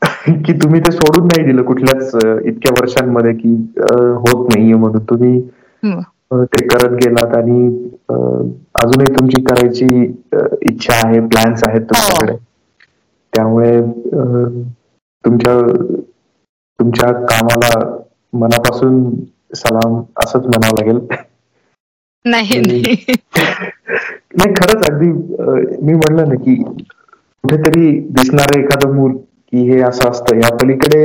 की 0.44 0.52
तुम्ही 0.52 0.80
ते 0.80 0.90
सोडून 0.92 1.26
नाही 1.26 1.44
दिलं 1.46 1.62
कुठल्याच 1.62 2.14
इतक्या 2.44 2.72
वर्षांमध्ये 2.80 3.32
की 3.32 3.54
होत 3.78 4.46
नाहीये 4.48 4.74
म्हणून. 4.74 5.02
तुम्ही 5.10 5.40
ते 6.30 6.64
करत 6.66 6.92
गेलात 7.02 7.34
आणि 7.36 7.66
अजूनही 8.80 9.14
तुमची 9.14 9.42
करायची 9.42 9.86
इच्छा 10.62 10.94
आहे 10.96 11.20
प्लॅन्स 11.26 11.62
आहेत 11.66 11.80
तुमच्याकडे. 11.82 12.32
हो. 12.32 12.38
त्यामुळे 13.32 13.80
तुमच्या 15.24 15.56
तुमच्या 16.78 17.12
कामाला 17.24 17.72
मनापासून 18.32 19.02
सलाम 19.56 20.00
असंच 20.24 20.46
म्हणावं 20.46 20.78
लागेल. 20.78 20.98
नाही 22.24 22.60
नाही. 22.60 22.94
खरंच 24.54 24.88
अगदी 24.90 25.06
मी 25.82 25.94
म्हणलं 25.94 26.28
ना 26.28 26.34
की 26.44 26.54
कुठेतरी 27.44 27.90
दिसणार 28.10 28.58
एखादं 28.58 28.94
मूल 28.94 29.12
की 29.12 29.62
हे 29.70 29.80
असं 29.82 30.10
असतं. 30.10 30.36
या 30.36 30.54
पलीकडे 30.56 31.04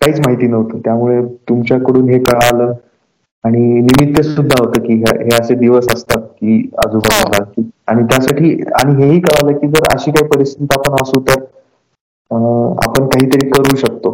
काहीच 0.00 0.20
माहिती 0.20 0.46
नव्हतं. 0.46 0.78
त्यामुळे 0.78 1.20
तुमच्याकडून 1.48 2.08
हे 2.10 2.18
कळालं. 2.24 2.72
आणि 3.44 3.60
निमित्त 3.80 4.20
सुद्धा 4.22 4.56
होतं 4.58 4.82
की 4.82 4.94
हे 5.00 5.34
असे 5.36 5.54
दिवस 5.54 5.86
असतात 5.94 6.20
की 6.20 6.56
आजूबाजूला. 6.78 7.42
हो. 7.48 7.62
आणि 7.88 8.02
त्यासाठी 8.04 8.50
आणि 8.76 9.02
हेही 9.02 9.20
कळालं 9.20 9.58
की 9.58 9.68
जर 9.68 9.86
अशी 9.94 10.10
काही 10.10 10.28
परिस्थिती 10.28 10.78
आपण 10.78 10.94
असू 11.02 11.20
तर 11.28 11.40
आपण 12.30 13.06
काहीतरी 13.06 13.48
करू 13.50 13.76
शकतो. 13.76 14.10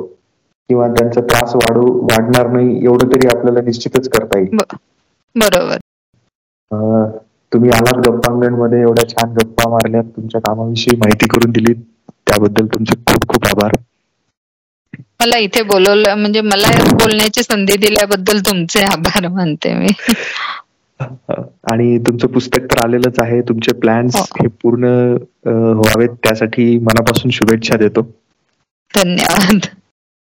किंवा 0.70 0.87
त्यांचा 0.89 1.20
त्रास 1.20 1.55
वाढू 1.57 1.87
वाढणार 2.03 2.49
नाही 2.49 2.85
एवढं 2.85 3.12
तरी 3.12 3.29
आपल्याला 3.29 3.61
निश्चितच 3.61 4.09
करता 4.09 4.39
येईल. 4.39 4.57
बरोबर. 5.37 5.79
तुम्ही 7.53 7.70
आलात 7.70 7.99
गप्पांगणमध्ये 8.07 8.81
एवढ्या 8.81 9.09
छान 9.09 9.33
गप्पा 9.33 9.68
मारल्यात 9.70 10.05
तुमच्या 10.16 10.41
कामाविषयी 10.41 10.97
माहिती 10.97 11.27
करून 11.29 11.51
दिली 11.53 11.73
त्याबद्दल 11.75 12.66
तुमचे 12.66 12.95
खूप 13.07 13.29
खूप 13.29 13.47
आभार. 13.47 13.75
मला 15.23 15.39
इथे 15.39 15.62
बोलवलं 15.62 16.14
म्हणजे 16.14 16.41
मला 16.41 16.68
बोलण्याची 16.93 17.43
संधी 17.43 17.77
दिल्याबद्दल 17.77 18.41
तुमचे 18.41 18.83
आभार 18.85 19.29
मानते 19.29 19.75
मी. 19.75 19.89
आणि 21.70 21.99
तुमचं 21.99 22.29
पुस्तक 22.29 22.64
तर 22.73 22.79
आलेलंच 22.79 23.18
आहे. 23.18 23.41
तुमचे 23.41 23.73
प्लॅन्स 23.81 24.16
हो. 24.16 24.23
हे 24.41 24.49
पूर्ण 24.62 24.85
व्हावेत. 25.47 26.09
त्यासाठी 26.25 26.79
मनापासून 26.79 27.31
शुभेच्छा 27.31 27.77
देतो. 27.77 28.03
धन्यवाद. 28.95 29.66